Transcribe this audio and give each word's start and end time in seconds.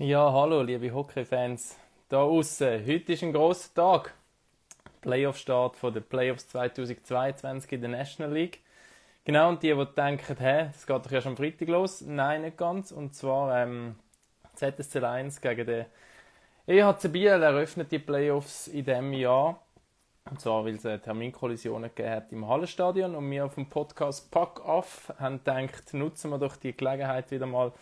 Ja, 0.00 0.32
hallo, 0.32 0.62
liebe 0.62 0.94
Hockey-Fans 0.94 1.76
da 2.08 2.18
außen. 2.22 2.86
Heute 2.86 3.14
ist 3.14 3.24
ein 3.24 3.32
großer 3.32 3.74
Tag. 3.74 4.14
Playoff-Start 5.00 5.74
von 5.74 5.92
den 5.92 6.04
Playoffs 6.04 6.46
2022 6.50 7.72
in 7.72 7.80
der 7.80 7.90
National 7.90 8.32
League. 8.32 8.60
Genau, 9.24 9.48
und 9.48 9.60
die, 9.60 9.74
die 9.74 9.94
denken, 9.96 10.36
hä, 10.38 10.66
das 10.72 10.86
geht 10.86 11.04
doch 11.04 11.10
erst 11.10 11.26
am 11.26 11.36
Freitag 11.36 11.66
los. 11.66 12.02
Nein, 12.02 12.42
nicht 12.42 12.56
ganz. 12.56 12.92
Und 12.92 13.16
zwar 13.16 13.60
ähm, 13.60 13.96
ZSC 14.54 15.02
1 15.02 15.40
gegen 15.40 15.66
den 15.66 15.86
EHC 16.68 17.08
Biel 17.10 17.42
eröffnet 17.42 17.90
die 17.90 17.98
Playoffs 17.98 18.68
in 18.68 18.84
diesem 18.84 19.12
Jahr. 19.14 19.60
Und 20.30 20.40
zwar, 20.40 20.64
weil 20.64 20.76
es 20.76 20.82
Terminkollisionen 20.82 21.90
gegeben 21.92 22.14
hat 22.14 22.30
im 22.30 22.46
Hallenstadion. 22.46 23.16
Und 23.16 23.28
wir 23.28 23.46
auf 23.46 23.56
dem 23.56 23.68
Podcast 23.68 24.30
Pack 24.30 24.64
Off 24.64 25.12
haben 25.18 25.38
gedacht, 25.38 25.92
nutzen 25.92 26.30
wir 26.30 26.38
doch 26.38 26.54
die 26.54 26.76
Gelegenheit 26.76 27.32
wieder 27.32 27.46
mal 27.46 27.72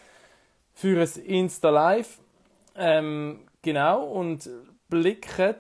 für 0.77 1.01
ein 1.01 1.25
Insta 1.25 1.71
Live. 1.71 2.21
Ähm, 2.77 3.49
genau, 3.63 4.05
und 4.05 4.49
blicken 4.89 5.57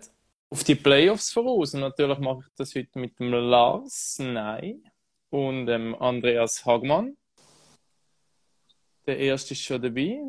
auf 0.50 0.62
die 0.62 0.74
Playoffs 0.74 1.32
voraus. 1.32 1.74
Und 1.74 1.80
natürlich 1.80 2.18
mache 2.18 2.40
ich 2.40 2.54
das 2.56 2.74
heute 2.74 2.98
mit 2.98 3.18
dem 3.18 3.32
Lars 3.32 4.18
Nein 4.20 4.84
und 5.30 5.66
dem 5.66 5.94
Andreas 5.94 6.64
Hagmann. 6.64 7.16
Der 9.06 9.18
erste 9.18 9.54
ist 9.54 9.62
schon 9.62 9.80
dabei. 9.80 10.20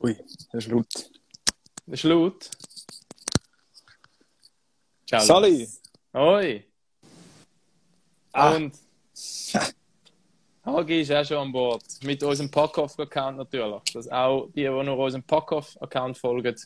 Ui, 0.00 0.16
das 0.52 0.66
ist 0.66 0.70
laut. 0.70 1.10
Das 1.86 2.00
ist 2.00 2.04
laut. 2.04 2.50
Ciao. 5.06 5.20
Sali! 5.20 5.68
Hoi! 6.12 6.64
Ah. 8.32 8.54
Und 8.54 8.74
Hagi 10.64 11.00
ist 11.00 11.12
auch 11.12 11.24
schon 11.24 11.38
an 11.38 11.52
Bord. 11.52 11.82
Mit 12.02 12.22
unserem 12.22 12.50
Packoff-Account 12.50 13.38
natürlich. 13.38 13.82
Dass 13.94 14.08
auch 14.08 14.48
die, 14.54 14.62
die 14.62 14.68
nur 14.68 14.98
unserem 14.98 15.22
Packoff-Account 15.22 16.18
folgen, 16.18 16.56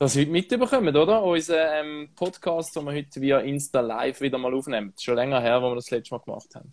das 0.00 0.16
heute 0.16 0.30
mitbekommen, 0.30 0.96
oder? 0.96 1.24
Unser 1.24 1.80
ähm, 1.80 2.10
Podcast, 2.14 2.76
den 2.76 2.84
wir 2.84 2.92
heute 2.92 3.20
via 3.20 3.40
Insta 3.40 3.80
Live 3.80 4.20
wieder 4.20 4.38
mal 4.38 4.54
aufnehmen. 4.54 4.92
Schon 4.96 5.16
länger 5.16 5.40
her, 5.40 5.60
wo 5.60 5.70
wir 5.70 5.74
das 5.74 5.90
letzte 5.90 6.14
Mal 6.14 6.20
gemacht 6.20 6.54
haben. 6.54 6.70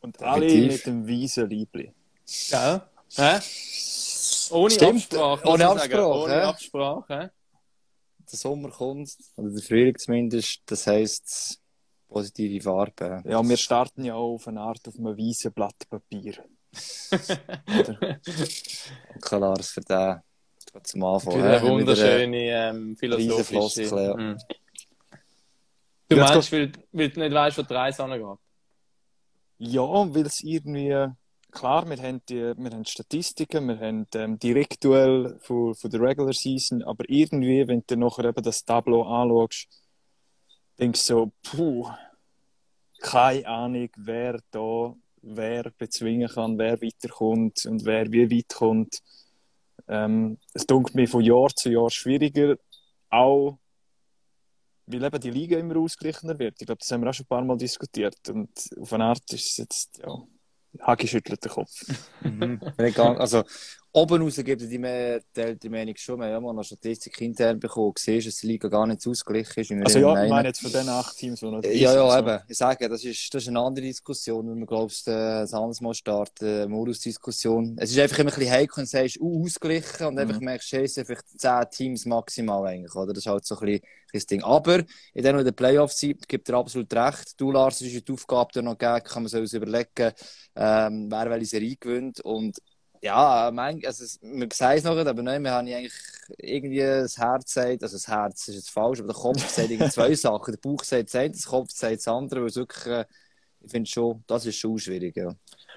Und 0.00 0.20
alle 0.20 0.48
Definitiv. 0.48 0.72
mit 0.72 0.86
dem 0.86 1.08
weißen 1.08 1.48
Liebling. 1.48 1.94
Ja. 2.48 2.88
Hä? 3.14 3.38
Ohne 4.50 4.70
Stimmt. 4.70 5.14
Absprache. 5.14 5.48
Ohne 5.48 5.68
Absprache. 5.68 6.22
Ohne 6.24 6.42
Absprache. 6.42 7.32
Der 8.32 8.38
Sommer 8.38 8.70
kommt, 8.70 9.16
oder 9.36 9.50
der 9.50 9.62
Frühling 9.62 9.96
zumindest. 9.96 10.62
Das 10.66 10.88
heisst, 10.88 11.60
positive 12.12 12.62
Farbe. 12.62 13.22
Ja, 13.24 13.42
wir 13.42 13.56
starten 13.56 14.04
ja 14.04 14.14
auch 14.14 14.34
auf 14.34 14.48
eine 14.48 14.60
Art 14.60 14.86
auf 14.86 14.98
einem 14.98 15.16
weißen 15.16 15.52
Blatt 15.52 15.88
Papier. 15.88 16.34
Oder? 17.78 18.20
Lars 19.38 19.70
für 19.70 19.80
den 19.80 20.20
zum 20.82 21.04
Anfang. 21.04 21.34
Für 21.34 21.44
eine 21.44 21.62
wunderschöne 21.62 22.36
ähm, 22.38 22.96
philosophische... 22.96 23.44
Floskel, 23.44 24.04
ja. 24.04 24.16
Mhm. 24.16 24.38
Du 26.08 26.16
Jetzt 26.16 26.30
meinst, 26.30 26.52
weil, 26.52 26.72
weil 26.92 27.08
du 27.10 27.20
nicht 27.20 27.34
weißt, 27.34 27.58
wo 27.58 27.62
die 27.62 27.74
Reise 27.74 28.04
angeht? 28.04 28.38
Ja, 29.58 29.82
weil 29.82 30.26
es 30.26 30.42
irgendwie... 30.42 31.08
Klar, 31.50 31.86
wir 31.86 31.98
haben, 31.98 32.22
die, 32.30 32.54
wir 32.56 32.70
haben 32.70 32.86
Statistiken, 32.86 33.68
wir 33.68 33.78
haben 33.78 34.06
ähm, 34.14 34.38
Direktduell 34.38 35.38
von, 35.42 35.74
von 35.74 35.90
der 35.90 36.00
Regular 36.00 36.32
Season, 36.32 36.82
aber 36.82 37.04
irgendwie, 37.08 37.68
wenn 37.68 37.82
du 37.86 37.96
nachher 37.96 38.24
eben 38.24 38.42
das 38.42 38.64
Tableau 38.64 39.02
anschaust, 39.02 39.68
denkst 40.78 41.06
du 41.06 41.14
so, 41.14 41.32
puh, 41.42 41.90
keine 43.00 43.46
Ahnung, 43.46 43.88
wer 43.96 44.40
da 44.50 44.94
wer 45.22 45.70
bezwingen 45.78 46.28
kann, 46.28 46.58
wer 46.58 46.80
weiterkommt 46.82 47.64
und 47.66 47.84
wer 47.84 48.10
wie 48.12 48.30
weit 48.30 48.48
kommt. 48.48 48.98
Ähm, 49.88 50.38
es 50.52 50.66
dunkelt 50.66 50.94
mir 50.94 51.08
von 51.08 51.22
Jahr 51.22 51.48
zu 51.54 51.70
Jahr 51.70 51.90
schwieriger, 51.90 52.56
auch 53.08 53.58
weil 54.86 55.04
eben 55.04 55.20
die 55.20 55.30
Liga 55.30 55.58
immer 55.58 55.76
ausgeglichener 55.76 56.38
wird. 56.38 56.56
Ich 56.60 56.66
glaube, 56.66 56.80
das 56.80 56.90
haben 56.90 57.02
wir 57.02 57.10
auch 57.10 57.14
schon 57.14 57.24
ein 57.24 57.28
paar 57.28 57.44
Mal 57.44 57.56
diskutiert. 57.56 58.28
Und 58.28 58.50
auf 58.80 58.92
eine 58.92 59.04
Art 59.04 59.32
ist 59.32 59.52
es 59.52 59.56
jetzt, 59.58 59.98
ja, 59.98 60.18
Hagi 60.80 61.06
schüttelt 61.06 61.44
den 61.44 61.52
Kopf. 61.52 61.70
Mhm. 62.22 62.60
also, 62.78 63.42
oben 63.92 64.22
raus 64.22 64.36
gibt 64.36 64.62
es 64.62 64.68
die, 64.68 64.78
die, 65.58 65.68
Meinung 65.68 65.94
schon. 65.96 66.18
Wir 66.18 66.26
haben 66.26 66.32
ja 66.32 66.40
mal 66.40 66.50
eine 66.50 66.64
Statistik 66.64 67.20
intern 67.20 67.60
bekommen. 67.60 67.92
Siehst, 67.98 68.26
dass 68.26 68.36
die 68.36 68.46
Liga 68.46 68.68
gar 68.68 68.86
nicht 68.86 69.06
ausgeglichen 69.06 69.82
ist. 69.82 69.86
Also 69.86 69.98
ja, 69.98 70.14
meinen. 70.14 70.24
ich 70.24 70.30
meine 70.30 70.48
jetzt 70.48 70.62
von 70.62 70.72
den 70.72 70.88
acht 70.88 71.16
Teams, 71.16 71.40
die 71.40 71.46
noch 71.46 71.62
Ja, 71.62 71.94
ja, 71.94 72.10
so. 72.10 72.18
eben. 72.18 72.40
Ich 72.48 72.56
sage, 72.56 72.88
das 72.88 73.04
ist, 73.04 73.34
das 73.34 73.42
ist 73.42 73.48
eine 73.48 73.60
andere 73.60 73.84
Diskussion, 73.84 74.48
wenn 74.50 74.58
wir, 74.58 74.66
glaubst, 74.66 75.06
äh, 75.08 75.12
das 75.12 75.52
anderes 75.52 75.80
Mal 75.80 75.94
starten, 75.94 76.44
eine 76.44 76.68
Modus-Diskussion. 76.68 77.76
Es 77.78 77.90
ist 77.90 77.98
einfach 77.98 78.18
immer 78.20 78.32
ein 78.32 78.38
bisschen 78.38 78.52
heikel, 78.52 78.76
wenn 78.78 78.84
du 78.84 78.90
sagst, 78.90 79.20
uh, 79.20 79.44
ausgeglichen, 79.44 80.06
und 80.06 80.18
einfach 80.18 80.38
Mhm. 80.38 80.44
merkst, 80.46 80.72
hey, 80.72 80.84
es 80.84 80.94
sind 80.94 81.06
vielleicht 81.06 81.28
zehn 81.38 81.64
Teams 81.70 82.06
maximal 82.06 82.66
eigentlich, 82.66 82.94
oder? 82.94 83.12
Das 83.12 83.24
ist 83.24 83.30
halt 83.30 83.44
so 83.44 83.56
ein 83.58 83.66
bisschen 83.66 83.82
das 84.12 84.26
Ding. 84.26 84.42
Aber, 84.42 84.78
in 84.78 84.86
die 85.14 85.28
in 85.28 85.44
den 85.44 85.54
Playoffs 85.54 85.98
sind, 85.98 86.28
gibt 86.28 86.48
er 86.48 86.56
absolut 86.56 86.92
recht. 86.94 87.40
Du, 87.40 87.50
Lars, 87.50 87.80
ist 87.80 88.08
die 88.08 88.12
Aufgabe, 88.12 88.50
die 88.54 88.62
noch 88.62 88.76
gegeben, 88.76 89.04
kann 89.04 89.22
man 89.22 89.28
sich 89.28 89.52
überlegen, 89.54 90.12
ähm, 90.54 91.10
wer 91.10 91.30
welche 91.30 91.46
Serie 91.46 91.76
gewinnt, 91.76 92.20
und 92.20 92.58
ja, 93.02 93.50
mein, 93.52 93.84
also, 93.84 94.04
wir 94.22 94.48
sagen 94.52 94.78
es 94.78 94.84
noch 94.84 94.94
nicht, 94.94 95.06
aber 95.08 95.22
nein, 95.22 95.42
wir 95.42 95.50
haben 95.52 95.66
eigentlich 95.66 95.92
irgendwie 96.38 96.78
das 96.78 97.18
Herz 97.18 97.52
sagt, 97.52 97.82
also 97.82 97.96
das 97.96 98.06
Herz 98.08 98.48
ist 98.48 98.54
jetzt 98.54 98.70
falsch, 98.70 99.00
aber 99.00 99.08
der 99.08 99.16
Kopf 99.20 99.48
sagt 99.48 99.70
irgendwie 99.70 99.90
zwei 99.90 100.14
Sachen. 100.14 100.52
Der 100.52 100.60
Bauch 100.60 100.84
sagt 100.84 101.08
das 101.08 101.14
eine, 101.16 101.30
der 101.30 101.42
Kopf 101.42 101.70
sagt 101.72 101.96
das 101.96 102.08
andere, 102.08 102.40
weil 102.42 102.48
es 102.48 102.56
wirklich, 102.56 102.86
äh, 102.86 103.04
ich 103.60 103.70
finde 103.70 103.90
schon, 103.90 104.24
das 104.26 104.46
ist 104.46 104.56
schon 104.56 104.78
schwierig, 104.78 105.16
ja. 105.16 105.34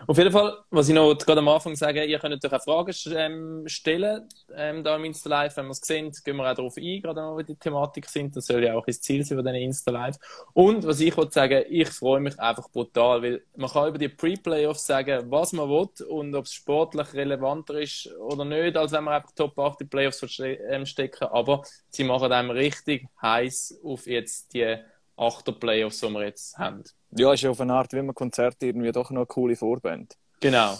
Auf 0.07 0.17
jeden 0.17 0.31
Fall, 0.31 0.57
was 0.69 0.89
ich 0.89 0.95
noch 0.95 1.15
gerade 1.17 1.39
am 1.39 1.47
Anfang 1.47 1.75
sagen, 1.75 2.07
ihr 2.07 2.19
könnt 2.19 2.33
natürlich 2.33 2.53
auch 2.53 2.63
Fragen 2.63 2.93
ähm, 3.15 3.67
stellen, 3.67 4.27
ähm, 4.55 4.83
da 4.83 4.95
im 4.95 5.05
Insta 5.05 5.29
Live. 5.29 5.57
Wenn 5.57 5.65
wir 5.65 5.71
es 5.71 5.79
sehen, 5.79 6.11
gehen 6.23 6.35
wir 6.35 6.49
auch 6.49 6.55
darauf 6.55 6.77
ein, 6.77 7.01
gerade 7.01 7.21
wenn 7.21 7.37
wir 7.37 7.43
die 7.43 7.55
Thematik 7.55 8.07
sind. 8.07 8.35
Das 8.35 8.45
soll 8.45 8.63
ja 8.63 8.75
auch 8.75 8.85
das 8.85 9.01
Ziel 9.01 9.23
sein 9.23 9.37
von 9.37 9.45
diesen 9.45 9.61
Insta 9.61 9.91
Live. 9.91 10.17
Und 10.53 10.85
was 10.85 10.99
ich 10.99 11.15
wollte 11.15 11.33
sagen, 11.33 11.63
ich 11.69 11.89
freue 11.89 12.19
mich 12.19 12.39
einfach 12.39 12.69
brutal, 12.69 13.21
weil 13.21 13.43
man 13.55 13.69
kann 13.69 13.89
über 13.89 13.97
die 13.97 14.09
Pre-Playoffs 14.09 14.85
sagen, 14.85 15.31
was 15.31 15.53
man 15.53 15.69
will 15.69 15.89
und 16.07 16.35
ob 16.35 16.45
es 16.45 16.53
sportlich 16.53 17.13
relevanter 17.13 17.79
ist 17.79 18.09
oder 18.17 18.45
nicht, 18.45 18.77
als 18.77 18.91
wenn 18.91 19.03
man 19.03 19.15
einfach 19.15 19.31
Top 19.31 19.57
8 19.57 19.81
in 19.81 19.89
Playoffs 19.89 20.25
ähm, 20.39 20.85
stecken. 20.85 21.25
Aber 21.25 21.63
sie 21.89 22.03
machen 22.03 22.31
einem 22.31 22.51
richtig 22.51 23.07
heiß 23.21 23.79
auf 23.83 24.07
jetzt 24.07 24.53
die 24.53 24.77
achter 25.17 25.53
Playoffs, 25.53 25.99
die 25.99 26.09
wir 26.09 26.25
jetzt 26.25 26.57
haben. 26.57 26.83
Ja, 27.17 27.33
ist 27.33 27.41
ja 27.41 27.49
auf 27.49 27.61
eine 27.61 27.73
Art 27.73 27.93
wie 27.93 27.99
ein 27.99 28.13
Konzert 28.13 28.61
irgendwie 28.61 28.91
doch 28.91 29.09
noch 29.09 29.21
eine 29.21 29.25
coole 29.25 29.55
Vorband. 29.55 30.17
Genau. 30.41 30.77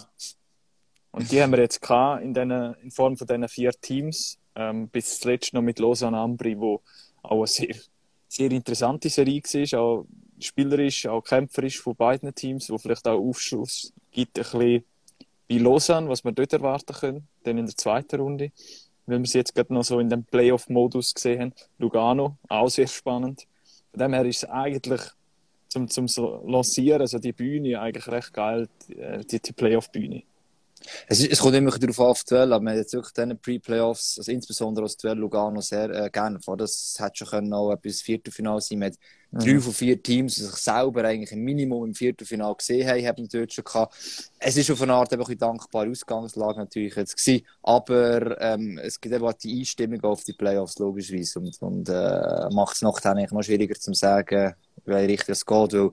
Und 1.12 1.32
die 1.32 1.42
haben 1.42 1.52
wir 1.52 1.60
jetzt 1.60 1.80
gehabt 1.80 2.22
in, 2.22 2.34
den, 2.34 2.50
in 2.50 2.90
Form 2.90 3.16
von 3.16 3.26
diesen 3.26 3.48
vier 3.48 3.72
Teams, 3.72 4.38
ähm, 4.54 4.88
bis 4.88 5.18
zuletzt 5.18 5.54
noch 5.54 5.62
mit 5.62 5.78
Lausanne 5.78 6.18
Ambri, 6.18 6.58
wo 6.58 6.82
auch 7.22 7.38
eine 7.38 7.46
sehr, 7.46 7.74
sehr 8.28 8.50
interessante 8.52 9.08
Serie 9.08 9.42
war, 9.42 9.80
auch 9.80 10.06
spielerisch, 10.38 11.06
auch 11.06 11.22
kämpferisch 11.22 11.80
von 11.80 11.96
beiden 11.96 12.34
Teams, 12.34 12.68
wo 12.68 12.76
vielleicht 12.76 13.08
auch 13.08 13.18
Aufschluss 13.18 13.94
gibt, 14.10 14.38
ein 14.38 14.42
bisschen 14.42 14.84
bei 15.48 15.56
Lausanne, 15.56 16.08
was 16.08 16.22
wir 16.22 16.32
dort 16.32 16.52
erwarten 16.52 16.92
können, 16.92 17.28
dann 17.44 17.56
in 17.56 17.66
der 17.66 17.76
zweiten 17.76 18.20
Runde, 18.20 18.52
wenn 19.06 19.22
wir 19.22 19.28
sie 19.28 19.38
jetzt 19.38 19.54
gerade 19.54 19.72
noch 19.72 19.84
so 19.84 20.00
in 20.00 20.10
dem 20.10 20.24
Playoff-Modus 20.24 21.14
gesehen 21.14 21.40
haben. 21.40 21.52
Lugano, 21.78 22.36
auch 22.48 22.68
sehr 22.68 22.88
spannend. 22.88 23.46
Von 23.92 24.00
dem 24.00 24.12
her 24.12 24.24
ist 24.26 24.42
es 24.42 24.50
eigentlich 24.50 25.00
zum, 25.68 25.88
zum 25.88 26.06
Lancieren, 26.46 27.00
also 27.00 27.18
die 27.18 27.32
Bühne, 27.32 27.80
eigentlich 27.80 28.06
recht 28.08 28.32
geil, 28.32 28.68
die, 28.88 29.26
die, 29.26 29.40
die 29.40 29.52
Playoff-Bühne. 29.52 30.22
Es, 31.08 31.20
ist- 31.20 31.32
es 31.32 31.38
kommt 31.40 31.54
immer 31.54 31.70
darauf 31.70 31.98
an, 32.00 32.06
auf 32.06 32.24
Duell, 32.24 32.52
aber 32.52 32.64
wir 32.64 32.70
haben 32.70 32.78
jetzt 32.78 32.92
wirklich 32.92 33.12
diese 33.14 33.34
Pre-Playoffs, 33.34 34.18
also 34.18 34.30
insbesondere 34.32 34.84
das 34.84 34.96
Duell 34.96 35.16
Lugano 35.18 35.60
sehr 35.60 35.90
äh, 35.90 36.10
gerne 36.10 36.40
vor. 36.40 36.56
Das 36.56 36.96
hätte 36.98 37.16
schon 37.18 37.28
können 37.28 37.52
auch 37.52 37.72
etwas 37.72 38.02
Viertelfinale 38.02 38.60
sein 38.60 38.78
mit 38.78 38.98
drei 39.38 39.60
von 39.60 39.72
vier 39.72 40.02
Teams, 40.02 40.36
die 40.36 40.42
sich 40.42 40.54
selber 40.54 41.04
eigentlich 41.04 41.32
im 41.32 41.40
Minimum 41.40 41.84
im 41.86 41.94
Viertelfinale 41.94 42.54
gesehen 42.56 42.88
haben, 42.88 43.06
haben 43.06 43.28
dort 43.28 43.52
schon 43.52 43.64
gehabt. 43.64 43.94
Es 44.38 44.56
ist 44.56 44.70
auf 44.70 44.80
eine 44.82 44.94
Art 44.94 45.12
eben 45.12 45.26
ein 45.26 45.38
dankbare 45.38 45.90
Ausgangslage 45.90 46.58
natürlich 46.58 46.94
jetzt 46.96 47.16
gewesen, 47.16 47.46
aber 47.62 48.40
ähm, 48.40 48.78
es 48.78 49.00
gibt 49.00 49.14
eben 49.14 49.24
auch 49.26 49.32
die 49.34 49.58
Einstimmung 49.58 50.02
auf 50.04 50.24
die 50.24 50.32
Playoffs 50.34 50.78
logischerweise 50.78 51.38
und, 51.40 51.60
und 51.62 51.88
äh, 51.88 52.48
macht 52.54 52.76
es 52.76 52.82
nachher 52.82 53.10
eigentlich 53.12 53.32
noch 53.32 53.42
schwieriger 53.42 53.74
zu 53.74 53.92
sagen, 53.94 54.54
welche 54.84 55.08
Richtung 55.12 55.32
es 55.32 55.44
geht, 55.44 55.72
weil 55.72 55.90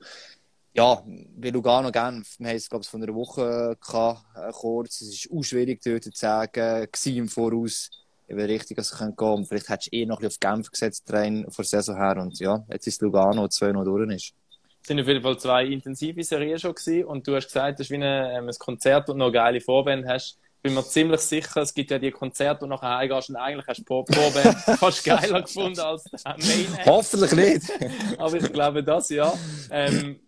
ja, 0.75 1.03
bei 1.37 1.49
Lugano 1.49 1.91
gerne, 1.91 2.23
wir 2.39 2.47
haben 2.47 2.55
es, 2.55 2.67
glaube 2.67 2.83
ich, 2.83 2.89
von 2.89 3.03
einer 3.03 3.13
Woche 3.13 3.77
gehabt, 3.79 4.21
äh, 4.35 4.51
kurz. 4.51 5.01
Es 5.01 5.09
ist 5.09 5.29
auch 5.31 5.43
schwierig, 5.43 5.81
dort 5.83 6.03
zu 6.03 6.11
sagen, 6.13 6.87
gewesen 6.91 7.17
im 7.17 7.27
Voraus, 7.27 7.91
in 8.27 8.37
welche 8.37 8.53
Richtung 8.53 8.77
es 8.79 8.97
gehen. 8.97 9.13
Und 9.17 9.45
vielleicht 9.45 9.69
hättest 9.69 9.93
du 9.93 9.97
eh 9.97 10.05
noch 10.05 10.17
ein 10.17 10.27
bisschen 10.27 10.49
auf 10.49 10.55
Genf 10.55 10.71
gesetzt, 10.71 11.13
rein 11.13 11.45
vor 11.49 11.63
der 11.63 11.69
Saison 11.69 11.95
her. 11.95 12.17
Und 12.17 12.39
ja, 12.39 12.65
jetzt 12.71 12.87
ist 12.87 13.01
Lugano, 13.01 13.43
die 13.43 13.49
zwei 13.49 13.71
noch 13.71 13.83
durch 13.83 14.09
ist. 14.13 14.33
Es 14.81 14.87
sind 14.87 14.99
auf 14.99 15.07
jeden 15.07 15.21
Fall 15.21 15.37
zwei 15.37 15.65
intensive 15.65 16.23
Serien 16.23 16.57
schon 16.57 16.73
gewesen. 16.73 17.05
Und 17.05 17.27
du 17.27 17.35
hast 17.35 17.45
gesagt, 17.45 17.79
das 17.79 17.85
ist 17.85 17.91
wie 17.91 17.95
ein, 17.95 18.01
ähm, 18.03 18.49
ein 18.49 18.55
Konzert 18.57 19.09
und 19.09 19.17
noch 19.17 19.27
eine 19.27 19.33
geile 19.33 19.61
Vorband 19.61 20.07
hast. 20.07 20.39
Bin 20.63 20.73
mir 20.73 20.83
ziemlich 20.83 21.19
sicher, 21.19 21.61
es 21.61 21.73
gibt 21.73 21.91
ja 21.91 21.99
die 21.99 22.09
Konzerte, 22.09 22.61
wo 22.61 22.65
du 22.65 22.71
nachher 22.71 22.97
heimgehst 22.97 23.29
und 23.29 23.35
eigentlich 23.35 23.67
hast 23.67 23.83
du 23.87 24.03
die 24.03 24.13
Vorband 24.13 24.57
fast 24.79 25.03
geiler 25.03 25.41
gefunden 25.41 25.79
als 25.81 26.05
der 26.05 26.19
Main 26.23 26.73
Act. 26.77 26.85
Hoffentlich 26.85 27.31
nicht! 27.33 28.17
Aber 28.17 28.33
ich 28.33 28.53
glaube, 28.53 28.81
das 28.81 29.09
ja. 29.09 29.33
Ähm, 29.69 30.21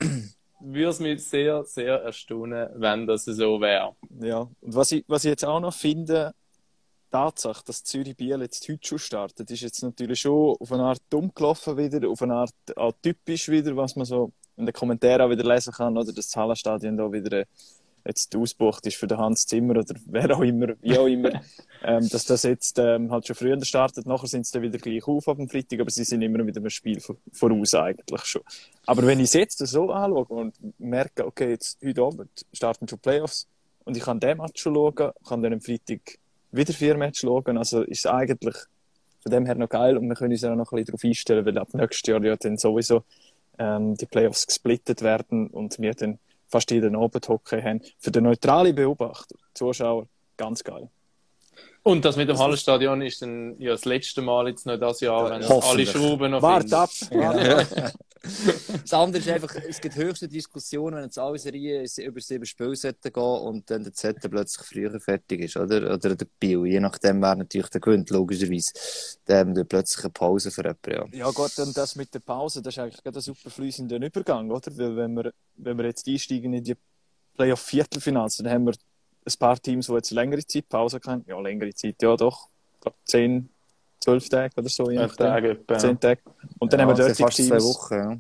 würde 0.74 0.90
es 0.90 1.00
mich 1.00 1.24
sehr, 1.24 1.64
sehr 1.64 2.02
erstaunen, 2.02 2.70
wenn 2.76 3.08
das 3.08 3.26
so 3.26 3.60
wäre. 3.62 3.96
Ja, 4.20 4.40
und 4.40 4.76
was 4.76 4.92
ich, 4.92 5.04
was 5.08 5.24
ich 5.26 5.30
jetzt 5.30 5.46
auch 5.46 5.60
noch 5.60 5.74
finde, 5.74 6.34
Tatsache, 7.12 7.64
dass 7.66 7.84
Zürich 7.84 8.18
Biel 8.18 8.42
jetzt 8.42 8.68
heute 8.68 8.86
schon 8.86 9.00
startet, 9.00 9.50
ist 9.50 9.62
jetzt 9.62 9.82
natürlich 9.84 10.20
schon 10.20 10.56
auf 10.60 10.72
eine 10.72 10.84
Art 10.84 11.02
dumm 11.10 11.32
gelaufen 11.34 11.78
wieder, 11.78 12.10
auf 12.10 12.22
eine 12.22 12.36
Art 12.36 12.54
auch 12.76 12.94
typisch 13.02 13.48
wieder, 13.48 13.76
was 13.78 13.96
man 13.96 14.06
so 14.06 14.32
in 14.58 14.66
den 14.66 14.74
Kommentaren 14.74 15.22
auch 15.22 15.30
wieder 15.30 15.44
lesen 15.44 15.74
kann, 15.74 15.98
oder 15.98 16.12
das 16.12 16.36
Hallenstadion 16.36 16.98
da 16.98 17.12
wieder 17.12 17.46
jetzt 18.06 18.36
ausgebucht 18.36 18.86
ist 18.86 18.98
für 18.98 19.07
den 19.07 19.18
Hans 19.18 19.46
Zimmer 19.48 19.78
oder 19.80 19.96
wer 20.06 20.36
auch 20.36 20.42
immer, 20.42 20.74
wie 20.81 20.98
auch 20.98 21.07
immer, 21.07 21.42
ähm, 21.84 22.07
dass 22.10 22.25
das 22.25 22.44
jetzt 22.44 22.78
ähm, 22.80 23.12
halt 23.12 23.25
schon 23.25 23.36
früher 23.36 23.63
startet. 23.66 24.06
Nachher 24.06 24.28
sind 24.28 24.46
sie 24.46 24.54
dann 24.54 24.62
wieder 24.62 24.78
gleich 24.78 25.07
auf 25.07 25.28
am 25.28 25.50
Freitag, 25.50 25.80
aber 25.80 25.90
sie 25.90 26.04
sind 26.04 26.22
immer 26.22 26.46
wieder 26.46 26.62
im 26.62 26.69
Spiel 26.69 27.02
voraus 27.31 27.74
eigentlich 27.74 28.24
schon. 28.25 28.42
Aber 28.86 29.06
wenn 29.06 29.19
ich 29.19 29.25
es 29.25 29.34
jetzt 29.34 29.57
so 29.57 29.92
anschaue 29.92 30.25
und 30.25 30.56
merke, 30.80 31.25
okay, 31.25 31.50
jetzt 31.50 31.80
heute 31.84 32.02
Abend 32.02 32.46
starten 32.54 32.88
schon 32.88 33.00
Playoffs 33.00 33.48
und 33.84 33.98
ich 33.98 34.04
kann 34.04 34.19
den 34.19 34.38
Match 34.38 34.62
schon 34.62 34.75
schauen, 34.75 35.12
kann 35.28 35.42
dann 35.42 35.54
am 35.54 35.62
Freitag 35.62 36.19
wieder 36.52 36.74
vier 36.74 36.96
Matches 36.96 37.22
schauen, 37.22 37.57
also 37.57 37.81
ist 37.81 38.00
es 38.00 38.06
eigentlich 38.06 38.56
von 39.22 39.31
dem 39.31 39.46
her 39.48 39.56
noch 39.56 39.69
geil 39.69 39.98
und 39.98 40.07
wir 40.07 40.16
können 40.16 40.31
uns 40.31 40.42
ja 40.42 40.56
noch 40.56 40.72
ein 40.72 40.75
bisschen 40.75 40.86
darauf 40.86 41.04
einstellen, 41.04 41.46
weil 41.46 41.57
ab 41.57 41.74
nächstes 41.74 42.07
Jahr 42.07 42.24
ja 42.24 42.36
dann 42.36 42.57
sowieso 42.57 43.04
ähm, 43.57 43.96
die 43.96 44.06
Playoffs 44.06 44.46
gesplittet 44.46 45.02
werden 45.02 45.48
und 45.48 45.80
wir 45.80 45.96
dann 45.96 46.19
fast 46.56 46.72
jeden 46.72 46.96
Abend 46.96 47.28
Hockey 47.28 47.62
haben. 47.62 47.81
Für 48.00 48.12
den 48.12 48.24
neutralen 48.24 48.74
Beobachter, 48.74 49.36
Zuschauer, 49.54 50.07
ganz 50.38 50.63
geil. 50.63 50.90
Und 51.84 52.06
das 52.06 52.16
mit 52.16 52.30
dem 52.30 52.38
Hallenstadion 52.40 53.02
ist 53.02 53.22
dann 53.22 53.60
ja 53.60 53.72
das 53.72 53.84
letzte 53.84 54.22
Mal 54.22 54.48
jetzt 54.48 54.66
noch 54.66 54.78
das 54.78 55.02
Jahr, 55.02 55.30
wenn 55.31 55.44
alle 55.44 55.86
Schrauben 55.86 56.31
noch 56.31 56.42
Wart 56.42 56.72
ab! 56.74 56.90
Ja. 57.12 57.62
das 58.81 58.94
andere 58.94 59.22
ist 59.22 59.30
einfach, 59.30 59.56
es 59.56 59.80
gibt 59.80 59.95
höchste 59.95 60.27
Diskussionen, 60.27 60.98
wenn 60.98 61.04
jetzt 61.04 61.18
alle 61.18 61.38
Serien 61.38 61.86
über 61.98 62.22
sieben 62.22 62.45
Spiele 62.45 62.75
gehen 62.75 63.24
und 63.24 63.69
dann 63.69 63.83
der 63.83 63.94
Z 63.94 64.18
plötzlich 64.22 64.68
früher 64.68 65.00
fertig 65.00 65.42
ist, 65.42 65.57
oder? 65.57 65.94
Oder 65.94 66.16
der 66.16 66.27
Bio, 66.39 66.66
je 66.66 66.80
nachdem, 66.80 67.22
wer 67.22 67.36
natürlich 67.36 67.69
der 67.69 67.81
gewinnt, 67.81 68.10
logischerweise. 68.10 68.74
Dann 69.25 69.57
hat 69.57 69.69
plötzlich 69.69 70.06
eine 70.06 70.12
Pause 70.12 70.51
für 70.51 70.62
jemanden, 70.62 71.12
ja. 71.13 71.25
Ja 71.25 71.31
Gott, 71.31 71.57
und 71.60 71.75
das 71.75 71.95
mit 71.95 72.13
der 72.13 72.19
Pause, 72.19 72.62
das 72.62 72.75
ist 72.75 72.80
eigentlich 72.80 73.06
ein 73.06 73.22
super 73.22 73.50
fließender 73.50 73.98
Übergang, 73.98 74.50
oder? 74.51 74.75
Weil 74.78 74.95
wenn 74.95 75.13
wir, 75.13 75.33
wenn 75.57 75.78
wir 75.78 75.86
jetzt 75.86 76.07
einsteigen 76.07 76.54
in 76.54 76.63
die 76.63 76.75
Playoff-Viertelfinals, 77.36 78.38
dann 78.38 78.50
haben 78.50 78.66
wir 78.66 78.74
ein 79.25 79.33
paar 79.39 79.60
Teams, 79.60 79.88
die 79.88 79.94
jetzt 79.94 80.12
längere 80.12 80.45
Zeit 80.45 80.69
Pause 80.69 81.00
haben. 81.06 81.24
Ja, 81.28 81.39
längere 81.39 81.74
Zeit, 81.74 82.01
ja 82.01 82.16
doch. 82.16 82.48
Ich 82.75 82.81
glaube, 82.81 82.98
zehn, 83.06 83.50
zwölf 84.06 84.30
Tage 84.30 84.54
oder 84.57 84.69
so. 84.69 84.90
Elf 84.90 85.16
Tage, 85.16 85.60
Zehn 85.78 86.00
Tage. 86.00 86.22
Und 86.60 86.72
dann 86.72 86.80
ja, 86.80 86.86
haben 86.86 86.98
wir 86.98 87.06
dort 87.06 87.18
fast 87.18 87.38
Teams, 87.38 87.50
zwei 87.50 87.62
Wochen, 87.62 87.94
ja. 87.94 88.18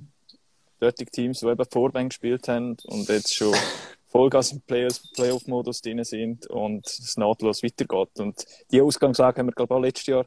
dort 0.79 0.97
Teams, 1.11 1.39
die 1.39 1.47
eben 1.47 1.65
Vorbang 1.71 2.09
gespielt 2.09 2.47
haben 2.47 2.77
und 2.85 3.07
jetzt 3.07 3.33
schon 3.33 3.53
Vollgas 4.07 4.51
im 4.51 4.61
Playoff-Modus 4.61 5.81
drin 5.81 6.03
sind 6.03 6.47
und 6.47 6.87
es 6.87 7.17
nahtlos 7.17 7.63
weitergeht. 7.63 8.19
Und 8.19 8.45
die 8.71 8.81
Ausgangslage 8.81 9.39
haben 9.39 9.47
wir, 9.47 9.53
glaube 9.53 9.73
ich, 9.73 9.77
auch 9.77 9.81
letztes 9.81 10.07
Jahr, 10.07 10.25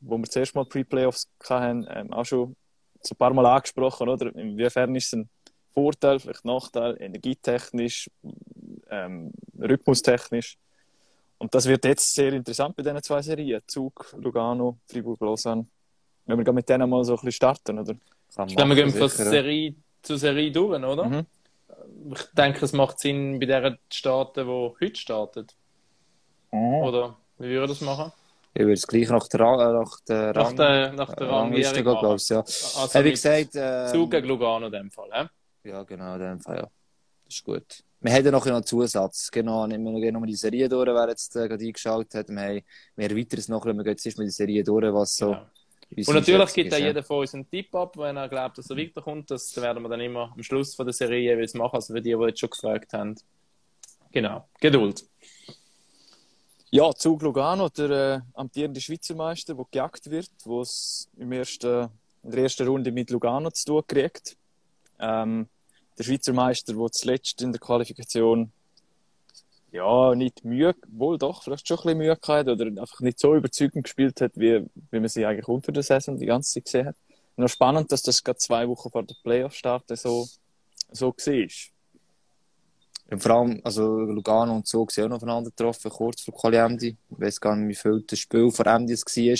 wo 0.00 0.18
wir 0.18 0.24
zuerst 0.24 0.54
mal 0.54 0.64
Pre-Playoffs 0.64 1.28
hatten, 1.48 1.86
ähm, 1.90 2.12
auch 2.12 2.24
schon 2.24 2.56
so 3.00 3.14
ein 3.14 3.16
paar 3.16 3.32
Mal 3.32 3.46
angesprochen, 3.46 4.08
oder? 4.08 4.34
Inwiefern 4.34 4.94
ist 4.94 5.06
es 5.06 5.12
ein 5.14 5.28
Vorteil, 5.72 6.18
vielleicht 6.18 6.44
Nachteil, 6.44 6.96
energietechnisch, 7.00 8.10
ähm, 8.90 9.32
rhythmustechnisch. 9.58 10.58
Und 11.42 11.52
das 11.52 11.66
wird 11.66 11.84
jetzt 11.84 12.14
sehr 12.14 12.32
interessant 12.32 12.76
bei 12.76 12.84
diesen 12.84 13.02
zwei 13.02 13.20
Serien. 13.20 13.60
Zug, 13.66 14.14
Lugano, 14.16 14.78
Fribourg, 14.86 15.20
Lausanne. 15.20 15.66
Wenn 16.24 16.46
wir 16.46 16.52
mit 16.52 16.68
denen 16.68 16.88
mal 16.88 17.02
so 17.02 17.14
ein 17.14 17.16
bisschen 17.16 17.32
starten, 17.32 17.80
oder? 17.80 17.96
Ich 18.46 18.54
denke, 18.54 18.68
wir 18.68 18.76
gehen 18.76 18.90
von 18.90 19.08
Serie 19.08 19.74
zu 20.02 20.16
Serie 20.16 20.52
durch, 20.52 20.80
oder? 20.80 21.04
Mhm. 21.04 21.26
Ich 22.12 22.22
denke, 22.32 22.64
es 22.64 22.72
macht 22.72 23.00
Sinn, 23.00 23.40
bei 23.40 23.46
der 23.46 23.76
starten, 23.90 24.46
die 24.46 24.86
heute 24.86 24.94
startet. 24.94 25.56
Oh. 26.52 26.84
Oder 26.86 27.16
wie 27.38 27.48
würde 27.48 27.66
das 27.66 27.80
machen? 27.80 28.12
Ich 28.54 28.60
würde 28.60 28.74
es 28.74 28.86
gleich 28.86 29.08
nach 29.08 29.26
der, 29.26 29.40
nach 29.40 30.00
der, 30.06 30.32
nach 30.34 30.52
der, 30.52 30.92
nach 30.92 31.14
der 31.14 31.28
Rangliste 31.28 31.82
gehen, 31.82 31.98
glaube 31.98 32.16
ich. 32.16 32.28
Ja. 32.28 32.38
Also 32.38 33.02
wie 33.02 33.10
gesagt, 33.10 33.56
äh, 33.56 33.88
Zug 33.90 34.12
gegen 34.12 34.28
Lugano 34.28 34.66
in 34.66 34.72
dem 34.72 34.90
Fall, 34.92 35.08
äh? 35.10 35.68
Ja, 35.68 35.82
genau, 35.82 36.14
in 36.14 36.20
dem 36.20 36.40
Fall, 36.40 36.56
ja. 36.58 36.68
Das 37.24 37.34
ist 37.34 37.44
gut. 37.44 37.82
Wir 38.02 38.12
haben 38.12 38.24
ja 38.24 38.30
noch 38.32 38.44
einen 38.44 38.64
Zusatz. 38.64 39.30
Genau, 39.30 39.64
nehmen 39.66 40.02
wir 40.02 40.10
noch 40.10 40.26
die 40.26 40.34
Serie 40.34 40.68
durch, 40.68 40.88
wer 40.88 41.08
jetzt 41.08 41.36
äh, 41.36 41.46
gerade 41.46 41.64
eingeschaltet 41.64 42.14
hat. 42.14 42.28
Wir, 42.30 42.42
haben, 42.42 42.62
wir 42.96 43.10
erweitern 43.10 43.38
es 43.38 43.48
noch, 43.48 43.64
wir 43.64 43.74
gehen 43.74 43.86
jetzt 43.86 44.18
mit 44.18 44.26
der 44.26 44.32
Serie 44.32 44.64
durch, 44.64 44.92
was 44.92 45.16
so. 45.16 45.30
Genau. 45.30 46.08
Und 46.08 46.14
natürlich 46.14 46.52
gibt 46.52 46.74
auch 46.74 46.78
jeder 46.78 47.02
von 47.02 47.18
uns 47.20 47.34
einen 47.34 47.48
Tipp 47.48 47.72
ab, 47.74 47.96
wenn 47.98 48.16
er 48.16 48.28
glaubt, 48.28 48.58
dass 48.58 48.68
er 48.70 48.76
weiterkommt. 48.76 49.30
Das 49.30 49.54
werden 49.60 49.82
wir 49.82 49.88
dann 49.88 50.00
immer 50.00 50.32
am 50.32 50.42
Schluss 50.42 50.74
von 50.74 50.86
der 50.86 50.94
Serie 50.94 51.32
jeweils 51.32 51.54
machen, 51.54 51.76
also 51.76 51.94
für 51.94 52.00
die, 52.00 52.16
die 52.16 52.24
jetzt 52.24 52.40
schon 52.40 52.50
gefragt 52.50 52.92
haben. 52.92 53.14
Genau, 54.10 54.48
Geduld. 54.58 55.04
Ja, 56.70 56.90
Zug 56.94 57.22
Lugano, 57.22 57.68
der 57.68 57.90
äh, 57.90 58.20
amtierende 58.34 58.80
Schweizer 58.80 59.14
Meister, 59.14 59.54
der 59.54 59.66
gejagt 59.70 60.10
wird, 60.10 60.30
wo 60.44 60.62
es 60.62 61.08
im 61.18 61.30
ersten, 61.30 61.88
in 62.22 62.30
der 62.30 62.42
ersten 62.42 62.66
Runde 62.66 62.90
mit 62.90 63.10
Lugano 63.10 63.50
zu 63.50 63.66
tun 63.66 63.82
kriegt. 63.86 64.36
Ähm, 64.98 65.46
der 65.98 66.04
Schweizer 66.04 66.32
Meister, 66.32 66.72
der 66.74 66.90
zuletzt 66.90 67.42
in 67.42 67.52
der 67.52 67.60
Qualifikation 67.60 68.52
ja, 69.72 70.14
nicht 70.14 70.44
Mühe, 70.44 70.74
wohl 70.88 71.16
doch, 71.16 71.42
vielleicht 71.42 71.66
schon 71.66 71.78
ein 71.78 71.82
bisschen 71.82 71.98
Mühe 71.98 72.16
gehabt 72.16 72.48
oder 72.48 72.66
einfach 72.66 73.00
nicht 73.00 73.18
so 73.18 73.34
überzeugend 73.34 73.84
gespielt 73.84 74.20
hat, 74.20 74.32
wie, 74.34 74.66
wie 74.90 75.00
man 75.00 75.08
sie 75.08 75.24
eigentlich 75.24 75.48
unter 75.48 75.72
der 75.72 75.82
Saison 75.82 76.18
die 76.18 76.26
ganze 76.26 76.52
Zeit 76.52 76.64
gesehen 76.66 76.86
hat. 76.88 76.96
Noch 77.36 77.48
spannend, 77.48 77.90
dass 77.90 78.02
das 78.02 78.22
gerade 78.22 78.38
zwei 78.38 78.68
Wochen 78.68 78.90
vor 78.90 79.02
der 79.02 79.16
Playoff-Start 79.22 79.84
so, 79.96 80.28
so 80.90 81.08
war. 81.08 81.48
Ja, 83.10 83.18
vor 83.18 83.30
allem, 83.30 83.60
also 83.64 84.00
Lugano 84.00 84.56
und 84.56 84.66
so 84.66 84.86
sind 84.90 85.04
auch 85.04 85.08
noch 85.08 85.16
aufeinander 85.16 85.50
getroffen, 85.50 85.90
kurz 85.90 86.20
vor 86.20 86.34
Quali-Ende. 86.34 86.88
Ich 86.88 86.96
weiß 87.08 87.40
gar 87.40 87.56
nicht, 87.56 87.68
wie 87.68 87.80
viel 87.80 88.04
das 88.06 88.18
Spiel 88.18 88.50
vor 88.50 88.66
Ende 88.66 88.92
es 88.92 89.04
war. 89.04 89.32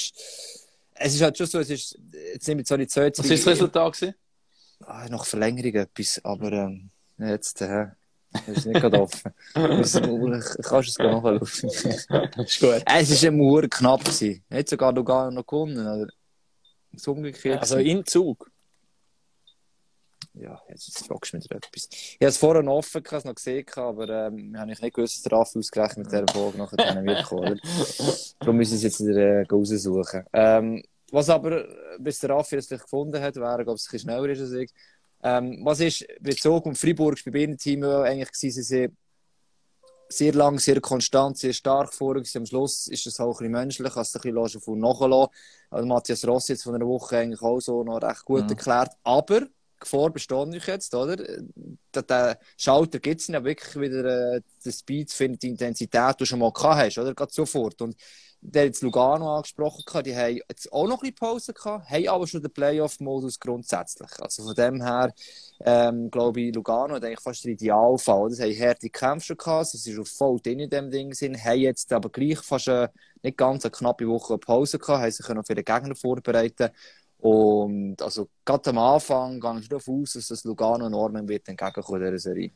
Es 0.94 1.14
ist 1.14 1.20
halt 1.20 1.36
schon 1.36 1.46
so, 1.46 1.58
es 1.58 1.68
ist, 1.68 1.98
jetzt 2.32 2.48
nehmen 2.48 2.60
wir 2.60 2.64
zwar 2.64 2.78
die 2.78 2.86
zweite... 2.86 3.18
Was 3.18 3.28
war 3.28 3.36
das 3.36 3.46
Resultat? 3.46 3.92
Gewesen? 3.92 4.14
Ah, 4.86 5.08
noch 5.08 5.24
Verlängerung 5.24 5.74
etwas, 5.74 6.20
aber 6.24 6.52
ähm, 6.52 6.90
jetzt 7.18 7.60
äh, 7.62 7.86
ist 8.46 8.66
nicht 8.66 8.80
gerade 8.80 9.00
offen. 9.00 9.32
kannst 9.54 9.94
du 9.94 10.78
es 10.80 10.98
nachschauen. 10.98 11.40
ist 12.46 12.60
gut. 12.60 12.82
Es 12.86 13.10
ist 13.10 13.24
immer 13.24 13.62
knapp 13.68 14.04
gewesen. 14.04 14.44
Nicht 14.48 14.68
sogar 14.68 14.92
du 14.92 15.04
gar 15.04 15.30
noch 15.30 15.46
gewonnen, 15.46 15.86
oder? 15.86 16.12
So 16.94 17.12
umgekehrt. 17.12 17.60
Also 17.60 17.78
in 17.78 18.04
Zug? 18.04 18.50
Ja, 20.34 20.60
jetzt 20.68 21.06
fragst 21.06 21.32
du 21.32 21.36
mich 21.36 21.50
etwas. 21.50 21.88
Ich 21.90 22.16
habe 22.20 22.26
es 22.26 22.38
vorher 22.38 22.62
noch 22.62 22.76
offen, 22.76 23.02
ich 23.04 23.24
noch 23.24 23.34
gesehen, 23.34 23.66
aber 23.76 24.08
ähm, 24.08 24.58
habe 24.58 24.72
ich 24.72 24.80
nicht 24.80 24.94
gewusst, 24.94 25.16
dass 25.16 25.22
der 25.22 25.32
Raffi 25.38 25.58
ausgerechnet 25.58 25.98
mit 25.98 26.12
dieser 26.12 26.32
Folge 26.32 26.56
nachher 26.56 26.76
dann 26.76 27.04
wird 27.04 27.24
kommen. 27.24 27.60
Darum 28.40 28.56
müssen 28.56 28.72
wir 28.72 28.76
es 28.76 28.82
jetzt 28.82 29.06
wieder 29.06 29.20
äh, 29.20 29.46
raussuchen. 29.46 30.24
Ähm, 30.32 30.82
was 31.12 31.28
aber, 31.28 31.66
bis 31.98 32.18
der 32.18 32.30
Raffi 32.30 32.56
es 32.56 32.66
vielleicht 32.66 32.84
gefunden 32.84 33.22
hat, 33.22 33.36
wäre, 33.36 33.64
glaube 33.64 33.78
ich, 33.78 33.86
ein 33.86 33.92
bisschen 33.92 33.98
schneller 34.00 34.28
ist 34.28 34.40
als 34.40 34.52
ich. 34.52 34.70
Ähm, 35.22 35.60
was 35.62 35.78
ist 35.78 36.04
bezogen 36.20 36.72
auf 36.72 36.78
Freiburg 36.78 37.22
bei 37.24 37.30
beiden 37.30 37.56
Team 37.56 37.84
eigentlich 37.84 38.32
gewesen, 38.32 38.62
sie 38.62 38.88
sehr 40.12 40.32
lang, 40.34 40.58
sehr 40.58 40.80
konstant, 40.80 41.38
sehr 41.38 41.52
stark 41.52 41.92
vor. 41.92 42.16
Am 42.16 42.46
Schluss 42.46 42.86
ist 42.86 43.06
es 43.06 43.18
auch 43.18 43.40
ein 43.40 43.50
bisschen 43.50 43.52
menschlich, 43.52 43.96
als 43.96 44.14
ein 44.14 44.20
bisschen 44.20 44.60
von 44.60 44.78
nachlassen. 44.78 45.34
Also 45.70 45.86
Matthias 45.86 46.26
Rossi 46.26 46.52
jetzt 46.52 46.64
von 46.64 46.74
einer 46.74 46.86
Woche 46.86 47.18
eigentlich 47.18 47.42
auch 47.42 47.60
so 47.60 47.82
noch 47.82 48.02
recht 48.02 48.24
gut 48.24 48.44
mhm. 48.44 48.50
erklärt. 48.50 48.92
Aber 49.02 49.46
Gefahr 49.80 50.10
besteht 50.10 50.54
ich 50.54 50.66
jetzt, 50.66 50.94
oder? 50.94 51.16
Der, 51.16 52.02
der 52.02 52.38
Schalter 52.56 53.00
gibt 53.00 53.20
es 53.20 53.26
ja 53.26 53.42
wirklich 53.42 53.74
wieder, 53.76 54.34
äh, 54.36 54.40
den 54.64 54.72
Speed 54.72 55.12
findet, 55.12 55.42
die 55.42 55.48
Intensität, 55.48 56.14
die 56.14 56.18
du 56.18 56.24
schon 56.26 56.38
mal 56.38 56.52
gehabt 56.52 56.82
hast, 56.82 56.98
oder? 56.98 57.14
Gerade 57.14 57.32
sofort. 57.32 57.82
Und 57.82 57.96
der 58.44 58.64
jetzt 58.64 58.82
Lugano 58.82 59.36
angesprochen 59.36 59.84
hat, 59.94 60.04
die 60.04 60.16
haben 60.16 60.40
jetzt 60.48 60.72
auch 60.72 60.88
noch 60.88 60.96
ein 60.96 61.10
bisschen 61.10 61.14
Pause 61.14 61.52
gehabt, 61.54 61.88
haben 61.88 62.08
aber 62.08 62.26
schon 62.26 62.42
den 62.42 62.52
Playoff-Modus 62.52 63.38
grundsätzlich. 63.38 64.10
Also 64.20 64.42
von 64.42 64.54
dem 64.54 64.82
her, 64.82 65.12
ähm, 65.60 66.10
glaube 66.10 66.40
ich, 66.40 66.54
Lugano 66.54 66.94
hat 66.94 67.04
eigentlich 67.04 67.20
fast 67.20 67.44
den 67.44 67.52
Idealfall. 67.52 68.30
Das 68.30 68.40
haben 68.40 68.58
harte 68.58 68.90
Kämpfe 68.90 69.36
gehabt, 69.36 69.68
sie 69.68 69.78
sind 69.78 69.94
schon 69.94 70.06
voll 70.06 70.40
drin 70.40 70.58
in 70.58 70.70
dem 70.70 70.90
Ding 70.90 71.14
sind, 71.14 71.42
haben 71.42 71.60
jetzt 71.60 71.92
aber 71.92 72.10
gleich 72.10 72.40
fast 72.40 72.68
eine, 72.68 72.90
nicht 73.22 73.38
ganz 73.38 73.64
eine 73.64 73.70
knappe 73.70 74.08
Woche 74.08 74.36
Pause 74.38 74.78
gehabt, 74.78 75.02
haben 75.02 75.10
sich 75.12 75.28
noch 75.28 75.46
für 75.46 75.54
den 75.54 75.64
Gegner 75.64 75.94
vorbereiten 75.94 76.70
und 77.18 78.02
also 78.02 78.28
gerade 78.44 78.70
am 78.70 78.78
Anfang 78.78 79.38
gehe 79.38 79.60
ich 79.60 79.68
davon 79.68 80.02
aus, 80.02 80.14
dass 80.14 80.26
das 80.26 80.42
Lugano 80.42 80.88
Norman 80.90 81.28
wird 81.28 81.48
entgegenkommen 81.48 82.02
in 82.02 82.06
dieser 82.08 82.18
Serie. 82.18 82.50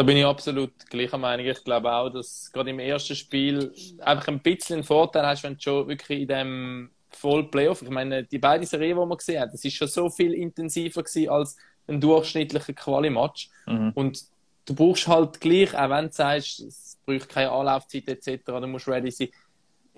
Da 0.00 0.04
bin 0.04 0.16
ich 0.16 0.24
absolut 0.24 0.72
gleicher 0.88 1.18
Meinung. 1.18 1.44
Ich 1.44 1.62
glaube 1.62 1.92
auch, 1.92 2.08
dass 2.08 2.50
gerade 2.50 2.70
im 2.70 2.78
ersten 2.78 3.14
Spiel 3.14 3.70
einfach 4.00 4.28
ein 4.28 4.40
bisschen 4.40 4.76
einen 4.76 4.82
Vorteil 4.82 5.26
hast, 5.26 5.42
wenn 5.42 5.56
du 5.56 5.60
schon 5.60 5.88
wirklich 5.88 6.20
in 6.20 6.26
dem 6.26 6.90
voll 7.10 7.50
Playoff, 7.50 7.82
ich 7.82 7.90
meine, 7.90 8.24
die 8.24 8.38
beiden 8.38 8.66
Serien, 8.66 8.98
die 8.98 9.04
man 9.04 9.18
gesehen 9.18 9.42
hat, 9.42 9.52
das 9.52 9.62
ist 9.62 9.74
schon 9.74 9.88
so 9.88 10.08
viel 10.08 10.32
intensiver 10.32 11.02
gewesen 11.02 11.28
als 11.28 11.58
ein 11.86 12.00
durchschnittlicher 12.00 12.72
Quali-Match. 12.72 13.50
Mhm. 13.66 13.92
Und 13.94 14.22
du 14.64 14.74
brauchst 14.74 15.06
halt 15.06 15.38
gleich, 15.38 15.76
auch 15.76 15.90
wenn 15.90 16.06
du 16.06 16.12
sagst, 16.12 16.60
es 16.60 16.98
braucht 17.04 17.28
keine 17.28 17.50
Anlaufzeit 17.50 18.08
etc., 18.08 18.42
du 18.46 18.66
musst 18.68 18.88
ready 18.88 19.10
sein. 19.10 19.28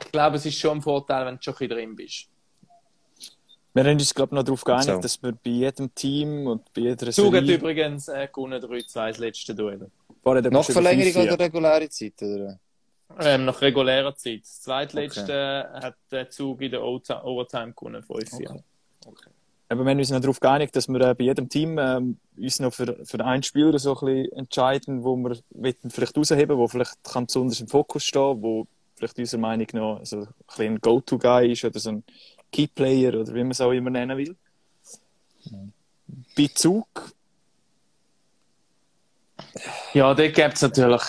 Ich 0.00 0.10
glaube, 0.10 0.34
es 0.34 0.44
ist 0.44 0.58
schon 0.58 0.78
ein 0.78 0.82
Vorteil, 0.82 1.26
wenn 1.26 1.36
du 1.36 1.42
schon 1.42 1.54
ein 1.54 1.58
bisschen 1.58 1.76
drin 1.76 1.94
bist. 1.94 2.31
Wir 3.74 3.84
haben 3.84 3.92
uns, 3.92 4.14
glaube 4.14 4.30
ich, 4.30 4.36
noch 4.36 4.42
darauf 4.42 4.64
geeinigt, 4.64 4.86
so. 4.86 5.00
dass 5.00 5.22
wir 5.22 5.32
bei 5.32 5.50
jedem 5.50 5.94
Team 5.94 6.46
und 6.46 6.72
bei 6.74 6.82
jeder 6.82 7.10
Zug 7.10 7.34
hat 7.34 7.44
übrigens 7.44 8.08
äh, 8.08 8.28
gewonnen 8.32 8.62
3-2 8.62 9.08
das 9.08 9.18
letzte 9.18 9.54
Duell. 9.54 9.90
Nach 10.24 10.64
Verlängerung 10.64 11.22
oder 11.22 11.38
reguläre 11.38 11.88
Zeit? 11.88 12.22
Oder? 12.22 12.58
Ähm, 13.20 13.44
nach 13.44 13.60
regulärer 13.60 14.14
Zeit. 14.14 14.42
Das 14.42 14.60
zweitletzte 14.60 15.22
okay. 15.22 15.86
hat 15.86 15.94
der 16.10 16.30
Zug 16.30 16.60
in 16.60 16.70
der 16.70 16.82
Overtime 16.82 17.72
gewonnen, 17.72 18.02
5 18.02 18.32
okay. 18.32 18.62
okay. 19.06 19.30
Aber 19.68 19.84
wir 19.84 19.90
haben 19.90 19.98
uns 19.98 20.10
noch 20.10 20.20
darauf 20.20 20.38
geeinigt, 20.38 20.76
dass 20.76 20.86
wir 20.88 21.00
äh, 21.00 21.14
bei 21.14 21.24
jedem 21.24 21.48
Team 21.48 21.78
ähm, 21.78 22.18
uns 22.36 22.60
noch 22.60 22.74
für, 22.74 22.98
für 23.04 23.24
einen 23.24 23.42
Spieler 23.42 23.78
so 23.78 23.96
ein 23.96 24.06
bisschen 24.06 24.32
entscheiden, 24.32 25.02
wo 25.02 25.16
wir 25.16 25.38
vielleicht 25.88 26.16
rausheben, 26.16 26.58
wo 26.58 26.68
vielleicht 26.68 27.02
kann 27.04 27.24
besonders 27.24 27.60
im 27.60 27.68
Fokus 27.68 28.04
stehen, 28.04 28.42
wo 28.42 28.66
vielleicht 28.96 29.18
unserer 29.18 29.40
Meinung 29.40 29.66
nach 29.72 30.00
so 30.04 30.18
ein, 30.18 30.28
bisschen 30.46 30.74
ein 30.74 30.80
Go-To-Guy 30.80 31.52
ist 31.52 31.64
oder 31.64 31.78
so 31.78 31.90
ein 31.90 32.04
Key-Player 32.52 33.14
oder 33.20 33.34
wie 33.34 33.42
man 33.42 33.50
es 33.50 33.60
auch 33.60 33.72
immer 33.72 33.90
nennen 33.90 34.16
will. 34.16 34.36
Mhm. 35.50 35.72
Bei 36.36 36.46
Zug 36.54 37.12
ja, 39.92 40.14
da 40.14 40.28
gibt 40.28 40.54
es 40.54 40.62
natürlich 40.62 41.02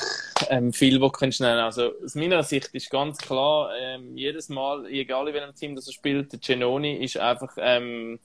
ähm, 0.50 0.74
viel, 0.74 1.00
was 1.00 1.12
du 1.12 1.44
nennen. 1.44 1.60
Also 1.60 1.92
aus 2.04 2.16
meiner 2.16 2.44
Sicht 2.44 2.68
ist 2.74 2.90
ganz 2.90 3.18
klar, 3.18 3.72
ähm, 3.80 4.18
jedes 4.18 4.50
Mal, 4.50 4.86
egal 4.88 5.28
in 5.28 5.34
welchem 5.34 5.56
Team 5.56 5.76
das 5.76 5.88
er 5.88 5.94
spielt, 5.94 6.32
der 6.32 6.40
Genoni 6.40 7.04
ist 7.04 7.18
einfach, 7.18 7.56
ähm, 7.58 8.20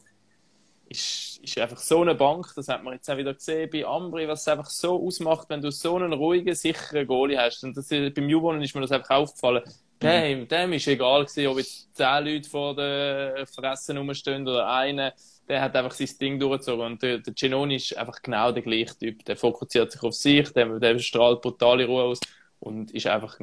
ist, 0.89 1.39
ist 1.43 1.59
einfach 1.59 1.79
so 1.79 2.01
eine 2.01 2.15
Bank, 2.15 2.53
das 2.57 2.69
hat 2.69 2.83
man 2.83 2.95
jetzt 2.95 3.09
auch 3.11 3.17
wieder 3.17 3.35
gesehen 3.35 3.71
bei 3.71 3.85
Ambri, 3.85 4.27
was 4.27 4.41
es 4.41 4.49
einfach 4.49 4.67
so 4.67 5.07
ausmacht, 5.07 5.49
wenn 5.51 5.61
du 5.61 5.71
so 5.71 5.97
einen 5.97 6.13
ruhigen, 6.13 6.55
sicheren 6.55 7.07
Goalie 7.07 7.39
hast. 7.39 7.63
Und 7.63 7.77
das, 7.77 7.89
beim 7.89 8.29
Juwonen 8.29 8.63
ist 8.63 8.75
mir 8.75 8.81
das 8.81 8.93
einfach 8.93 9.17
aufgefallen. 9.17 9.63
Dem, 10.00 10.47
dem 10.47 10.73
ist 10.75 10.87
egal 10.87 11.25
gewesen, 11.25 11.47
ob 11.49 11.59
jetzt 11.59 11.95
zehn 11.95 12.25
Leute 12.25 12.49
vor 12.49 12.75
der 12.75 13.47
Fresse 13.47 13.97
rumstehen 13.97 14.47
oder 14.47 14.71
einer 14.71 15.12
der 15.49 15.62
hat 15.62 15.75
einfach 15.76 15.93
sein 15.93 16.09
Ding 16.21 16.38
durchgezogen. 16.38 16.85
Und 16.85 17.02
der, 17.02 17.19
der 17.19 17.33
Genoni 17.33 17.76
ist 17.76 17.97
einfach 17.97 18.21
genau 18.23 18.52
der 18.52 18.62
gleiche 18.62 18.97
Typ. 18.99 19.25
Der 19.25 19.37
fokussiert 19.37 19.90
sich 19.90 20.02
auf 20.02 20.14
sich, 20.14 20.50
der, 20.52 20.78
der 20.78 20.99
strahlt 20.99 21.40
brutale 21.40 21.87
Ruhe 21.87 22.02
aus 22.02 22.21
und 22.61 22.90
ist 22.93 23.07
einfach 23.07 23.38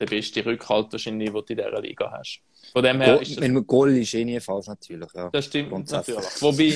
der 0.00 0.06
beste 0.06 0.44
Rückhalt 0.44 0.92
wahrscheinlich, 0.92 1.30
den 1.30 1.34
du 1.34 1.52
in 1.52 1.56
dieser 1.56 1.80
Liga 1.80 2.10
hast. 2.10 2.40
Von 2.72 2.82
dem 2.82 3.00
her 3.00 3.16
Go 3.16 3.20
ist 3.20 3.40
das... 3.40 3.66
Goal 3.66 3.96
ist, 3.96 4.14
eh 4.14 4.24
nie 4.24 4.40
falsch, 4.40 4.66
natürlich. 4.66 5.08
Ja. 5.14 5.30
Das 5.30 5.46
stimmt 5.46 5.90
natürlich. 5.90 6.24
Wobei... 6.40 6.74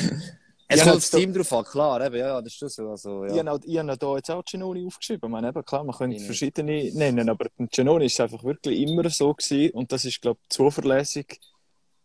Es 0.68 0.82
kommt 0.82 0.96
das 0.96 1.11
Team 1.11 1.32
drauf 1.32 1.52
an, 1.52 1.64
klar, 1.64 2.04
eben, 2.04 2.16
ja, 2.16 2.42
das 2.42 2.61
ist 2.61 2.75
so. 2.75 2.90
Also, 2.90 3.25
ja. 3.25 3.37
Ich 3.37 3.46
habe 3.46 3.61
hier 3.64 4.16
jetzt 4.16 4.30
auch 4.30 4.44
Genoni 4.44 4.85
aufgeschrieben. 4.85 5.28
Ich 5.28 5.30
meine, 5.30 5.49
eben, 5.49 5.64
klar, 5.64 5.85
man 5.85 5.94
könnte 5.94 6.18
verschiedene 6.20 6.90
nennen, 6.92 7.28
aber 7.28 7.46
Genoni 7.70 8.06
ist 8.06 8.20
einfach 8.20 8.42
wirklich 8.42 8.80
immer 8.80 9.08
so 9.08 9.32
gewesen 9.32 9.70
und 9.75 9.92
das 9.92 10.04
ist, 10.04 10.20
glaube 10.20 10.40
ich, 10.42 10.49
zuverlässig, 10.49 11.40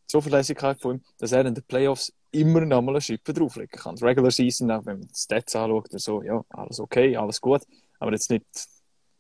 Zuverlässigkeit 0.06 0.80
von 0.80 0.98
ihm, 0.98 1.04
dass 1.18 1.32
er 1.32 1.46
in 1.46 1.56
den 1.56 1.64
Playoffs 1.64 2.14
immer 2.32 2.62
noch 2.62 2.82
mal 2.82 2.92
eine 2.92 3.02
Schippe 3.02 3.34
drauflegen 3.34 3.80
kann. 3.80 3.96
Die 3.96 4.04
Regular 4.04 4.32
Season, 4.32 4.70
auch 4.72 4.86
wenn 4.86 5.00
man 5.00 5.08
die 5.08 5.16
Stats 5.16 5.56
anschaut, 5.56 5.88
so, 5.92 6.22
ja, 6.22 6.44
alles 6.50 6.80
okay, 6.80 7.16
alles 7.18 7.42
gut, 7.42 7.62
aber 8.00 8.12
jetzt 8.12 8.30
nicht, 8.30 8.46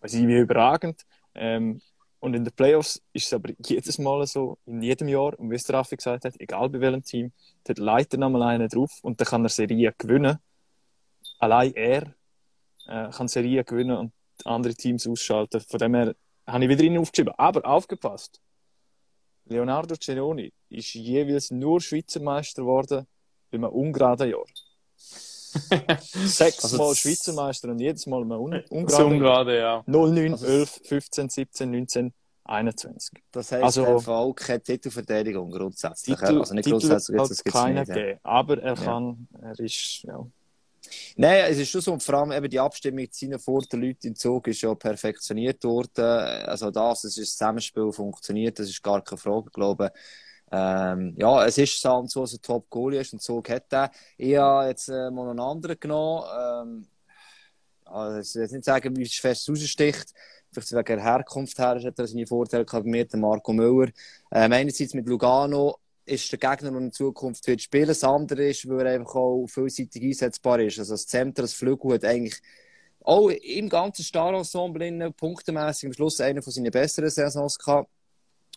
weiß 0.01 0.13
ich, 0.13 0.27
wie 0.27 0.37
überragend. 0.37 1.01
Ähm, 1.33 1.81
und 2.21 2.35
in 2.35 2.45
den 2.45 2.53
Playoffs 2.53 3.01
ist 3.13 3.25
es 3.25 3.33
aber 3.33 3.51
jedes 3.65 3.97
Mal 3.97 4.25
so, 4.27 4.59
in 4.67 4.81
jedem 4.81 5.07
Jahr, 5.07 5.37
und 5.39 5.49
wie 5.49 5.55
es 5.55 5.73
Raffi 5.73 5.97
gesagt 5.97 6.23
hat, 6.23 6.39
egal 6.39 6.69
bei 6.69 6.79
welchem 6.79 7.03
Team, 7.03 7.31
dort 7.63 7.79
leitet 7.79 8.19
noch 8.19 8.29
mal 8.29 8.43
einen 8.43 8.69
drauf 8.69 8.91
und 9.01 9.19
dann 9.19 9.27
kann 9.27 9.43
er 9.43 9.49
Serien 9.49 9.91
gewinnen. 9.97 10.37
Allein 11.39 11.73
er 11.73 12.13
äh, 12.85 13.09
kann 13.09 13.27
Serien 13.27 13.65
gewinnen 13.65 13.97
und 13.97 14.13
andere 14.45 14.75
Teams 14.75 15.07
ausschalten. 15.07 15.61
Von 15.61 15.79
dem 15.79 15.95
her 15.95 16.15
habe 16.45 16.63
ich 16.63 16.69
wieder 16.69 16.83
ihn 16.83 16.99
aufgeschrieben. 16.99 17.33
Aber 17.37 17.65
aufgepasst! 17.65 18.39
Leonardo 19.45 19.95
Ceroni 19.95 20.53
ist 20.69 20.93
jeweils 20.93 21.49
nur 21.49 21.81
Schweizer 21.81 22.21
Meister 22.21 22.61
geworden 22.61 23.07
bei 23.49 23.57
einem 23.57 23.71
ungeraden 23.71 24.29
Jahr. 24.29 24.45
Sechsmal 26.25 26.81
also 26.81 26.95
Schweizer 26.95 27.33
Meister 27.33 27.69
und 27.69 27.79
jedes 27.79 28.05
Mal 28.05 28.21
ein 28.21 28.31
un 28.31 28.63
ungeraden 28.69 29.13
Ungrade, 29.13 29.57
ja. 29.57 29.83
09, 29.85 30.31
also 30.33 30.45
11, 30.45 30.81
15, 30.85 31.29
17, 31.29 31.71
19, 31.71 32.13
21. 32.45 33.23
Das 33.31 33.51
heisst, 33.51 33.63
also, 33.63 33.85
der 33.85 33.99
Fall 33.99 34.33
keine 34.33 34.61
Titelverteidigung 34.61 35.51
grundsätzlich. 35.51 36.17
Titel, 36.17 36.39
also 36.39 36.53
nicht 36.53 36.65
Titel 36.65 36.79
grundsätzlich, 36.79 37.19
jetzt, 37.19 37.29
das 37.31 37.43
keiner 37.43 37.85
gegeben. 37.85 38.19
Aber 38.23 38.61
er 38.61 38.75
kann, 38.75 39.27
ja. 39.41 39.49
er 39.49 39.59
ist, 39.59 40.03
ja. 40.03 40.25
Nein, 41.15 41.45
es 41.49 41.57
ist 41.59 41.69
schon 41.69 41.81
so, 41.81 41.93
und 41.93 42.03
vor 42.03 42.15
allem 42.15 42.31
eben 42.31 42.49
die 42.49 42.59
Abstimmung 42.59 43.09
zu 43.11 43.25
seinen 43.25 43.39
vor 43.39 43.61
den 43.61 43.81
Leuten 43.81 44.07
im 44.07 44.15
Zug 44.15 44.47
ist 44.47 44.61
ja 44.61 44.73
perfektioniert 44.73 45.63
worden. 45.63 46.03
Also 46.03 46.71
das, 46.71 47.03
es 47.03 47.17
ist 47.17 47.31
das 47.31 47.37
Zusammenspiel 47.37 47.91
funktioniert, 47.91 48.59
das 48.59 48.69
ist 48.69 48.83
gar 48.83 49.01
keine 49.03 49.17
Frage, 49.17 49.49
glaube 49.51 49.91
ich. 49.93 50.01
Ähm, 50.51 51.15
ja, 51.17 51.45
es 51.45 51.57
ist 51.57 51.79
so, 51.81 52.05
so 52.07 52.23
ein 52.23 52.41
Top-Goalie 52.41 52.99
ist 52.99 53.13
und 53.13 53.21
Zug 53.21 53.49
hat 53.49 53.71
er. 53.71 53.89
Ich 54.17 54.35
habe 54.35 54.67
jetzt 54.67 54.89
äh, 54.89 55.09
mal 55.09 55.29
einen 55.29 55.39
anderen 55.39 55.79
genommen. 55.79 56.25
Ähm, 56.37 56.87
also 57.85 58.19
ich 58.19 58.35
will 58.35 58.57
nicht 58.57 58.65
sagen, 58.65 58.95
wie 58.95 59.03
es 59.03 59.15
fest 59.15 59.49
raussticht. 59.49 60.13
Vielleicht 60.51 60.71
wegen 60.73 60.85
der 60.85 61.03
Herkunft 61.03 61.57
her 61.57 61.81
hat 61.81 61.99
er 61.99 62.07
seine 62.07 62.27
Vorteile 62.27 62.65
gehabt 62.65 62.85
der 62.85 63.19
Marco 63.19 63.53
Müller. 63.53 63.91
Ähm, 64.31 64.51
einerseits 64.51 64.93
mit 64.93 65.07
Lugano 65.07 65.77
ist 66.05 66.29
der 66.31 66.39
Gegner, 66.39 66.71
der 66.71 66.81
in 66.81 66.91
Zukunft 66.91 67.47
wird 67.47 67.61
spielen. 67.61 67.87
Das 67.87 68.03
andere 68.03 68.49
ist, 68.49 68.67
weil 68.67 68.85
er 68.85 68.95
einfach 68.95 69.15
auch 69.15 69.47
vielseitig 69.47 70.03
einsetzbar 70.03 70.59
ist. 70.59 70.79
Also 70.79 70.93
das 70.93 71.07
Zentrum, 71.07 71.43
das 71.43 71.53
Flügel 71.53 71.93
hat 71.93 72.03
eigentlich 72.03 72.41
auch 73.03 73.29
im 73.29 73.69
ganzen 73.69 74.03
Star-Ensemble 74.03 75.11
punktemäßig 75.11 75.87
am 75.87 75.93
Schluss 75.93 76.19
eine 76.19 76.41
von 76.41 76.51
seinen 76.51 76.71
besseren 76.71 77.09
Saisons 77.09 77.57
gehabt. 77.57 77.89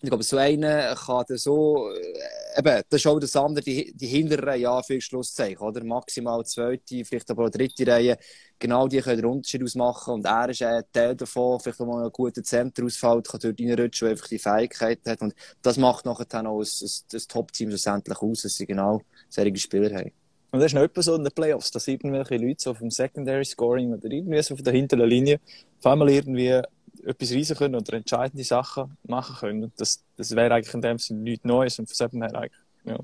Ich 0.04 0.10
glaube, 0.10 0.22
so 0.22 0.36
einer 0.36 0.94
kann 0.94 1.24
der 1.26 1.38
so, 1.38 1.90
äh, 1.90 2.58
eben, 2.58 2.82
das 2.90 3.00
ist 3.00 3.06
auch 3.06 3.18
das 3.18 3.34
andere, 3.36 3.64
die, 3.64 3.90
die 3.96 4.06
hintere 4.06 4.46
Reihe, 4.46 4.60
ja, 4.60 4.82
für 4.82 5.00
Schlusszeichen, 5.00 5.66
oder? 5.66 5.82
Maximal 5.82 6.44
zweite, 6.44 7.06
vielleicht 7.06 7.30
aber 7.30 7.46
auch 7.46 7.50
dritte 7.50 7.86
Reihe. 7.86 8.18
Genau 8.58 8.86
die 8.86 9.00
können 9.00 9.16
den 9.16 9.24
Unterschied 9.24 9.62
ausmachen. 9.62 10.12
Und 10.12 10.26
er 10.26 10.50
ist 10.50 10.60
ein 10.60 10.82
Teil 10.92 11.16
davon, 11.16 11.58
vielleicht, 11.58 11.80
wenn 11.80 11.88
man 11.88 12.02
einen 12.02 12.12
guten 12.12 12.44
Center 12.44 12.84
ausfällt, 12.84 13.28
kann 13.28 13.40
dort 13.42 13.58
reinrutschen, 13.58 14.08
einfach 14.08 14.28
die 14.28 14.38
Fähigkeit 14.38 15.00
hat. 15.06 15.22
Und 15.22 15.34
das 15.62 15.78
macht 15.78 16.04
nachher 16.04 16.26
dann 16.26 16.46
auch 16.48 16.60
das 16.60 17.26
Top-Team 17.26 17.70
schlussendlich 17.70 18.20
aus, 18.20 18.42
dass 18.42 18.56
sie 18.56 18.66
genau 18.66 19.00
solche 19.30 19.56
Spieler 19.56 19.96
haben. 19.96 20.12
Und 20.50 20.60
das 20.60 20.72
ist 20.72 20.78
etwas 20.78 21.06
so 21.06 21.14
in 21.14 21.24
den 21.24 21.32
Playoffs, 21.32 21.70
dass 21.70 21.88
irgendwelche 21.88 22.36
Leute 22.36 22.62
so 22.62 22.74
vom 22.74 22.90
Secondary 22.90 23.44
Scoring 23.44 23.94
oder 23.94 24.08
irgendwie 24.08 24.42
so 24.42 24.54
von 24.54 24.64
der 24.64 24.74
hinteren 24.74 25.08
Linie 25.08 25.40
auf 25.80 25.86
einmal 25.86 26.10
irgendwie 26.10 26.60
etwas 27.02 27.32
reisen 27.32 27.56
können 27.56 27.74
oder 27.74 27.94
entscheidende 27.94 28.44
Sachen 28.44 28.96
machen 29.04 29.36
können. 29.36 29.72
Das, 29.76 30.04
das 30.16 30.34
wäre 30.34 30.54
eigentlich 30.54 30.74
in 30.74 30.82
dem 30.82 30.98
Sinne 30.98 31.20
nichts 31.20 31.44
Neues 31.44 31.78
und 31.78 31.90
von 31.90 32.08
dem 32.08 32.22
her 32.22 32.34
eigentlich, 32.34 32.60
ja. 32.84 32.98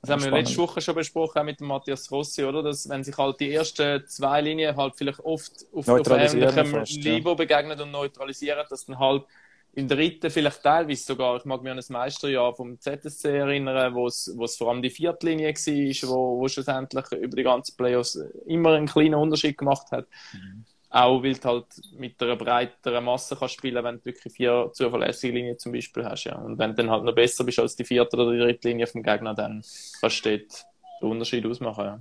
Das 0.00 0.10
haben 0.10 0.22
wir 0.22 0.32
letzte 0.32 0.58
Woche 0.58 0.82
schon 0.82 0.94
besprochen, 0.96 1.38
auch 1.38 1.44
mit 1.44 1.60
dem 1.60 1.66
Matthias 1.66 2.10
Rossi, 2.10 2.44
oder? 2.44 2.62
Dass, 2.62 2.86
wenn 2.90 3.02
sich 3.02 3.16
halt 3.16 3.40
die 3.40 3.54
ersten 3.54 4.06
zwei 4.06 4.42
Linien 4.42 4.76
halt 4.76 4.94
vielleicht 4.96 5.20
oft 5.20 5.64
auf, 5.72 5.88
auf 5.88 6.10
ähnlichem 6.10 6.82
Niveau 6.82 7.30
ja. 7.30 7.34
begegnen 7.34 7.80
und 7.80 7.90
neutralisieren, 7.90 8.66
dass 8.68 8.84
dann 8.84 8.98
halt 8.98 9.24
im 9.72 9.88
dritten 9.88 10.30
vielleicht 10.30 10.62
teilweise 10.62 11.02
sogar, 11.02 11.36
ich 11.38 11.46
mag 11.46 11.62
mich 11.62 11.70
an 11.70 11.78
das 11.78 11.88
Meisterjahr 11.88 12.54
vom 12.54 12.78
ZSC 12.78 13.38
erinnern, 13.38 13.94
wo 13.94 14.06
es, 14.06 14.30
wo 14.36 14.44
es 14.44 14.56
vor 14.56 14.70
allem 14.70 14.82
die 14.82 14.90
Viertlinie 14.90 15.48
war, 15.54 16.08
wo, 16.10 16.40
wo 16.40 16.48
schlussendlich 16.48 17.10
über 17.12 17.36
die 17.36 17.42
ganzen 17.42 17.74
Playoffs 17.76 18.16
immer 18.46 18.74
einen 18.74 18.86
kleinen 18.86 19.14
Unterschied 19.14 19.56
gemacht 19.56 19.90
hat. 19.90 20.06
Mhm. 20.32 20.64
Auch 20.94 21.24
weil 21.24 21.34
du 21.34 21.48
halt 21.48 21.66
mit 21.98 22.22
einer 22.22 22.36
breiteren 22.36 23.04
Masse 23.04 23.34
kannst 23.34 23.54
spielen 23.54 23.82
wenn 23.82 23.96
du 23.96 24.04
wirklich 24.04 24.32
vier 24.32 24.70
zuverlässige 24.72 25.32
Linien 25.32 25.58
zum 25.58 25.72
Beispiel 25.72 26.04
hast. 26.04 26.22
Ja. 26.22 26.36
Und 26.36 26.56
wenn 26.56 26.70
du 26.70 26.76
dann 26.76 26.90
halt 26.90 27.02
noch 27.02 27.12
besser 27.12 27.42
bist 27.42 27.58
als 27.58 27.74
die 27.74 27.82
vierte 27.82 28.16
oder 28.16 28.30
die 28.30 28.38
dritte 28.38 28.68
Linie 28.68 28.86
vom 28.86 29.02
Gegner, 29.02 29.34
dann 29.34 29.64
kannst 30.00 30.24
du 30.24 30.38
dort 30.38 30.66
den 31.02 31.10
Unterschied 31.10 31.44
ausmachen. 31.46 31.84
Ja. 31.84 32.00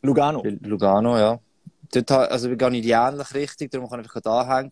Lugano. 0.00 0.42
Lugano, 0.62 1.18
ja. 1.18 1.38
Dort, 1.92 2.10
also 2.10 2.48
wir 2.48 2.56
gehen 2.56 2.72
in 2.72 2.82
die 2.82 2.92
ähnliche 2.92 3.34
Richtung, 3.34 3.68
darum 3.68 3.90
kann 3.90 4.00
ich 4.00 4.06
einfach 4.06 4.22
da 4.22 4.56
hängen. 4.56 4.70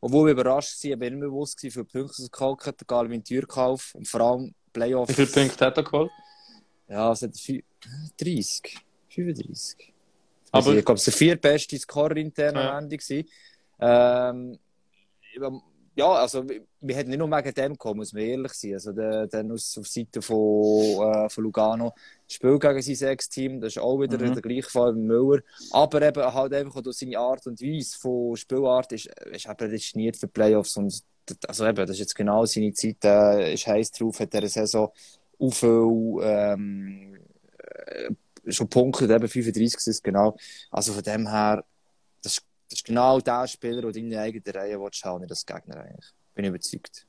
Obwohl 0.00 0.26
wir 0.26 0.32
überrascht 0.32 0.82
waren, 0.82 0.98
bin 0.98 1.14
ich 1.14 1.20
mir 1.20 1.26
bewusst, 1.26 1.62
wie 1.62 1.70
viele 1.70 1.84
Punkte 1.84 2.20
es 2.20 2.32
geholt 2.32 2.66
hat, 2.66 2.80
der 2.80 2.86
Galvin 2.88 3.22
Türkauf 3.22 3.94
und 3.94 4.08
vor 4.08 4.22
allem 4.22 4.52
Playoffs. 4.72 5.10
Wie 5.10 5.24
viele 5.24 5.46
Punkte 5.46 5.66
hat 5.66 5.76
er 5.76 5.84
geholt? 5.84 6.10
Ja, 6.88 7.12
es 7.12 7.22
hat 7.22 7.30
30, 8.20 8.76
35. 9.08 9.92
Aber 10.52 10.74
ich 10.74 10.84
glaube, 10.84 10.98
es 10.98 11.06
war 11.06 11.12
der 11.12 11.18
vierbeste 11.18 11.78
Scorer 11.78 12.16
intern 12.16 12.56
ja. 12.56 12.76
am 12.76 12.84
Ende. 12.84 13.24
Ähm, 13.80 14.58
ja, 15.96 16.12
also 16.12 16.44
wir 16.80 16.96
hätten 16.96 17.10
nicht 17.10 17.18
nur 17.18 17.30
wegen 17.30 17.54
dem 17.54 17.72
gekommen, 17.72 17.98
muss 17.98 18.12
man 18.12 18.22
ehrlich 18.22 18.52
sein. 18.52 18.74
Also 18.74 18.92
dann 18.92 19.52
aus 19.52 19.76
auf 19.76 19.86
Seite 19.86 20.22
von, 20.22 21.02
äh, 21.02 21.28
von 21.28 21.44
Lugano 21.44 21.92
das 22.26 22.34
Spiel 22.34 22.58
gegen 22.58 22.80
sein 22.80 22.94
Sechs-Team, 22.94 23.60
das 23.60 23.74
ist 23.74 23.82
auch 23.82 24.00
wieder 24.00 24.18
mhm. 24.18 24.32
der 24.32 24.42
gleiche 24.42 24.70
Fall 24.70 24.94
wie 24.94 25.00
Müller. 25.00 25.42
Aber 25.72 26.00
eben 26.02 26.22
halt 26.22 26.54
einfach 26.54 26.80
durch 26.80 26.96
seine 26.96 27.18
Art 27.18 27.46
und 27.46 27.60
Weise 27.60 27.98
von 27.98 28.36
Spielart 28.36 28.92
ist, 28.92 29.06
ist 29.06 29.46
er 29.46 29.54
prädestiniert 29.54 30.16
für 30.16 30.28
Playoffs. 30.28 30.76
Und 30.76 31.02
also 31.46 31.66
eben, 31.66 31.76
das 31.76 31.90
ist 31.90 32.00
jetzt 32.00 32.14
genau 32.14 32.46
seine 32.46 32.72
Zeit, 32.72 33.04
äh, 33.04 33.54
ist 33.54 33.66
heiß 33.66 33.90
drauf, 33.92 34.20
hat 34.20 34.34
er 34.34 34.48
Saison 34.48 34.90
auch 35.38 35.52
viel 35.52 36.18
ähm, 36.22 37.18
schon 38.48 38.68
Punkte, 38.68 39.04
eben 39.04 39.28
35 39.28 39.86
ist 39.86 40.04
genau. 40.04 40.36
Also 40.70 40.92
von 40.92 41.02
dem 41.02 41.28
her, 41.28 41.64
das, 42.22 42.42
das 42.68 42.78
ist 42.78 42.84
genau 42.84 43.20
der 43.20 43.46
Spieler, 43.46 43.82
der 43.82 43.92
deine 43.92 44.20
eigene 44.20 44.54
Reihe 44.54 44.80
willst, 44.80 45.04
haben, 45.04 45.20
nicht 45.20 45.30
das 45.30 45.44
Gegner 45.46 45.76
eigentlich. 45.76 46.10
Bin 46.34 46.44
ich 46.44 46.50
überzeugt. 46.50 47.06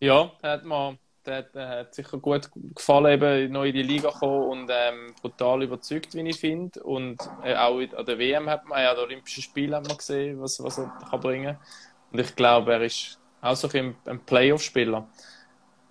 Ja, 0.00 0.32
hat 0.42 0.64
man 0.64 0.98
der, 1.26 1.42
der 1.42 1.68
hat 1.68 1.94
sicher 1.94 2.18
gut 2.18 2.50
gefallen, 2.74 3.14
eben 3.14 3.52
neu 3.52 3.68
in 3.68 3.74
die 3.74 3.82
Liga 3.82 4.10
gekommen 4.10 4.48
und 4.48 4.70
ähm, 4.72 5.14
brutal 5.20 5.62
überzeugt, 5.62 6.14
wie 6.14 6.28
ich 6.28 6.38
finde. 6.38 6.82
Und 6.82 7.18
äh, 7.42 7.54
auch 7.54 7.78
an 7.78 8.06
der 8.06 8.18
WM 8.18 8.48
hat 8.48 8.66
man, 8.66 8.82
ja, 8.82 8.90
an 8.90 8.96
den 8.96 9.04
Olympischen 9.04 9.42
Spielen 9.42 9.74
hat 9.74 9.86
man 9.86 9.96
gesehen, 9.96 10.40
was, 10.40 10.62
was 10.62 10.78
er 10.78 10.92
kann 11.10 11.20
bringen 11.20 11.56
Und 12.12 12.20
ich 12.20 12.34
glaube, 12.36 12.72
er 12.72 12.82
ist 12.82 13.18
auch 13.40 13.56
so 13.56 13.68
ein, 13.68 13.96
ein 14.06 14.20
Playoff-Spieler. 14.20 15.08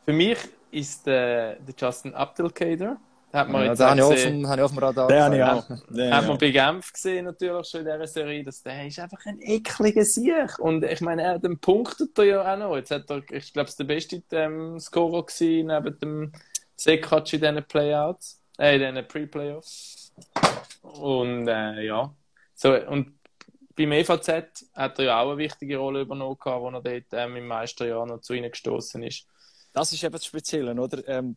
Für 0.05 0.13
mich 0.13 0.37
ist 0.71 1.07
äh, 1.07 1.55
der 1.59 1.75
Justin 1.77 2.13
Abdelkader, 2.13 2.97
hat 3.33 3.49
man 3.49 3.63
Ja, 3.63 3.69
jetzt 3.71 3.79
den 3.79 3.85
auch 3.85 3.89
habe 3.89 3.99
ich, 3.99 4.03
auf 4.05 4.11
gesehen, 4.13 4.39
dem- 4.41 4.47
habe 4.47 4.61
ich 4.61 4.65
auf 4.65 4.71
dem 4.71 4.77
Radar. 4.79 5.07
Den 5.07 5.21
habe 5.23 5.35
ich 5.37 5.43
auch. 5.43 5.67
Den 5.89 6.13
hat 6.13 6.27
man 6.27 6.37
bei 6.37 6.51
Genf 6.51 6.93
gesehen 6.93 7.25
natürlich 7.25 7.67
schon 7.67 7.79
in 7.81 7.85
dieser 7.87 8.07
Serie, 8.07 8.43
dass 8.43 8.61
der 8.63 8.85
ist 8.87 8.99
einfach 8.99 9.25
ein 9.25 9.41
ekliger 9.41 10.05
Sieg. 10.05 10.59
Und 10.59 10.83
ich 10.85 11.01
meine, 11.01 11.23
er 11.23 11.39
den 11.39 11.59
punktet 11.59 12.17
er 12.19 12.23
ja 12.25 12.53
auch 12.53 12.57
noch. 12.57 12.75
Jetzt 12.77 12.91
hat 12.91 13.09
er, 13.09 13.21
ich 13.31 13.51
glaube, 13.51 13.69
es 13.69 13.75
der 13.75 13.83
beste 13.85 14.21
ähm, 14.31 14.79
Scorer 14.79 15.25
gewesen, 15.25 15.67
neben 15.67 15.99
dem 15.99 16.31
Sekac 16.75 17.33
in 17.33 17.41
diesen 17.41 17.63
Playouts, 17.65 18.41
äh, 18.59 18.75
in 18.75 18.93
diesen 18.95 19.07
Pre-Playoffs. 19.07 20.13
Und 20.81 21.47
äh, 21.47 21.81
ja, 21.85 22.13
so, 22.55 22.73
und 22.75 23.17
beim 23.75 23.91
EVZ 23.93 24.67
hat 24.75 24.99
er 24.99 25.05
ja 25.05 25.19
auch 25.21 25.29
eine 25.29 25.37
wichtige 25.37 25.77
Rolle 25.77 26.01
übernommen, 26.01 26.37
gehabt, 26.37 26.61
wo 26.61 26.69
er 26.69 26.81
dort 26.81 27.05
ähm, 27.13 27.35
im 27.37 27.47
Meisterjahr 27.47 28.05
noch 28.05 28.21
zu 28.21 28.33
ihnen 28.33 28.51
gestoßen 28.51 29.01
ist. 29.01 29.25
Das 29.73 29.91
ist 29.91 30.03
eben 30.03 30.11
das 30.13 30.25
Spezielle, 30.25 30.79
oder? 30.79 31.07
Ähm, 31.07 31.35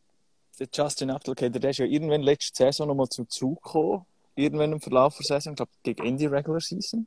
der 0.58 0.68
Justin 0.72 1.10
Abdelkader, 1.10 1.58
der 1.60 1.70
ist 1.70 1.78
ja 1.78 1.86
irgendwann 1.86 2.22
letzte 2.22 2.56
Saison 2.56 2.88
nochmal 2.88 3.08
zum 3.08 3.28
Zug 3.28 3.62
gekommen. 3.62 4.06
Irgendwann 4.34 4.72
im 4.72 4.80
Verlauf 4.80 5.16
der 5.16 5.24
Saison, 5.26 5.52
ich 5.52 5.56
glaube, 5.56 5.72
gegen 5.82 6.04
Ende 6.06 6.30
Regular 6.30 6.60
Season. 6.60 7.06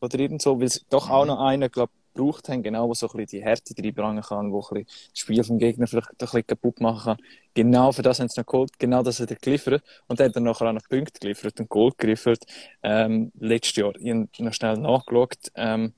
Oder 0.00 0.18
irgend 0.18 0.42
so, 0.42 0.60
weil 0.60 0.68
sie 0.68 0.80
doch 0.90 1.08
auch 1.08 1.24
noch 1.24 1.40
einen, 1.40 1.70
glaube 1.70 1.92
gebraucht 2.14 2.48
haben, 2.48 2.62
genau, 2.62 2.86
der 2.86 2.94
so 2.94 3.06
ein 3.06 3.16
bisschen 3.16 3.38
die 3.38 3.42
Härte 3.44 3.74
reinbringen 3.76 4.22
kann, 4.22 4.52
wo 4.52 4.60
ein 4.60 4.84
bisschen 4.84 5.10
das 5.10 5.18
Spiel 5.18 5.44
vom 5.44 5.58
Gegner 5.58 5.86
vielleicht 5.86 6.10
ein 6.10 6.16
bisschen 6.18 6.46
kaputt 6.46 6.80
machen 6.80 7.16
kann. 7.16 7.26
Genau 7.54 7.92
für 7.92 8.02
das 8.02 8.20
haben 8.20 8.28
sie 8.28 8.40
noch 8.40 8.46
geholt, 8.46 8.78
genau 8.78 9.02
das 9.02 9.20
hat 9.20 9.30
er 9.30 9.36
geliefert. 9.36 9.82
Und 10.08 10.20
dann 10.20 10.28
hat 10.28 10.36
er 10.36 10.40
nachher 10.40 10.68
auch 10.68 10.72
noch 10.72 10.88
Punkte 10.88 11.20
geliefert 11.20 11.58
und 11.60 11.68
Gold 11.68 11.98
geliefert. 11.98 12.44
Ähm, 12.82 13.32
letztes 13.38 13.76
Jahr, 13.76 13.94
ich 13.98 14.10
habe 14.10 14.28
noch 14.38 14.52
schnell 14.52 14.76
nachgeschaut. 14.78 15.38
Ähm, 15.54 15.94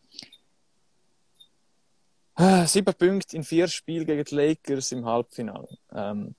Ah, 2.37 2.67
Sieben 2.67 2.93
Punkte 2.95 3.37
in 3.37 3.45
vier 3.45 3.69
Spielen 3.69 4.07
gegen 4.07 4.25
die 4.25 4.35
Lakers 4.35 4.91
im 4.91 5.05
Halbfinale. 5.05 5.69
Ähm, 5.95 6.35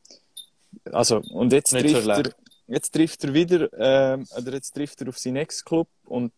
also, 0.91 1.21
und 1.31 1.53
jetzt 1.53 1.73
Nicht 1.73 1.89
so 1.89 2.01
trifft, 2.01 2.27
er, 2.27 2.33
jetzt 2.67 2.93
trifft 2.93 3.23
er 3.23 3.33
wieder, 3.33 3.69
ähm, 3.77 4.25
oder 4.37 4.53
jetzt 4.53 4.71
trifft 4.73 5.01
er 5.01 5.09
auf 5.09 5.17
seinen 5.17 5.37
Ex-Club 5.37 5.87
und 6.05 6.31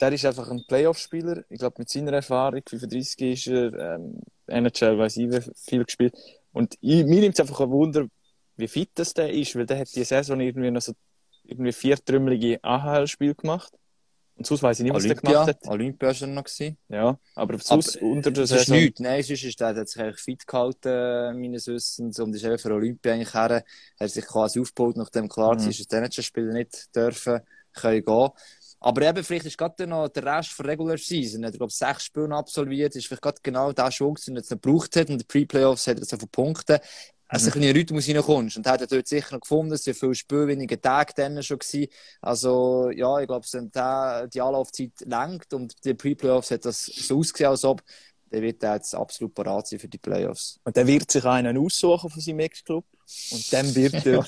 der 0.00 0.12
ist 0.12 0.24
einfach 0.24 0.50
ein 0.50 0.64
Playoff-Spieler. 0.66 1.44
Ich 1.48 1.58
glaube, 1.58 1.76
mit 1.78 1.90
seiner 1.90 2.12
Erfahrung, 2.12 2.62
35 2.66 3.20
ist 3.20 3.46
er, 3.48 3.96
ähm, 3.96 4.20
NHL 4.46 4.98
weiß 4.98 5.16
ich 5.18 5.30
wie 5.30 5.40
viel 5.54 5.84
gespielt. 5.84 6.16
Und 6.52 6.74
ich, 6.80 7.04
mir 7.04 7.20
nimmt 7.20 7.34
es 7.34 7.40
einfach 7.40 7.60
ein 7.60 7.70
Wunder, 7.70 8.06
wie 8.56 8.68
fit 8.68 8.90
das 8.94 9.14
der 9.14 9.30
ist, 9.32 9.54
weil 9.56 9.66
der 9.66 9.78
hat 9.78 9.94
die 9.94 10.04
Saison 10.04 10.40
irgendwie 10.40 10.70
noch 10.70 10.80
so 10.80 10.92
irgendwie 11.44 11.72
vier 11.72 11.96
trümmelige 11.96 12.62
AHL-Spiele 12.62 13.34
gemacht. 13.34 13.72
Und 14.40 14.46
sonst 14.46 14.62
weiß 14.62 14.80
ich 14.80 14.84
nicht, 14.84 14.94
was 14.94 15.06
der 15.06 15.16
Olympia, 15.16 15.20
gemacht 15.22 15.48
hat. 15.48 15.68
Olympia 15.68 16.08
war 16.08 16.22
er 16.22 16.26
noch. 16.28 16.44
Gewesen. 16.44 16.78
Ja, 16.88 17.18
aber 17.34 17.58
sonst 17.58 17.98
Aber, 17.98 18.06
unter 18.06 18.30
der 18.30 18.44
Das 18.44 18.52
ist 18.52 18.68
Saison. 18.68 18.76
nichts. 18.78 19.00
Nein, 19.00 19.22
sonst 19.22 19.44
ist 19.44 19.60
der, 19.60 19.74
der 19.74 19.82
hat 19.82 19.88
sich 19.90 20.02
eigentlich 20.02 20.20
fit 20.20 20.46
gehalten, 20.46 21.40
meines 21.42 21.66
Wissens, 21.66 22.18
und 22.18 22.34
ist 22.34 22.44
eben 22.44 22.58
für 22.58 22.72
Olympia 22.72 23.12
eigentlich 23.12 23.34
her. 23.34 23.50
Er 23.50 23.64
hat 24.06 24.10
sich 24.10 24.24
quasi 24.26 24.60
aufgebaut, 24.60 24.96
nachdem 24.96 25.28
klar 25.28 25.56
Mhm. 25.56 25.60
war, 25.60 25.66
dass 25.66 25.76
die 25.86 25.94
NHL-Spieler 25.96 26.52
nicht 26.54 26.96
dürfen, 26.96 27.40
können 27.74 28.02
gehen. 28.04 28.30
Aber 28.82 29.02
eben, 29.02 29.22
vielleicht 29.24 29.44
ist 29.44 29.58
gerade 29.58 29.86
noch 29.86 30.08
der 30.08 30.24
Rest 30.24 30.58
der 30.58 30.66
Regular 30.68 30.96
Season. 30.96 31.42
Er 31.42 31.48
hat, 31.48 31.56
glaube 31.58 31.70
ich, 31.70 31.76
sechs 31.76 32.04
Spiele 32.04 32.34
absolviert. 32.34 32.96
Ist 32.96 33.08
vielleicht 33.08 33.22
gerade 33.22 33.40
genau 33.42 33.72
der 33.72 33.90
Schwung, 33.90 34.16
den 34.26 34.36
er 34.36 34.40
jetzt 34.40 34.48
gebraucht 34.48 34.96
hat. 34.96 35.08
Und 35.10 35.16
in 35.16 35.18
den 35.18 35.26
Pre-Playoffs 35.26 35.86
hat 35.86 35.98
er 35.98 36.06
so 36.06 36.16
viele 36.16 36.28
Punkte. 36.28 36.80
Also, 37.32 37.46
ein 37.46 37.52
bisschen 37.52 37.62
in 37.62 37.68
den 37.68 37.76
Rhythmus 37.76 38.08
reinkommst. 38.08 38.56
Und 38.56 38.66
er 38.66 38.72
hat 38.72 38.80
er 38.80 38.86
dort 38.86 39.06
sicher 39.06 39.34
noch 39.34 39.40
gefunden. 39.40 39.72
Es 39.72 39.84
sind 39.84 39.96
viele 39.96 40.14
Spiele, 40.14 40.48
wenige 40.48 40.80
Tage 40.80 41.12
dann 41.14 41.42
schon 41.42 41.58
gewesen. 41.58 41.86
Also, 42.20 42.90
ja, 42.90 43.18
ich 43.20 43.26
glaube, 43.28 43.46
wenn 43.52 43.70
der, 43.70 44.26
die 44.28 44.40
Anlaufzeit 44.40 44.92
lenkt 45.06 45.54
und 45.54 45.74
die 45.84 45.94
Pre-Playoffs 45.94 46.50
hat 46.50 46.64
das 46.64 46.84
so 46.84 47.18
ausgesehen, 47.18 47.50
als 47.50 47.64
ob, 47.64 47.82
dann 48.30 48.42
wird 48.42 48.62
er 48.62 48.74
jetzt 48.74 48.94
absolut 48.94 49.34
parat 49.34 49.66
sein 49.66 49.78
für 49.78 49.88
die 49.88 49.98
Playoffs. 49.98 50.58
Und 50.64 50.76
dann 50.76 50.86
wird 50.86 51.10
sich 51.10 51.24
einen 51.24 51.56
aussuchen 51.58 52.10
von 52.10 52.20
seinem 52.20 52.40
Ex-Club. 52.40 52.84
Und 53.32 53.52
dann 53.52 53.74
wird 53.74 54.06
er 54.06 54.24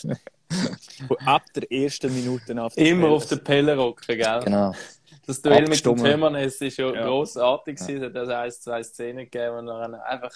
ab 1.26 1.42
der 1.54 1.70
ersten 1.70 2.12
Minute 2.14 2.60
auf 2.62 2.76
Immer 2.76 3.02
Feld. 3.02 3.12
auf 3.14 3.26
den 3.26 3.44
Pelle 3.44 3.76
rocken, 3.76 4.16
gell? 4.18 4.40
Genau. 4.44 4.72
Das 5.26 5.40
Duell 5.40 5.68
mit 5.68 5.84
dem. 5.84 5.96
Tömernes 5.96 6.60
ist 6.60 6.76
ja, 6.78 6.92
Ja. 6.92 7.06
grossartig 7.06 7.78
gewesen. 7.78 8.02
Es 8.02 8.08
hat 8.08 8.16
also 8.16 8.32
ein, 8.32 8.50
zwei 8.52 8.82
Szenen 8.82 9.24
gegeben, 9.30 9.66
wo 9.66 9.70
er 9.70 10.04
einfach 10.06 10.32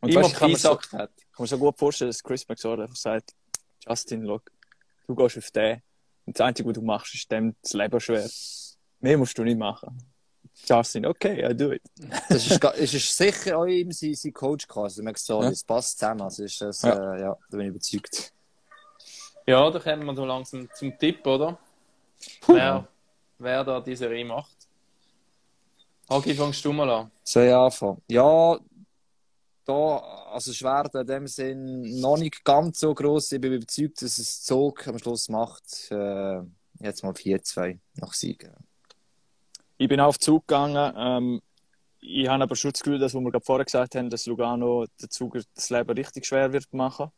Und 0.00 0.10
immer 0.10 0.20
ich 0.22 0.40
mir 0.40 0.56
so, 0.56 0.76
gesagt 0.76 0.92
hat. 0.92 1.10
kann 1.32 1.42
mir 1.44 1.46
so 1.46 1.58
gut 1.58 1.78
vorstellen, 1.78 2.10
dass 2.10 2.22
Chris 2.22 2.46
McSorley 2.48 2.82
einfach 2.82 2.96
sagt, 2.96 3.34
Justin, 3.86 4.22
look, 4.22 4.50
du 5.06 5.14
gehst 5.14 5.38
auf 5.38 5.50
den. 5.50 5.82
Und 6.26 6.38
das 6.38 6.46
Einzige, 6.46 6.68
was 6.68 6.74
du 6.74 6.82
machst, 6.82 7.14
ist 7.14 7.30
dem 7.30 7.56
das 7.62 7.72
Leben 7.72 8.00
schwer. 8.00 8.28
Mehr 9.00 9.18
musst 9.18 9.36
du 9.38 9.44
nicht 9.44 9.58
machen. 9.58 9.96
Justin, 10.68 11.06
okay, 11.06 11.48
I 11.50 11.56
do 11.56 11.72
it. 11.72 11.82
Das 12.28 12.46
ist, 12.46 12.62
es 12.64 12.94
ist 12.94 13.16
sicher 13.16 13.58
auch 13.58 13.66
ihm 13.66 13.92
sein, 13.92 14.14
sein 14.14 14.32
Coach 14.32 14.66
quasi. 14.66 15.02
Man 15.02 15.14
so, 15.14 15.42
Ja. 15.42 15.50
das 15.50 15.62
passt 15.64 15.98
zusammen. 15.98 16.22
Also 16.22 16.44
ist 16.44 16.60
das, 16.60 16.82
Ja. 16.82 17.14
Äh, 17.14 17.20
ja, 17.20 17.36
da 17.50 17.56
bin 17.56 17.60
ich 17.66 17.68
überzeugt. 17.68 18.32
Ja, 19.46 19.70
da 19.70 19.78
kommen 19.78 20.04
wir 20.04 20.14
so 20.14 20.24
langsam 20.26 20.68
zum 20.74 20.98
Tipp, 20.98 21.26
oder? 21.26 21.58
Wer, 22.46 22.86
wer 23.38 23.64
da 23.64 23.80
diese 23.80 23.98
Serie 24.04 24.24
macht. 24.24 24.56
Hagi, 26.10 26.34
fangst 26.34 26.64
du 26.64 26.72
mal 26.72 26.90
an. 26.90 27.10
Soll 27.22 27.44
ich 27.46 27.54
anfangen? 27.54 28.02
Ja, 28.08 28.58
da, 29.68 29.98
also 30.32 30.52
schwer 30.52 30.88
in 30.94 31.06
dem 31.06 31.26
Sinn 31.26 32.00
noch 32.00 32.16
nicht 32.16 32.44
ganz 32.44 32.80
so 32.80 32.94
gross. 32.94 33.30
Ich 33.32 33.40
bin 33.40 33.52
überzeugt, 33.52 34.00
dass 34.02 34.18
es 34.18 34.42
Zug 34.42 34.86
am 34.88 34.98
Schluss 34.98 35.28
macht. 35.28 35.90
Äh, 35.90 36.40
jetzt 36.80 37.02
mal 37.02 37.12
4-2 37.12 37.78
nach 37.96 38.14
Siegen. 38.14 38.52
Ich 39.76 39.88
bin 39.88 40.00
auf 40.00 40.18
Zug 40.18 40.48
gegangen. 40.48 40.94
Ähm, 40.96 41.42
ich 42.00 42.28
habe 42.28 42.42
aber 42.42 42.56
schon 42.56 42.72
das 42.72 42.82
Gefühl, 42.82 42.98
dass, 42.98 43.14
was 43.14 43.20
wir 43.22 43.30
gerade 43.30 43.44
vorher 43.44 43.64
gesagt 43.64 43.94
haben, 43.94 44.08
dass 44.08 44.26
Lugano 44.26 44.86
der 45.00 45.10
Zug 45.10 45.38
das 45.54 45.70
Leben 45.70 45.90
richtig 45.90 46.26
schwer 46.26 46.52
wird 46.52 46.72
machen. 46.72 47.10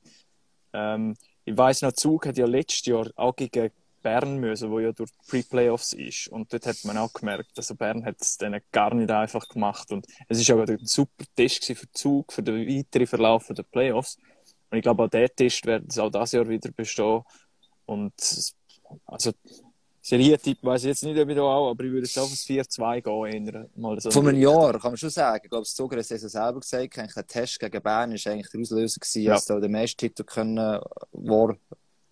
Ähm, 0.72 1.16
ich 1.44 1.56
weiss 1.56 1.82
noch, 1.82 1.92
Zug 1.92 2.26
hat 2.26 2.36
ja 2.36 2.46
letztes 2.46 2.86
Jahr 2.86 3.08
auch 3.14 3.36
gegen 3.36 3.70
Bern 4.02 4.38
müssen, 4.38 4.70
wo 4.70 4.80
ja 4.80 4.92
durch 4.92 5.10
die 5.10 5.30
Pre-Playoffs 5.30 5.92
ist. 5.92 6.28
Und 6.28 6.52
dort 6.52 6.66
hat 6.66 6.76
man 6.84 6.98
auch 6.98 7.12
gemerkt, 7.12 7.52
also 7.56 7.74
Bern 7.74 8.04
hat 8.04 8.16
es 8.20 8.36
denen 8.38 8.60
gar 8.72 8.94
nicht 8.94 9.10
einfach 9.10 9.48
gemacht. 9.48 9.90
Und 9.92 10.06
es 10.28 10.38
ist 10.40 10.46
gerade 10.46 10.74
ein 10.74 10.86
super 10.86 11.24
Test 11.36 11.64
für 11.64 11.90
Zug, 11.92 12.32
für 12.32 12.42
den 12.42 12.66
weiteren 12.66 13.06
Verlauf 13.06 13.46
der 13.48 13.62
Playoffs. 13.62 14.16
Und 14.70 14.78
ich 14.78 14.82
glaube, 14.82 15.04
auch 15.04 15.08
der 15.08 15.28
Test 15.34 15.66
wird 15.66 15.84
es 15.88 15.98
auch 15.98 16.10
dieses 16.10 16.32
Jahr 16.32 16.48
wieder 16.48 16.70
bestehen. 16.72 17.22
Und 17.86 18.14
also 19.06 19.32
Serientipp 20.02 20.62
weiß 20.62 20.82
ich 20.82 20.88
jetzt 20.88 21.04
nicht, 21.04 21.18
ob 21.20 21.28
ich 21.28 21.36
da 21.36 21.42
auch, 21.42 21.70
aber 21.70 21.84
ich 21.84 21.90
würde 21.90 22.06
jetzt 22.06 22.18
auf 22.18 22.30
ein 22.30 22.34
4-2 22.34 23.30
gehen. 23.30 23.68
Mal 23.76 24.00
so 24.00 24.10
Vor 24.10 24.26
einem 24.26 24.40
Jahr 24.40 24.72
kann 24.78 24.92
man 24.92 24.96
schon 24.96 25.10
sagen. 25.10 25.42
Ich 25.44 25.50
glaube, 25.50 25.64
das 25.64 25.74
Zuger 25.74 25.96
hat 25.96 26.10
es 26.10 26.32
selber 26.32 26.60
gesagt. 26.60 26.98
Eigentlich 26.98 27.14
der 27.14 27.26
Test 27.26 27.60
gegen 27.60 27.82
Bern 27.82 28.10
war 28.10 28.32
eigentlich 28.32 28.50
der 28.50 28.60
Auslöser, 28.60 28.98
gewesen, 28.98 29.22
Ja. 29.22 29.34
dass 29.34 29.44
da 29.44 29.60
der 29.60 29.68
meiste 29.68 29.96
Titel 29.96 30.24
können 30.24 30.80
wahr 31.12 31.56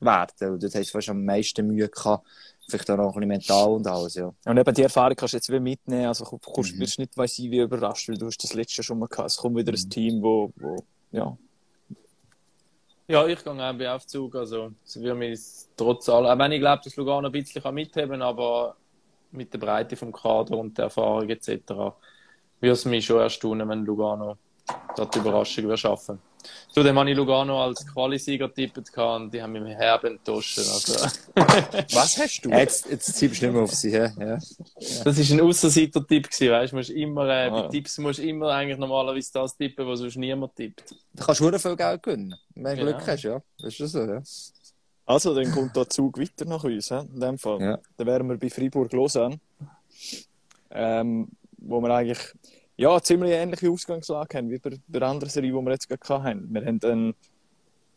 werden. 0.00 0.52
Und 0.52 0.62
dort 0.62 0.74
hast 0.74 0.88
du 0.88 0.92
fast 0.92 1.08
am 1.08 1.24
meisten 1.24 1.66
Mühe 1.66 1.88
gehabt. 1.88 2.26
Vielleicht 2.68 2.90
auch 2.90 2.96
noch 2.98 3.06
ein 3.06 3.12
bisschen 3.14 3.28
mental 3.28 3.68
und 3.70 3.86
alles, 3.86 4.14
ja. 4.14 4.30
Und 4.44 4.58
eben 4.58 4.74
die 4.74 4.82
Erfahrung 4.82 5.16
kannst 5.16 5.32
du 5.32 5.38
jetzt 5.38 5.48
wieder 5.48 5.60
mitnehmen. 5.60 6.06
Also 6.06 6.24
du 6.24 6.38
kommst, 6.38 6.74
Mhm. 6.74 6.80
wirst 6.80 6.98
nicht, 6.98 7.16
weiss 7.16 7.38
ich, 7.38 7.50
wie 7.50 7.60
überrascht, 7.60 8.08
weil 8.08 8.18
du 8.18 8.26
hast 8.26 8.42
das 8.44 8.52
letzte 8.52 8.76
Jahr 8.78 8.84
schon 8.84 8.98
mal 8.98 9.08
gehabt. 9.08 9.30
Es 9.30 9.36
kommt 9.36 9.56
wieder 9.56 9.72
ein 9.72 9.90
Team, 9.90 10.22
wo, 10.22 10.52
wo 10.56 10.76
ja. 11.10 11.36
Ja, 13.06 13.26
ich 13.26 13.42
gehe 13.42 13.52
auch 13.52 13.72
bei 13.78 13.90
Aufzug. 13.90 14.34
Also, 14.34 14.72
es 14.84 15.00
wird 15.00 15.16
mich 15.16 15.40
trotz 15.76 16.10
allem, 16.10 16.26
auch 16.26 16.38
wenn 16.38 16.52
ich 16.52 16.60
glaube, 16.60 16.82
dass 16.84 16.94
Lugano 16.96 17.26
ein 17.28 17.32
bisschen 17.32 17.62
kann 17.62 17.74
mitheben 17.74 18.10
kann, 18.10 18.22
aber 18.22 18.76
mit 19.30 19.50
der 19.52 19.58
Breite 19.58 19.96
vom 19.96 20.12
Kader 20.12 20.58
und 20.58 20.76
der 20.76 20.84
Erfahrung 20.86 21.26
etc. 21.28 21.48
würde 22.60 22.72
es 22.72 22.84
mich 22.84 23.06
schon 23.06 23.20
erstaunen, 23.20 23.66
wenn 23.66 23.84
Lugano 23.86 24.36
dort 24.94 25.14
die 25.14 25.20
Überraschung 25.20 25.64
würde 25.64 25.78
schaffen. 25.78 26.18
Zudem 26.72 26.98
habe 26.98 27.10
ich 27.10 27.16
Lugano 27.16 27.62
als 27.64 27.86
Qualisieger 27.86 28.52
tippt 28.52 28.92
gehabt 28.92 29.22
und 29.22 29.34
die 29.34 29.42
haben 29.42 29.52
mich 29.52 29.74
herb 29.74 30.04
enttäuscht. 30.04 30.58
Also, 30.58 30.92
Was 31.94 32.18
hast 32.18 32.42
du? 32.44 32.50
Jetzt, 32.50 32.88
jetzt 32.88 33.12
tippst 33.18 33.42
du 33.42 33.46
nicht 33.46 33.54
mehr 33.54 33.62
auf 33.64 33.72
sie, 33.74 33.90
ja. 33.90 34.08
das 34.16 35.18
ist 35.18 35.32
ein 35.32 35.40
Ausserseiter-Tipp 35.40 36.30
gewesen, 36.30 36.50
weißt 36.52 36.72
du? 36.72 36.76
musst 36.76 36.90
immer, 36.90 37.26
äh, 37.28 37.48
Ah. 37.48 37.62
bei 37.62 37.68
Tipps 37.68 37.98
musst 37.98 38.18
du 38.18 38.22
immer 38.22 38.48
eigentlich 38.50 38.78
normalerweise 38.78 39.32
das 39.32 39.56
tippen, 39.56 39.86
was 39.86 39.98
sonst 40.00 40.16
niemand 40.16 40.54
tippt. 40.54 40.94
Da 41.14 41.24
kannst 41.24 41.40
du 41.40 41.44
verdammt 41.44 41.62
viel 41.62 41.76
Geld 41.76 42.02
gewinnen. 42.02 42.34
Wenn 42.54 42.76
du 42.76 42.84
Ja. 42.84 42.92
Glück 42.92 43.06
hast, 43.06 43.22
ja. 43.24 43.42
Das 43.60 43.80
ist 43.80 43.92
so, 43.92 44.04
ja. 44.04 44.22
Also, 45.06 45.34
dann 45.34 45.50
kommt 45.50 45.74
der 45.74 45.88
Zug 45.88 46.18
weiter 46.20 46.44
nach 46.44 46.62
uns, 46.62 46.88
he? 46.90 46.98
in 47.14 47.18
dem 47.20 47.38
Fall. 47.38 47.60
Ja. 47.62 47.78
Dann 47.96 48.06
wären 48.06 48.28
wir 48.28 48.36
bei 48.36 48.50
Fribourg-Lausanne. 48.50 49.40
Ähm, 50.70 51.28
wo 51.56 51.80
wir 51.80 51.90
eigentlich 51.94 52.18
ja, 52.78 53.02
ziemlich 53.02 53.32
ähnliche 53.32 53.70
Ausgangslage 53.70 54.38
haben 54.38 54.50
wie 54.50 54.58
bei 54.58 54.70
der 54.86 55.02
anderen 55.02 55.30
Serie, 55.30 55.50
die 55.50 55.56
wir 55.56 55.72
jetzt 55.72 55.88
gerade 55.88 56.22
hatten. 56.22 56.48
Wir 56.54 56.64
haben 56.64 56.80
einen 56.84 57.14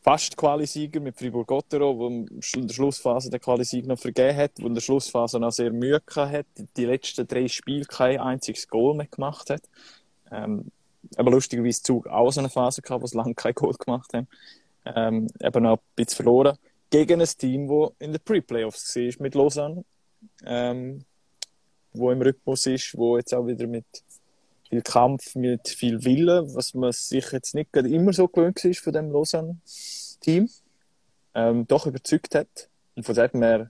fast 0.02 0.36
Qualisieger 0.36 1.00
mit 1.00 1.18
Fribourg-Gottero, 1.18 1.94
der 1.94 2.10
in 2.56 2.68
der 2.68 2.74
Schlussphase 2.74 3.30
den 3.30 3.40
Qualisieg 3.40 3.86
noch 3.86 4.00
vergeben 4.00 4.36
hat, 4.36 4.58
der 4.58 4.66
in 4.66 4.74
der 4.74 4.82
Schlussphase 4.82 5.40
noch 5.40 5.52
sehr 5.52 5.72
Mühe 5.72 6.02
hat, 6.16 6.48
die 6.78 6.86
letzten 6.86 7.28
drei 7.28 7.48
Spiele 7.48 7.86
kein 7.86 8.20
einziges 8.20 8.68
Goal 8.68 8.96
mehr 8.96 9.06
gemacht 9.06 9.52
hat. 9.52 9.62
Ähm, 10.32 10.72
aber 11.16 11.30
lustigerweise 11.30 11.84
Zug 11.84 12.08
auch 12.08 12.32
so 12.32 12.40
eine 12.40 12.50
Phase 12.50 12.82
gehabt, 12.82 13.04
wo 13.04 13.08
sie 13.08 13.18
lange 13.18 13.36
kein 13.36 13.54
Goal 13.54 13.74
gemacht 13.74 14.12
haben. 14.16 14.28
Ähm, 14.84 15.28
eben 15.40 15.66
auch 15.68 15.78
ein 15.78 15.84
bisschen 15.96 16.16
verloren. 16.16 16.58
Gegen 16.90 17.22
ein 17.22 17.28
Team, 17.28 17.68
das 17.68 17.92
in 18.00 18.14
den 18.14 18.22
Pre-Playoffs 18.22 18.96
war 18.96 19.14
mit 19.20 19.36
Lausanne. 19.36 19.86
Ähm, 20.44 21.06
wo 21.94 22.12
im 22.12 22.22
Rhythmus 22.22 22.66
ist, 22.66 22.98
wo 22.98 23.18
jetzt 23.18 23.34
auch 23.34 23.46
wieder 23.46 23.68
mit 23.68 23.86
viel 24.72 24.82
Kampf, 24.82 25.36
mit 25.36 25.68
viel 25.68 26.04
Willen, 26.06 26.56
was 26.56 26.74
man 26.74 26.94
sich 26.94 27.30
jetzt 27.32 27.54
nicht 27.54 27.76
immer 27.76 28.14
so 28.14 28.28
gewöhnt 28.28 28.64
ist 28.64 28.80
von 28.80 28.94
dem 28.94 29.12
Lausanne-Team, 29.12 30.50
ähm, 31.36 31.68
doch 31.68 31.86
überzeugt 31.86 32.36
hat. 32.36 32.70
Und 32.96 33.06
von 33.06 33.16
dem 33.16 33.44
her 33.44 33.70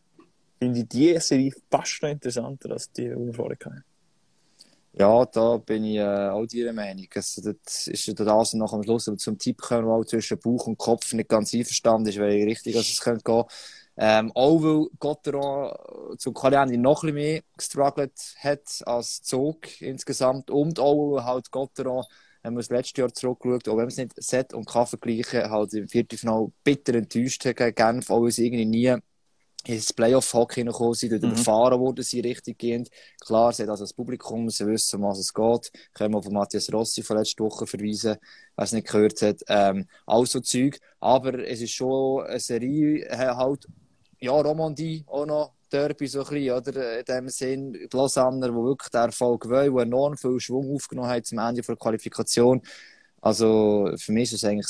finde 0.60 0.82
ich 0.82 0.88
die 0.88 1.20
Serie 1.20 1.52
fast 1.72 2.04
noch 2.04 2.10
interessanter 2.10 2.72
als 2.72 2.92
die, 2.92 3.10
die 3.10 3.16
wir 3.16 3.34
vorher 3.34 3.58
hatten. 3.66 3.84
Ja, 4.94 5.26
da 5.26 5.58
bin 5.58 5.86
ich 5.86 5.98
äh, 5.98 6.30
auch 6.30 6.46
deiner 6.46 6.74
Meinung. 6.74 7.08
Also, 7.16 7.54
das 7.64 7.88
ist 7.88 8.06
ja 8.06 8.14
das 8.14 8.54
noch 8.54 8.74
am 8.74 8.84
Schluss 8.84 9.08
aber 9.08 9.18
zum 9.18 9.40
Tipp 9.40 9.58
kommen, 9.58 9.88
wo 9.88 10.04
zwischen 10.04 10.38
Bauch 10.38 10.68
und 10.68 10.78
Kopf 10.78 11.14
nicht 11.14 11.30
ganz 11.30 11.54
einverstanden 11.54 12.10
ist, 12.10 12.20
weil 12.20 12.34
ich 12.34 12.46
richtig, 12.46 12.76
dass 12.76 12.90
es 12.90 13.02
könnte 13.02 13.24
gehen. 13.24 13.44
Ähm, 14.04 14.32
auch 14.34 14.64
weil 14.64 14.88
Gotteron 14.98 16.18
zum 16.18 16.34
Qualiende 16.34 16.76
noch 16.76 17.04
ein 17.04 17.14
bisschen 17.14 17.34
mehr 17.34 17.42
gestruggelt 17.56 18.20
hat 18.40 18.82
als 18.88 19.22
Zug 19.22 19.80
insgesamt 19.80 20.50
und 20.50 20.80
auch 20.80 21.18
weil 21.18 21.24
halt 21.26 21.52
Gotteron, 21.52 22.04
wenn 22.42 22.56
man 22.56 22.62
das 22.62 22.72
letzte 22.72 23.02
Jahr 23.02 23.14
zurückschaut, 23.14 23.68
auch 23.68 23.74
wenn 23.74 23.84
man 23.84 23.90
es 23.90 23.98
nicht 23.98 24.14
Set 24.18 24.56
und 24.56 24.66
K 24.66 24.88
vergleichen, 24.88 25.52
halt 25.52 25.76
im 25.76 25.88
Viertelfinale 25.88 26.48
bitter 26.64 26.96
enttäuscht 26.96 27.46
hat 27.46 27.58
gegen 27.58 27.76
Genf, 27.76 28.10
auch 28.10 28.24
weil 28.24 28.32
sie 28.32 28.48
irgendwie 28.48 28.66
nie 28.66 28.96
ins 29.66 29.94
Playoff-Hockey 29.94 30.64
gekommen 30.64 30.96
sind, 30.96 31.12
dort 31.12 31.22
mhm. 31.22 31.34
überfahren 31.34 31.80
wurden 31.80 32.04
sie 32.04 32.22
richtig 32.22 32.58
gehend. 32.58 32.90
Klar, 33.20 33.54
sie 33.54 33.62
hat 33.62 33.70
also 33.70 33.84
das 33.84 33.94
Publikum, 33.94 34.50
sie 34.50 34.66
wissen, 34.66 34.96
um 34.96 35.10
was 35.10 35.20
es 35.20 35.32
geht. 35.32 35.72
Können 35.94 36.16
wir 36.16 36.24
von 36.24 36.34
Matthias 36.34 36.74
Rossi 36.74 37.04
von 37.04 37.18
letzter 37.18 37.44
Woche 37.44 37.68
verweisen, 37.68 38.18
wer 38.56 38.64
es 38.64 38.72
nicht 38.72 38.88
gehört 38.88 39.22
hat. 39.22 39.42
Ähm, 39.48 39.86
also 40.08 40.40
Zeug. 40.40 40.80
Aber 41.00 41.38
es 41.48 41.62
ist 41.62 41.74
schon 41.74 42.26
eine 42.26 42.40
Serie, 42.40 43.08
halt, 43.12 43.68
ja, 44.22 44.32
Romandie 44.32 45.04
auch 45.08 45.26
noch 45.26 45.54
Derby 45.72 46.08
so 46.08 46.24
ein 46.24 46.30
bisschen, 46.30 46.58
oder? 46.58 47.00
In 47.00 47.06
dem 47.06 47.30
Sinn, 47.30 47.74
die 47.74 47.88
Lausanner, 47.92 48.50
die 48.50 48.54
wirklich 48.54 48.90
den 48.90 49.02
Erfolg 49.02 49.50
wollen, 49.50 49.76
die 49.76 49.82
enorm 49.82 50.18
viel 50.18 50.40
Schwung 50.40 50.76
aufgenommen 50.76 51.10
haben 51.10 51.24
zum 51.24 51.40
Ende 51.40 51.62
der 51.62 51.76
Qualifikation. 51.76 52.62
Also, 53.22 53.92
für 53.98 54.12
mich 54.12 54.34
ist 54.34 54.44
es 54.44 54.46
eigentlich 54.46 54.68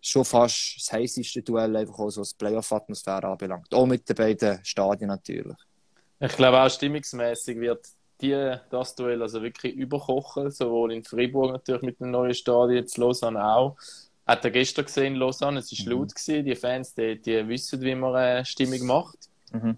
schon 0.00 0.24
fast 0.24 0.76
das 0.78 0.92
heißeste 0.92 1.42
Duell, 1.42 1.74
einfach 1.76 1.98
auch 1.98 2.10
so 2.10 2.20
was 2.20 2.34
Playoff-Atmosphäre 2.34 3.26
anbelangt. 3.26 3.72
Auch 3.74 3.86
mit 3.86 4.08
den 4.08 4.16
beiden 4.16 4.64
Stadien 4.64 5.08
natürlich. 5.08 5.56
Ich 6.20 6.36
glaube 6.36 6.60
auch 6.60 6.70
stimmungsmäßig 6.70 7.58
wird 7.58 7.86
die, 8.20 8.54
das 8.70 8.94
Duell 8.94 9.22
also 9.22 9.42
wirklich 9.42 9.74
überkochen, 9.74 10.50
sowohl 10.50 10.92
in 10.92 11.02
Fribourg 11.02 11.52
natürlich 11.52 11.82
mit 11.82 12.00
dem 12.00 12.10
neuen 12.10 12.34
Stadion, 12.34 12.76
jetzt 12.76 12.96
Lausanne 12.96 13.44
auch. 13.44 13.76
Hat 14.30 14.44
er 14.44 14.52
gestern 14.52 14.84
gesehen, 14.84 15.16
Lausanne, 15.16 15.58
es 15.58 15.72
war 15.72 15.86
mhm. 15.86 16.00
laut, 16.02 16.14
gewesen. 16.14 16.44
die 16.44 16.54
Fans, 16.54 16.94
die, 16.94 17.20
die 17.20 17.48
wissen, 17.48 17.80
wie 17.80 17.96
man 17.96 18.14
eine 18.14 18.44
Stimmung 18.44 18.86
macht. 18.86 19.18
Mhm. 19.50 19.76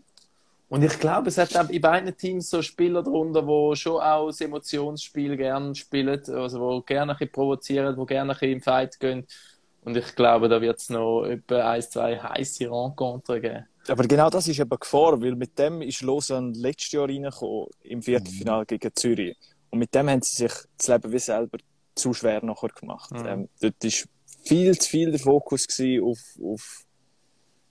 Und 0.68 0.82
ich 0.82 0.98
glaube, 1.00 1.30
es 1.30 1.38
hat 1.38 1.70
in 1.70 1.80
beiden 1.80 2.14
Teams 2.14 2.50
so 2.50 2.60
Spieler 2.60 3.02
drunter, 3.02 3.40
die 3.40 3.76
schon 3.76 4.02
auch 4.02 4.26
das 4.26 4.42
Emotionsspiel 4.42 5.38
gerne 5.38 5.74
spielen, 5.74 6.20
also 6.28 6.80
die 6.80 6.84
gerne 6.84 7.12
ein 7.12 7.16
bisschen 7.16 7.32
provozieren, 7.32 7.96
die 7.98 8.04
gerne 8.04 8.32
ein 8.32 8.38
bisschen 8.38 8.52
im 8.52 8.60
Fight 8.60 9.00
gehen. 9.00 9.26
Und 9.84 9.96
ich 9.96 10.14
glaube, 10.14 10.50
da 10.50 10.60
wird 10.60 10.78
es 10.78 10.90
noch 10.90 11.24
etwa 11.24 11.70
ein, 11.70 11.80
zwei 11.80 12.18
heiße 12.18 12.64
Rencontres 12.64 13.40
geben. 13.40 13.64
Aber 13.88 14.04
genau 14.04 14.28
das 14.28 14.48
ist 14.48 14.60
eben 14.60 14.78
Gefahr, 14.78 15.18
weil 15.22 15.34
mit 15.34 15.58
dem 15.58 15.80
ist 15.80 16.02
Lausanne 16.02 16.52
letztes 16.56 16.92
Jahr 16.92 17.08
reingekommen, 17.08 17.68
im 17.84 18.02
Viertelfinale 18.02 18.64
mhm. 18.64 18.66
gegen 18.66 18.94
Zürich. 18.94 19.34
Und 19.70 19.78
mit 19.78 19.94
dem 19.94 20.10
haben 20.10 20.20
sie 20.20 20.36
sich 20.36 20.52
das 20.76 20.88
Leben 20.88 21.10
wie 21.10 21.18
selber 21.18 21.56
zu 21.94 22.12
schwer 22.12 22.44
nachher 22.44 22.68
gemacht. 22.68 23.10
Mhm. 23.12 23.26
Ähm, 23.26 23.48
dort 23.62 23.82
war 23.82 23.90
viel 24.42 24.76
zu 24.78 24.88
viel 24.88 25.10
der 25.10 25.20
Fokus 25.20 25.66
auf, 26.02 26.18
auf 26.42 26.84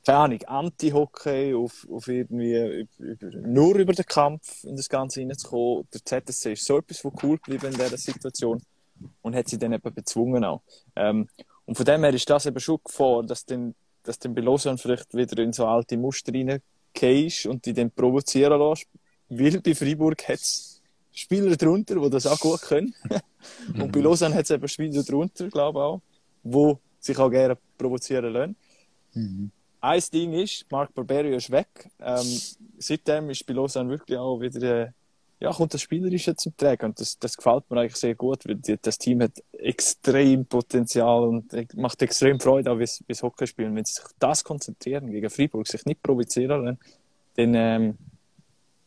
keine 0.05 0.17
Ahnung, 0.17 0.41
Anti-Hockey, 0.43 1.53
auf, 1.53 1.87
auf 1.91 2.07
irgendwie, 2.07 2.87
über, 2.97 3.27
nur 3.47 3.75
über 3.75 3.93
den 3.93 4.05
Kampf 4.05 4.63
in 4.63 4.75
das 4.75 4.89
Ganze 4.89 5.19
hineinzukommen. 5.19 5.87
Der 5.93 6.03
ZSC 6.03 6.53
ist 6.53 6.65
so 6.65 6.79
etwas, 6.79 7.05
was 7.05 7.13
cool 7.21 7.37
geblieben 7.37 7.67
in 7.67 7.73
dieser 7.73 7.97
Situation 7.97 8.61
und 9.21 9.35
hat 9.35 9.47
sie 9.47 9.59
dann 9.59 9.73
eben 9.73 9.93
bezwungen 9.93 10.43
auch. 10.43 10.61
Ähm, 10.95 11.27
und 11.65 11.75
von 11.75 11.85
dem 11.85 12.03
her 12.03 12.13
ist 12.13 12.29
das 12.29 12.45
eben 12.47 12.59
schon 12.59 12.79
Gefahr, 12.83 13.23
dass 13.23 13.45
dann, 13.45 13.75
dass 14.03 14.17
dann 14.17 14.33
bei 14.33 14.41
Lausanne 14.41 14.77
vielleicht 14.77 15.15
wieder 15.15 15.41
in 15.43 15.53
so 15.53 15.67
alte 15.67 15.97
Muster 15.97 16.33
reingehst 16.33 17.45
und 17.45 17.65
die 17.65 17.73
dann 17.73 17.91
provozieren 17.91 18.59
lässt. 18.59 18.87
Weil 19.29 19.61
bei 19.61 19.75
Freiburg 19.75 20.27
hat 20.27 20.39
es 20.39 20.81
Spieler 21.13 21.55
drunter, 21.55 21.95
die 21.95 22.09
das 22.09 22.25
auch 22.25 22.39
gut 22.39 22.61
können. 22.61 22.95
und 23.79 23.91
bei 23.91 23.99
Lausanne 23.99 24.35
hat 24.35 24.45
es 24.45 24.49
eben 24.49 24.67
Spieler 24.67 25.03
drunter, 25.03 25.47
glaube 25.49 25.79
ich 25.79 25.83
auch, 25.83 26.01
die 26.43 26.73
sich 26.99 27.17
auch 27.17 27.29
gerne 27.29 27.57
provozieren 27.77 28.33
lassen. 28.33 28.55
Mhm 29.13 29.51
ein 29.81 30.03
Ding 30.13 30.33
ist, 30.33 30.65
Mark 30.71 30.93
Barberio 30.93 31.35
ist 31.35 31.51
weg. 31.51 31.89
Ähm, 31.99 32.39
seitdem 32.77 33.29
ist 33.31 33.45
bei 33.45 33.53
Lausanne 33.53 33.89
wirklich 33.89 34.17
auch 34.17 34.39
wieder, 34.39 34.85
äh, 34.85 34.91
ja, 35.39 35.51
kommt 35.51 35.73
das 35.73 35.81
Spielerische 35.81 36.35
zum 36.35 36.55
Tragen. 36.55 36.85
Und 36.85 36.99
das, 36.99 37.17
das 37.17 37.35
gefällt 37.35 37.69
mir 37.69 37.81
eigentlich 37.81 37.95
sehr 37.95 38.13
gut, 38.13 38.47
weil 38.47 38.55
die, 38.55 38.77
das 38.79 38.99
Team 38.99 39.23
hat 39.23 39.43
extrem 39.53 40.45
Potenzial 40.45 41.23
und 41.23 41.75
macht 41.75 42.01
extrem 42.03 42.39
Freude, 42.39 42.71
auch 42.71 42.77
wie 42.77 42.83
es 42.83 43.23
Hockey 43.23 43.47
spielen. 43.47 43.75
Wenn 43.75 43.85
sie 43.85 43.93
sich 43.93 44.03
das 44.19 44.43
konzentrieren, 44.43 45.09
gegen 45.09 45.29
Freiburg, 45.31 45.67
sich 45.67 45.83
nicht 45.85 46.03
provozieren 46.03 46.63
lassen, 46.63 46.79
dann 47.35 47.55
ähm, 47.55 47.97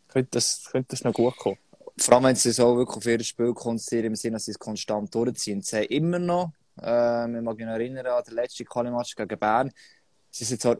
könnte, 0.06 0.28
das, 0.30 0.68
könnte 0.70 0.90
das 0.90 1.02
noch 1.02 1.12
gut 1.12 1.36
kommen. 1.36 1.58
Vor 1.96 2.14
allem, 2.14 2.24
wenn 2.24 2.36
sie 2.36 2.62
auch 2.62 2.76
wirklich 2.76 2.96
auf 2.96 3.06
ihr 3.06 3.24
Spiel 3.24 3.52
konzentrieren, 3.52 4.06
im 4.06 4.16
Sinne, 4.16 4.34
dass 4.34 4.44
sie 4.44 4.52
es 4.52 4.58
konstant 4.58 5.12
durchziehen. 5.12 5.60
Sie 5.60 5.76
haben 5.76 5.86
immer 5.86 6.18
noch, 6.20 6.52
äh, 6.82 7.36
ich 7.36 7.42
mag 7.42 7.60
erinnern 7.60 8.06
an 8.06 8.24
den 8.24 8.34
letzten 8.34 8.64
Quali-Match 8.64 9.14
gegen 9.14 9.38
Bern, 9.38 9.70
sie 10.30 10.44
sind 10.44 10.60
zwar 10.60 10.78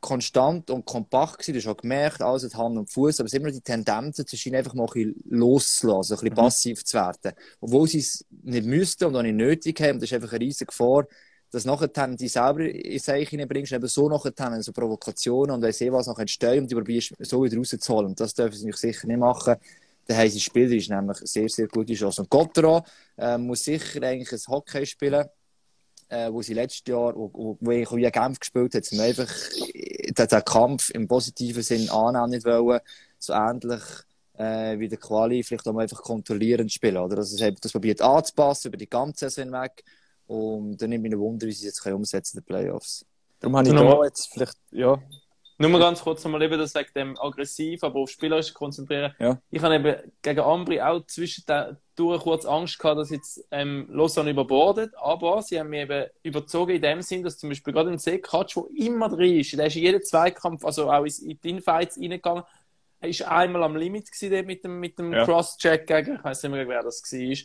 konstant 0.00 0.70
und 0.70 0.84
kompakt 0.84 1.38
gewesen, 1.38 1.54
du 1.54 1.58
hast 1.60 1.68
auch 1.68 1.80
gemerkt, 1.80 2.20
alles 2.20 2.44
hat 2.44 2.54
Hand 2.54 2.76
und 2.76 2.90
Fuß, 2.90 3.20
aber 3.20 3.26
es 3.26 3.32
ist 3.32 3.40
immer 3.40 3.50
die 3.50 3.60
Tendenz, 3.62 4.16
zu 4.16 4.36
scheinen 4.36 4.56
einfach 4.56 4.74
mal 4.74 4.84
ein 4.84 4.92
bisschen 4.92 5.24
loszulassen, 5.30 6.14
ein 6.14 6.20
bisschen 6.20 6.34
mhm. 6.34 6.36
passiv 6.36 6.84
zu 6.84 6.98
werden. 6.98 7.32
Obwohl 7.60 7.88
sie 7.88 8.00
es 8.00 8.24
nicht 8.42 8.66
müssten 8.66 9.04
und 9.04 9.16
auch 9.16 9.22
nicht 9.22 9.36
nötig 9.36 9.80
haben, 9.80 10.00
das 10.00 10.10
ist 10.10 10.14
einfach 10.14 10.32
eine 10.32 10.40
riesige 10.40 10.66
Gefahr, 10.66 11.06
dass 11.50 11.64
nachher 11.64 11.88
die 11.88 12.28
selber 12.28 12.60
in 12.62 12.98
sich 12.98 13.28
hineinbringst, 13.28 13.72
eben 13.72 13.86
so 13.86 14.08
nachher 14.08 14.32
so 14.60 14.72
Provokationen 14.72 15.54
und 15.54 15.62
weiss 15.62 15.80
eh 15.80 15.92
was 15.92 16.08
noch 16.08 16.18
entstehen 16.18 16.64
und 16.64 16.70
die 16.70 16.74
probierst 16.74 17.14
so 17.20 17.44
wieder 17.44 17.56
rauszuholen. 17.56 18.08
Und 18.08 18.20
das 18.20 18.34
dürfen 18.34 18.56
sie 18.56 18.72
sicher 18.72 19.06
nicht 19.06 19.20
machen. 19.20 19.54
Der 20.08 20.18
haben 20.18 20.30
sie 20.30 20.40
spielerisch 20.40 20.88
nämlich 20.88 21.18
sehr, 21.18 21.48
sehr 21.48 21.68
gute 21.68 21.94
Chance. 21.94 22.22
Und 22.22 22.30
Gotteron 22.30 22.82
äh, 23.16 23.38
muss 23.38 23.64
sicher 23.64 24.02
eigentlich 24.02 24.32
ein 24.32 24.52
Hockey 24.52 24.84
spielen, 24.84 25.26
äh, 26.08 26.30
wo 26.30 26.42
sie 26.42 26.54
letztes 26.54 26.82
Jahr, 26.86 27.14
wo, 27.14 27.30
wo, 27.32 27.58
wo 27.60 27.70
ich 27.70 27.90
wie 27.90 28.10
Genf 28.10 28.38
gespielt 28.38 28.74
hat, 28.74 28.84
sie 28.84 29.00
einfach 29.00 29.32
den, 29.64 30.28
den 30.28 30.44
Kampf 30.44 30.90
im 30.90 31.08
positiven 31.08 31.62
Sinn 31.62 31.88
annehmen 31.88 32.30
nicht 32.30 32.44
wollen, 32.44 32.80
so 33.18 33.32
ähnlich 33.32 33.82
äh, 34.36 34.78
wie 34.78 34.88
der 34.88 34.98
Quali, 34.98 35.42
vielleicht 35.42 35.66
auch 35.66 35.76
einfach 35.76 36.02
kontrollierend 36.02 36.72
spielen, 36.72 36.98
oder? 36.98 37.18
Also, 37.18 37.36
das, 37.36 37.54
das 37.60 37.72
probiert 37.72 38.02
anzupassen 38.02 38.68
über 38.68 38.76
die 38.76 38.88
ganze 38.88 39.30
Saison 39.30 39.52
weg 39.52 39.84
und 40.26 40.80
dann 40.80 40.90
nimmt 40.90 41.04
mich 41.04 41.16
Wunder, 41.16 41.46
wie 41.46 41.52
sie 41.52 41.68
es 41.68 41.76
jetzt 41.76 41.86
umsetzen 41.86 42.38
in 42.38 42.42
den 42.42 42.46
Playoffs. 42.46 43.04
Darum 43.40 43.56
habe 43.56 43.68
ich 43.68 43.74
da 43.74 44.04
jetzt 44.04 44.32
vielleicht, 44.32 44.56
ja, 44.70 44.98
nur 45.58 45.70
mal 45.70 45.78
ganz 45.78 46.02
kurz 46.02 46.24
nochmal 46.24 46.42
eben 46.42 46.58
das 46.58 46.74
wegen 46.74 46.90
dem 46.96 47.20
aggressiv, 47.20 47.84
aber 47.84 48.00
auf 48.00 48.10
Spielerisch 48.10 48.52
konzentrieren. 48.52 49.14
Ja. 49.18 49.38
Ich 49.50 49.62
habe 49.62 49.76
eben 49.76 50.12
gegen 50.20 50.40
Ambri 50.40 50.80
auch 50.80 51.06
zwischendurch 51.06 52.22
kurz 52.22 52.44
Angst 52.44 52.78
gehabt, 52.78 52.98
dass 52.98 53.10
jetzt 53.10 53.46
ähm, 53.52 53.86
Lausanne 53.90 54.30
überbordet, 54.30 54.92
aber 54.96 55.42
sie 55.42 55.60
haben 55.60 55.70
mich 55.70 55.82
eben 55.82 56.06
überzogen 56.22 56.74
in 56.74 56.82
dem 56.82 57.02
Sinn, 57.02 57.22
dass 57.22 57.38
zum 57.38 57.50
Beispiel 57.50 57.72
gerade 57.72 57.90
ein 57.90 57.98
Sekatsch, 57.98 58.56
der 58.56 58.64
immer 58.76 59.08
drin 59.08 59.40
ist, 59.40 59.52
der 59.52 59.66
ist 59.66 59.76
in 59.76 59.82
jedem 59.82 60.02
Zweikampf, 60.02 60.64
also 60.64 60.90
auch 60.90 61.04
in 61.04 61.38
die 61.40 61.50
Infights 61.50 61.98
reingegangen, 61.98 62.42
er 63.00 63.08
ist 63.08 63.22
einmal 63.22 63.62
am 63.62 63.76
Limit 63.76 64.10
gewesen 64.10 64.46
mit 64.46 64.64
dem, 64.64 64.80
mit 64.80 64.98
dem 64.98 65.12
ja. 65.12 65.24
Cross-Check 65.24 65.86
gegen, 65.86 66.16
ich 66.16 66.24
weiß 66.24 66.42
nicht 66.42 66.52
mehr, 66.52 66.66
wer 66.66 66.82
das 66.82 67.02
war, 67.02 67.36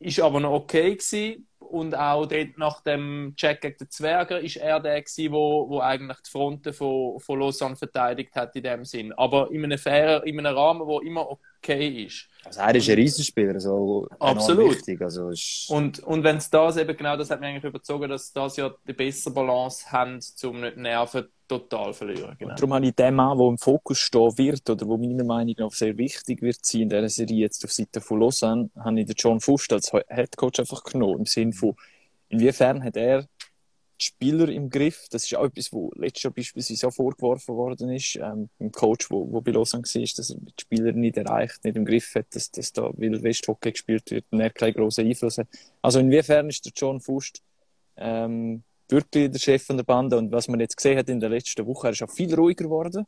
ist 0.00 0.20
aber 0.20 0.40
noch 0.40 0.52
okay 0.52 0.94
gewesen 0.94 1.48
und 1.58 1.94
auch 1.94 2.26
dort 2.26 2.56
nach 2.56 2.80
dem 2.82 3.34
Check 3.36 3.60
gegen 3.60 3.76
den 3.78 3.90
Zwerger 3.90 4.40
ist 4.40 4.56
er 4.56 4.80
der 4.80 5.02
gewesen, 5.02 5.32
wo, 5.32 5.68
wo 5.68 5.80
eigentlich 5.80 6.18
die 6.26 6.30
Fronten 6.30 6.72
von, 6.72 7.20
von 7.20 7.40
Lausanne 7.40 7.76
verteidigt 7.76 8.34
hat 8.34 8.56
in 8.56 8.62
dem 8.62 8.84
Sinn. 8.84 9.12
Aber 9.12 9.50
in 9.50 9.64
einem 9.64 9.78
fairen, 9.78 10.26
in 10.26 10.38
einem 10.38 10.56
Rahmen, 10.56 10.86
wo 10.86 11.00
immer 11.00 11.28
okay 11.30 12.04
ist. 12.04 12.28
Also 12.48 12.60
er 12.60 12.74
ist 12.74 12.88
ein 12.88 12.94
Riesenspieler, 12.96 13.60
so 13.60 14.08
Absolut. 14.18 14.76
Wichtig. 14.76 15.00
Also 15.00 15.30
ist... 15.30 15.66
Und, 15.70 16.00
und 16.00 16.24
wenn 16.24 16.38
es 16.38 16.50
das 16.50 16.76
eben 16.76 16.96
genau, 16.96 17.16
das 17.16 17.30
hat 17.30 17.40
mich 17.40 17.50
eigentlich 17.50 17.64
überzogen, 17.64 18.08
dass 18.08 18.32
das 18.32 18.56
ja 18.56 18.74
die 18.86 18.92
bessere 18.92 19.32
Balance 19.32 19.90
haben, 19.92 20.18
um 20.44 20.60
nicht 20.60 20.76
Nerven 20.76 21.28
total 21.46 21.92
verlieren. 21.92 22.36
Genau. 22.38 22.54
darum 22.54 22.74
habe 22.74 22.86
ich 22.86 22.94
den 22.94 23.14
Mann, 23.14 23.38
der 23.38 23.46
im 23.48 23.58
Fokus 23.58 23.98
stehen 23.98 24.36
wird, 24.36 24.68
oder 24.68 24.86
wo 24.86 24.96
meiner 24.96 25.24
Meinung 25.24 25.54
nach 25.58 25.70
sehr 25.70 25.96
wichtig 25.96 26.42
wird 26.42 26.64
sein 26.64 26.82
in 26.82 26.88
dieser 26.90 27.08
Serie 27.08 27.38
jetzt 27.38 27.64
auf 27.64 27.72
Seite 27.72 28.00
von 28.00 28.20
Lausanne, 28.20 28.70
habe 28.78 29.00
ich 29.00 29.06
den 29.06 29.14
John 29.16 29.40
Fust 29.40 29.72
als 29.72 29.92
Headcoach 30.08 30.60
einfach 30.60 30.84
genommen. 30.84 31.20
Im 31.20 31.26
Sinne 31.26 31.52
von, 31.52 31.74
inwiefern 32.28 32.84
hat 32.84 32.96
er 32.96 33.26
die 34.00 34.04
Spieler 34.04 34.48
im 34.48 34.70
Griff. 34.70 35.06
Das 35.10 35.24
ist 35.24 35.34
auch 35.34 35.44
etwas, 35.44 35.72
was 35.72 35.90
letztes 35.96 36.22
Jahr 36.24 36.32
beispielsweise 36.32 36.88
auch 36.88 36.92
vorgeworfen 36.92 37.56
worden 37.56 37.90
ist. 37.90 38.16
Ähm, 38.16 38.48
ein 38.60 38.72
Coach, 38.72 39.08
der 39.08 39.40
bei 39.40 39.50
Lausanne 39.50 39.84
war, 39.84 40.02
dass 40.16 40.30
er 40.30 40.36
die 40.36 40.52
Spieler 40.60 40.92
nicht 40.92 41.16
erreicht, 41.16 41.64
nicht 41.64 41.76
im 41.76 41.84
Griff 41.84 42.14
hat, 42.14 42.26
dass, 42.30 42.50
dass 42.50 42.72
da 42.72 42.90
Wild 42.96 43.22
West 43.22 43.46
Hockey 43.48 43.72
gespielt 43.72 44.10
wird 44.10 44.24
und 44.30 44.40
er 44.40 44.50
keinen 44.50 44.74
grossen 44.74 45.06
Einfluss 45.06 45.38
hat. 45.38 45.48
Also 45.82 45.98
inwiefern 45.98 46.48
ist 46.48 46.64
der 46.64 46.72
John 46.74 47.00
Fust 47.00 47.42
ähm, 47.96 48.62
wirklich 48.88 49.30
der 49.30 49.38
Chef 49.38 49.64
von 49.64 49.76
der 49.76 49.84
Bande 49.84 50.16
und 50.16 50.32
was 50.32 50.48
man 50.48 50.60
jetzt 50.60 50.76
gesehen 50.76 50.98
hat 50.98 51.08
in 51.08 51.20
der 51.20 51.30
letzten 51.30 51.66
Woche, 51.66 51.88
er 51.88 51.92
ist 51.92 52.02
auch 52.02 52.10
viel 52.10 52.34
ruhiger 52.34 52.64
geworden. 52.64 53.06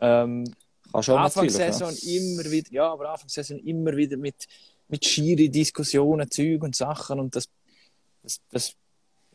Ähm, 0.00 0.44
Anfangssaison 0.92 1.94
ja. 1.94 2.16
immer 2.16 2.50
wieder, 2.50 2.70
ja, 2.70 2.92
aber 2.92 3.10
Anfangssaison 3.10 3.58
immer 3.58 3.96
wieder 3.96 4.16
mit, 4.16 4.46
mit 4.88 5.04
schiere 5.04 5.48
Diskussionen, 5.48 6.30
Zeug 6.30 6.62
und 6.62 6.76
Sachen 6.76 7.18
und 7.18 7.34
das, 7.34 7.48
das, 8.22 8.40
das 8.50 8.76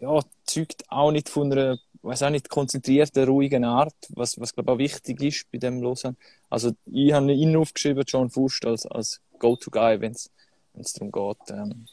ja, 0.02 0.20
zeugt 0.46 0.84
auch 0.90 1.12
nicht 1.12 1.30
von 1.30 1.52
einer, 1.52 1.78
weiß 2.02 2.24
auch 2.24 2.30
nicht, 2.32 2.50
konzentrierten, 2.50 3.24
ruhigen 3.24 3.64
Art, 3.64 3.94
was, 4.10 4.40
was 4.40 4.54
glaube 4.54 4.72
ich 4.72 4.74
auch 4.74 4.80
wichtig 4.80 5.22
ist 5.22 5.52
bei 5.52 5.60
dem 5.60 5.82
Lausanne. 5.82 6.16
Also 6.50 6.72
ich 6.88 7.14
habe 7.14 7.32
ihn 7.32 7.56
aufgeschrieben, 7.56 8.04
John 8.08 8.30
Fust, 8.30 8.66
als, 8.66 8.86
als 8.88 9.22
Go-To-Guy, 9.40 10.02
wenn 10.02 10.12
es 10.12 10.94
darum 10.94 11.12
geht, 11.12 11.56
ähm, 11.56 11.86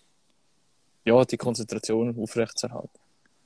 ja, 1.04 1.24
die 1.24 1.36
Konzentration 1.36 2.18
aufrechtzuerhalten. 2.18 2.98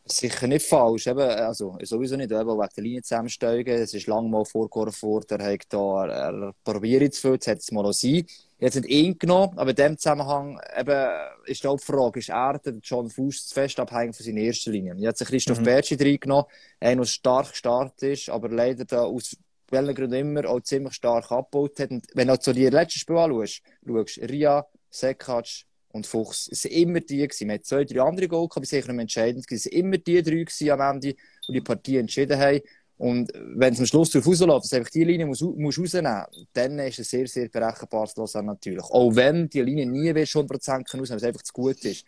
Sicher 0.05 0.49
nicht 0.49 0.67
falsch, 0.67 1.07
eben, 1.07 1.21
also 1.21 1.79
sowieso 1.83 2.17
nicht, 2.17 2.33
eben 2.33 2.49
wegen 2.49 2.69
der 2.77 2.83
Linie 2.83 3.03
zusammensteigen. 3.03 3.75
Es 3.75 3.95
ist 3.95 4.09
lange 4.09 4.29
mal 4.29 4.45
vorgeworfen 4.45 5.09
worden, 5.09 5.41
er 5.41 5.53
hat 5.53 5.65
da, 5.69 6.07
er, 6.07 6.33
er 6.33 6.53
probiert 6.65 7.15
zu 7.15 7.21
viel, 7.21 7.33
jetzt 7.33 7.47
hat 7.47 7.59
es 7.59 7.71
mal 7.71 7.87
auch 7.87 7.93
sein. 7.93 8.27
Jetzt 8.59 8.75
nicht 8.77 8.89
ihn 8.89 9.19
genommen, 9.19 9.59
aber 9.59 9.71
in 9.71 9.77
dem 9.77 9.99
Zusammenhang 9.99 10.61
eben, 10.77 11.09
ist 11.47 11.63
die 11.63 11.79
Frage, 11.79 12.19
ist 12.19 12.31
er, 12.31 12.59
der 12.59 12.75
John 12.83 13.11
Fuß, 13.11 13.47
zu 13.47 13.55
fest 13.55 13.79
abhängig 13.79 14.17
von 14.17 14.27
seiner 14.27 14.41
ersten 14.41 14.73
Linie? 14.73 14.95
Jetzt 14.99 15.21
hat 15.21 15.29
Christoph 15.29 15.61
mhm. 15.61 15.65
Bertschi 15.65 15.95
reingenommen, 15.95 16.47
einer, 16.81 17.03
der 17.03 17.09
stark 17.09 17.51
gestartet 17.51 18.03
ist, 18.03 18.29
aber 18.29 18.49
leider 18.49 18.85
da 18.85 19.03
aus 19.03 19.37
welchen 19.73 19.95
Gründen 19.95 20.15
immer 20.15 20.49
auch 20.49 20.61
ziemlich 20.61 20.95
stark 20.95 21.31
abgebaut 21.33 21.79
hat. 21.81 21.91
Und 21.91 22.07
wenn 22.15 22.29
du 22.29 22.39
zu 22.39 22.53
die 22.53 22.69
letzten 22.69 23.01
Spiele 23.01 23.21
anschaust, 23.21 23.63
schaust, 23.87 24.19
Ria, 24.19 24.67
Sekac, 24.91 25.47
und 25.93 26.07
Fuchs. 26.07 26.49
Es 26.51 26.65
waren 26.65 26.73
immer 26.73 27.01
die. 27.01 27.19
Gewesen. 27.19 27.49
Wir 27.49 27.55
hatten 27.55 27.65
zwei, 27.65 27.85
drei 27.85 28.01
andere 28.01 28.29
Goal, 28.29 28.49
aber 28.55 28.65
sicher 28.65 28.93
nicht 28.93 29.03
entscheidend. 29.03 29.47
Es 29.51 29.67
waren 29.67 29.73
immer 29.73 29.99
die 29.99 30.23
drei 30.23 30.45
gewesen 30.45 30.71
am 30.71 30.81
Ende, 30.81 31.15
die 31.49 31.53
die 31.53 31.61
Partie 31.61 31.99
entschieden 31.99 32.39
haben. 32.39 32.61
Und 32.97 33.33
wenn 33.35 33.73
es 33.73 33.81
am 33.81 33.87
Schluss 33.87 34.11
darauf 34.11 34.29
rausläuft, 34.29 34.65
dass 34.65 34.73
einfach 34.75 34.91
die 34.91 35.05
Linie 35.05 35.27
muss, 35.27 35.41
muss 35.41 35.79
rausnehmen 35.79 36.25
muss, 36.29 36.47
dann 36.53 36.79
ist 36.79 37.01
es 37.01 37.11
sehr, 37.11 37.27
sehr 37.27 37.49
berechenbares 37.49 38.17
Lausanne 38.17 38.47
natürlich. 38.47 38.85
Auch 38.85 39.15
wenn 39.17 39.49
die 39.49 39.63
Linie 39.63 39.87
nie 39.87 40.13
100% 40.13 40.47
rausnehmen 40.47 41.11
weil 41.11 41.17
es 41.17 41.25
einfach 41.25 41.43
zu 41.43 41.53
gut 41.53 41.85
ist. 41.85 42.05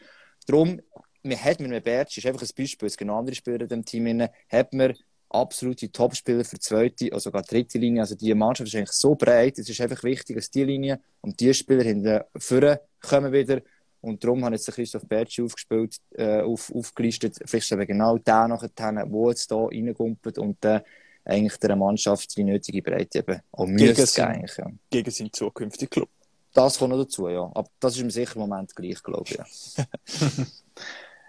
Darum, 0.47 0.81
man 1.23 1.43
hat 1.43 1.59
mit 1.59 1.71
einem 1.71 1.83
Bertsch, 1.83 2.19
ist 2.19 2.27
einfach 2.27 2.43
ein 2.43 2.49
Beispiel, 2.57 2.87
es 2.87 3.01
noch 3.01 3.19
andere 3.19 3.35
Spieler 3.35 3.63
in 3.63 3.69
dem 3.69 3.85
Team, 3.85 4.29
hat 4.49 4.73
man 4.73 4.95
absolute 5.31 5.91
Topspieler 5.91 6.45
für 6.45 6.57
die 6.57 6.61
zweite 6.61 7.09
oder 7.09 7.21
sogar 7.21 7.43
dritte 7.43 7.79
Linie. 7.79 8.03
Also 8.03 8.15
die 8.15 8.33
Mannschaft 8.35 8.69
ist 8.69 8.77
eigentlich 8.77 8.93
so 8.93 9.15
breit, 9.15 9.59
es 9.59 9.69
ist 9.69 9.81
einfach 9.81 10.03
wichtig, 10.05 10.37
dass 10.37 10.51
die 10.51 10.65
Linie 10.65 11.01
und 11.21 11.41
die 11.41 11.53
Spieler 11.53 11.83
hinten 11.83 12.21
vorne 12.37 12.81
kommen 13.01 13.33
wieder 13.33 13.61
und 14.05 14.23
darum 14.23 14.45
habe 14.45 14.55
ich 14.55 14.61
jetzt 14.67 14.75
Christoph 14.75 15.07
Bertschi 15.07 15.43
aufgespielt, 15.43 15.97
äh, 16.13 16.43
auf, 16.43 16.73
aufgelistet, 16.75 17.37
vielleicht 17.45 17.73
eben 17.73 17.87
genau 17.87 18.19
der 18.19 18.49
nachher, 18.49 19.07
wo 19.09 19.31
jetzt 19.31 19.49
hier 19.49 19.69
reingumpelt 19.71 20.39
und 20.39 20.65
äh, 20.65 20.81
eigentlich 21.25 21.57
der 21.57 21.75
Mannschaft 21.75 22.37
die 22.37 22.45
nötige 22.45 22.83
Breite 22.83 23.21
eben 23.21 23.41
auch 23.53 23.67
gegen, 23.67 24.07
sein, 24.07 24.47
ja. 24.57 24.67
gegen 24.91 25.11
seinen 25.11 25.33
zukünftigen 25.33 25.91
Club. 25.91 26.09
Das 26.53 26.79
kommt 26.79 26.91
noch 26.91 27.03
dazu, 27.03 27.29
ja. 27.29 27.51
Aber 27.55 27.69
das 27.81 27.97
ist 27.97 28.03
im 28.03 28.11
sicheren 28.11 28.41
Moment 28.41 28.77
gleich, 28.77 29.03
glaube 29.03 29.25
ich. 29.29 29.37
Ja. 29.37 29.45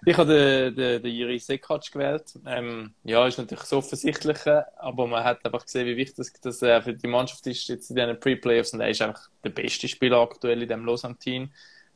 ich 0.05 0.17
habe 0.17 0.33
den, 0.33 0.75
den, 0.75 1.01
den 1.01 1.11
Jiri 1.11 1.39
Sekac 1.39 1.91
gewählt. 1.91 2.37
Ähm, 2.45 2.93
ja, 3.03 3.25
ist 3.25 3.37
natürlich 3.37 3.63
so 3.63 3.77
offensichtlich, 3.77 4.37
aber 4.45 5.07
man 5.07 5.23
hat 5.23 5.43
einfach 5.45 5.65
gesehen, 5.65 5.87
wie 5.87 5.97
wichtig 5.97 6.33
das, 6.41 6.59
das 6.59 6.83
für 6.83 6.93
die 6.93 7.07
Mannschaft 7.07 7.47
ist 7.47 7.67
jetzt 7.69 7.89
in 7.89 7.95
diesen 7.95 8.19
Pre-Playoffs 8.19 8.73
und 8.73 8.81
er 8.81 8.89
ist 8.89 9.01
einfach 9.01 9.29
der 9.43 9.49
beste 9.49 9.87
Spieler 9.87 10.19
aktuell 10.19 10.61
in 10.61 10.67
diesem 10.67 10.85
Lausanne-Team 10.85 11.49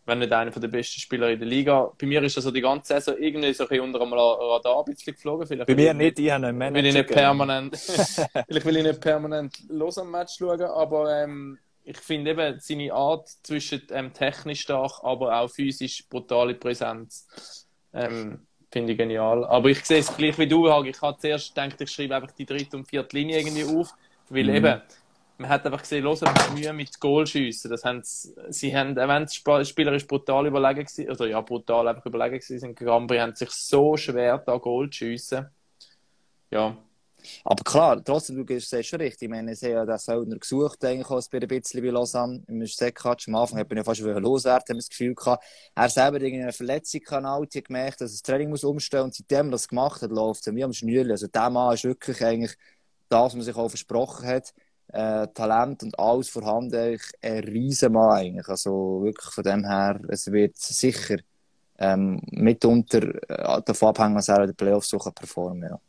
wenn 0.09 0.19
nicht 0.19 0.33
einer 0.33 0.51
der 0.51 0.67
besten 0.67 0.99
Spieler 0.99 1.29
in 1.29 1.39
der 1.39 1.47
Liga. 1.47 1.91
Bei 1.97 2.07
mir 2.07 2.21
ist 2.23 2.37
also 2.37 2.51
die 2.51 2.61
ganze 2.61 2.93
Saison 2.93 3.15
irgendwie 3.17 3.53
so 3.53 3.67
ein 3.67 3.79
unter 3.79 3.99
dem 3.99 4.11
Radar 4.11 4.79
ein 4.79 4.85
bisschen 4.85 5.13
geflogen. 5.13 5.47
Vielleicht 5.47 5.67
Bei 5.67 5.75
mir 5.75 5.93
nicht, 5.93 6.19
ich 6.19 6.31
habe 6.31 6.47
einen 6.47 6.57
Manager. 6.57 6.83
Will 6.83 6.85
ich 6.87 6.93
nicht 6.95 7.09
permanent, 7.09 7.75
vielleicht 7.77 8.65
will 8.65 8.77
ich 8.77 8.83
nicht 8.83 9.01
permanent 9.01 9.57
los 9.69 9.97
am 9.97 10.11
Match 10.11 10.37
schauen, 10.37 10.61
aber 10.61 11.23
ähm, 11.23 11.57
ich 11.83 11.97
finde 11.97 12.31
eben 12.31 12.59
seine 12.59 12.93
Art 12.93 13.27
zwischen 13.43 13.81
ähm, 13.91 14.13
technisch 14.13 14.61
stark, 14.61 14.99
aber 15.03 15.39
auch 15.39 15.49
physisch 15.49 16.03
brutale 16.09 16.55
Präsenz. 16.55 17.67
Ähm, 17.93 18.45
finde 18.71 18.91
ich 18.91 18.97
genial. 18.97 19.45
Aber 19.45 19.69
ich 19.69 19.83
sehe 19.83 19.99
es 19.99 20.15
gleich 20.15 20.37
wie 20.37 20.47
du, 20.47 20.69
Hag. 20.69 20.85
Ich 20.85 21.01
habe 21.01 21.17
zuerst 21.17 21.55
gedacht, 21.55 21.81
ich 21.81 21.91
schreibe 21.91 22.15
einfach 22.15 22.31
die 22.31 22.45
dritte 22.45 22.77
und 22.77 22.85
vierte 22.85 23.15
Linie 23.15 23.39
irgendwie 23.39 23.63
auf, 23.63 23.93
weil 24.29 24.45
mhm. 24.45 24.55
eben 24.55 24.81
man 25.39 25.49
hat 25.49 25.65
einfach 25.65 25.81
gesehen, 25.81 26.03
los, 26.03 26.21
Mühe 26.53 26.73
mit 26.73 26.99
Goalschiessen. 26.99 27.71
Das 27.71 27.85
haben 27.85 28.01
sie, 28.03 28.33
sie 28.49 28.75
haben, 28.75 28.95
wenn 28.95 29.23
es 29.23 29.35
spielerisch 29.69 30.05
brutal 30.05 30.45
überlegen 30.45 30.85
gewesen, 30.85 31.09
oder 31.09 31.27
ja, 31.27 31.39
brutal 31.39 31.87
einfach 31.87 32.05
überlegen 32.05 32.41
sind, 32.41 32.75
Gambri 32.75 33.19
haben 33.19 33.33
sich 33.33 33.49
so 33.51 33.95
schwer 33.95 34.37
da 34.39 34.57
Goal 34.57 34.89
zu 34.89 34.97
schiessen. 34.97 35.47
Ja. 36.51 36.77
Aber 37.43 37.63
klar, 37.63 38.03
trotzdem, 38.03 38.45
du 38.45 38.59
siehst 38.59 38.89
schon 38.89 38.99
richtig. 38.99 39.23
Ich 39.23 39.29
meine, 39.29 39.55
sie 39.55 39.67
haben 39.67 39.73
ja 39.73 39.85
den 39.85 39.97
Söldner 39.97 40.37
gesucht, 40.37 40.83
eigentlich 40.83 41.09
auch 41.09 41.21
ein 41.31 41.47
bisschen 41.47 41.83
bei 41.83 41.89
Lausanne. 41.89 42.43
Im 42.47 42.65
Sekatsch. 42.65 43.27
Am 43.27 43.35
Anfang 43.35 43.59
hat 43.59 43.69
man 43.69 43.77
ja 43.77 43.83
fast 43.83 44.01
loswerden, 44.01 44.65
haben 44.69 44.77
das 44.77 44.89
Gefühl 44.89 45.15
gehabt. 45.15 45.43
Er 45.75 45.89
selber 45.89 46.19
irgendeine 46.21 46.53
Verletzung 46.53 47.01
kann 47.01 47.47
gemerkt, 47.49 48.01
dass 48.01 48.11
das 48.11 48.21
Training 48.21 48.49
muss 48.49 48.63
umstellen 48.63 49.05
und 49.05 49.15
seitdem 49.15 49.47
er 49.47 49.51
das 49.51 49.67
gemacht 49.67 50.01
hat, 50.01 50.11
läuft 50.11 50.47
es 50.47 50.55
wie 50.55 50.63
am 50.63 50.73
Schnürli. 50.73 51.11
Also 51.11 51.27
der 51.27 51.49
Mann 51.49 51.73
ist 51.73 51.83
wirklich 51.83 52.23
eigentlich 52.23 52.55
das, 53.09 53.25
was 53.25 53.35
man 53.35 53.43
sich 53.43 53.55
auch 53.55 53.69
versprochen 53.69 54.27
hat 54.27 54.53
äh, 54.89 55.27
Talent 55.33 55.83
und 55.83 55.97
alles 55.99 56.29
vorhanden. 56.29 56.99
Ein 57.21 57.43
Riesenmann 57.43 58.11
eigentlich. 58.11 58.47
Also 58.47 59.01
wirklich 59.03 59.33
von 59.33 59.43
dem 59.43 59.65
her, 59.65 59.99
es 60.09 60.31
wird 60.31 60.57
sicher 60.57 61.17
ähm, 61.77 62.21
mitunter 62.31 63.03
äh, 63.29 63.61
davon 63.63 63.89
abhängen, 63.89 64.15
was 64.15 64.27
er 64.27 64.41
in 64.41 64.47
den 64.47 64.55
Playoffs 64.55 64.89
so 64.89 64.97
performen 64.97 65.61
kann. 65.61 65.71
Ja. 65.71 65.81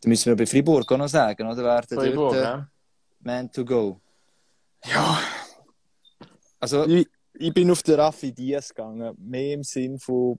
Da 0.00 0.08
müssen 0.08 0.26
wir 0.26 0.36
bei 0.36 0.46
Fribourg 0.46 0.90
auch 0.90 0.98
noch 0.98 1.08
sagen, 1.08 1.46
oder? 1.46 1.62
Wer 1.62 1.82
Fribourg, 1.82 2.32
dort, 2.32 2.36
äh, 2.36 2.42
ja. 2.42 2.68
Man 3.20 3.50
to 3.50 3.64
go. 3.64 4.00
Ja. 4.84 5.20
Also, 6.60 6.86
ich, 6.86 7.06
ich 7.34 7.52
bin 7.52 7.70
auf 7.70 7.82
den 7.82 7.94
Raffi 7.94 8.32
Diaz 8.32 8.68
gegangen. 8.68 9.14
Mehr 9.18 9.54
im 9.54 9.62
Sinn 9.62 9.98
von, 9.98 10.38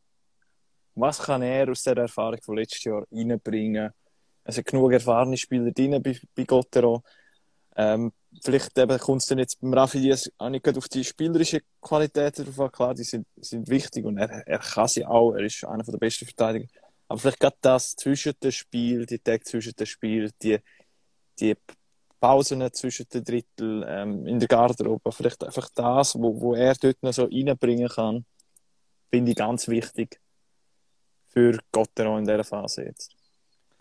was 0.95 1.19
kann 1.19 1.41
er 1.41 1.69
aus 1.69 1.83
der 1.83 1.97
Erfahrung 1.97 2.41
von 2.41 2.57
letztes 2.57 2.83
Jahr 2.83 3.03
reinbringen? 3.11 3.91
Es 4.47 4.55
sind 4.55 4.65
genug 4.65 4.93
erfahrene 4.93 5.37
Spieler 5.37 5.71
drin 5.71 6.01
bei, 6.01 6.17
bei 6.33 6.43
Gottero. 6.45 7.03
Ähm, 7.75 8.13
vielleicht 8.43 8.73
kommt 9.01 9.21
es 9.21 9.27
dann 9.27 9.39
jetzt 9.39 9.59
beim 9.59 9.73
Raffi 9.73 9.99
Diaz 9.99 10.31
auch 10.37 10.49
nicht 10.49 10.65
auf 10.77 10.87
die 10.87 11.03
spielerische 11.03 11.61
Qualität 11.81 12.39
drauf 12.39 12.59
an. 12.61 12.71
Klar, 12.71 12.93
die 12.95 13.03
sind, 13.03 13.27
sind 13.35 13.69
wichtig 13.69 14.05
und 14.05 14.17
er, 14.17 14.47
er 14.47 14.59
kann 14.59 14.87
sie 14.87 15.05
auch. 15.05 15.33
Er 15.33 15.45
ist 15.45 15.65
einer 15.65 15.83
der 15.83 15.97
besten 15.97 16.25
Verteidiger. 16.25 16.65
Aber 17.09 17.19
vielleicht 17.19 17.41
gerade 17.41 17.57
das 17.59 17.95
zwischen 17.95 18.33
dem 18.41 18.51
Spiel, 18.51 19.05
die 19.05 19.19
Tag 19.19 19.45
zwischen 19.45 19.73
dem 19.73 19.85
Spiel, 19.85 20.31
die, 20.41 20.59
die 21.39 21.55
Pausen 22.21 22.71
zwischen 22.73 23.07
den 23.09 23.25
Drittel 23.25 23.85
ähm, 23.87 24.25
in 24.25 24.39
der 24.39 24.47
Garderobe, 24.47 25.11
vielleicht 25.11 25.43
einfach 25.43 25.69
das, 25.75 26.15
wo, 26.15 26.39
wo 26.39 26.55
er 26.55 26.73
dort 26.75 27.03
noch 27.03 27.13
so 27.13 27.25
reinbringen 27.25 27.89
kann, 27.89 28.25
finde 29.09 29.31
ich 29.31 29.37
ganz 29.37 29.67
wichtig 29.67 30.21
für 31.27 31.59
Gottero 31.71 32.17
in 32.17 32.25
dieser 32.25 32.45
Phase 32.45 32.85
jetzt. 32.85 33.16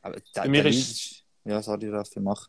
Aber 0.06 0.20
der, 0.34 0.48
mir 0.48 0.64
ist... 0.66 1.24
Ja, 1.44 1.62
sorry, 1.62 1.88
Raffi, 1.88 2.20
mach. 2.20 2.48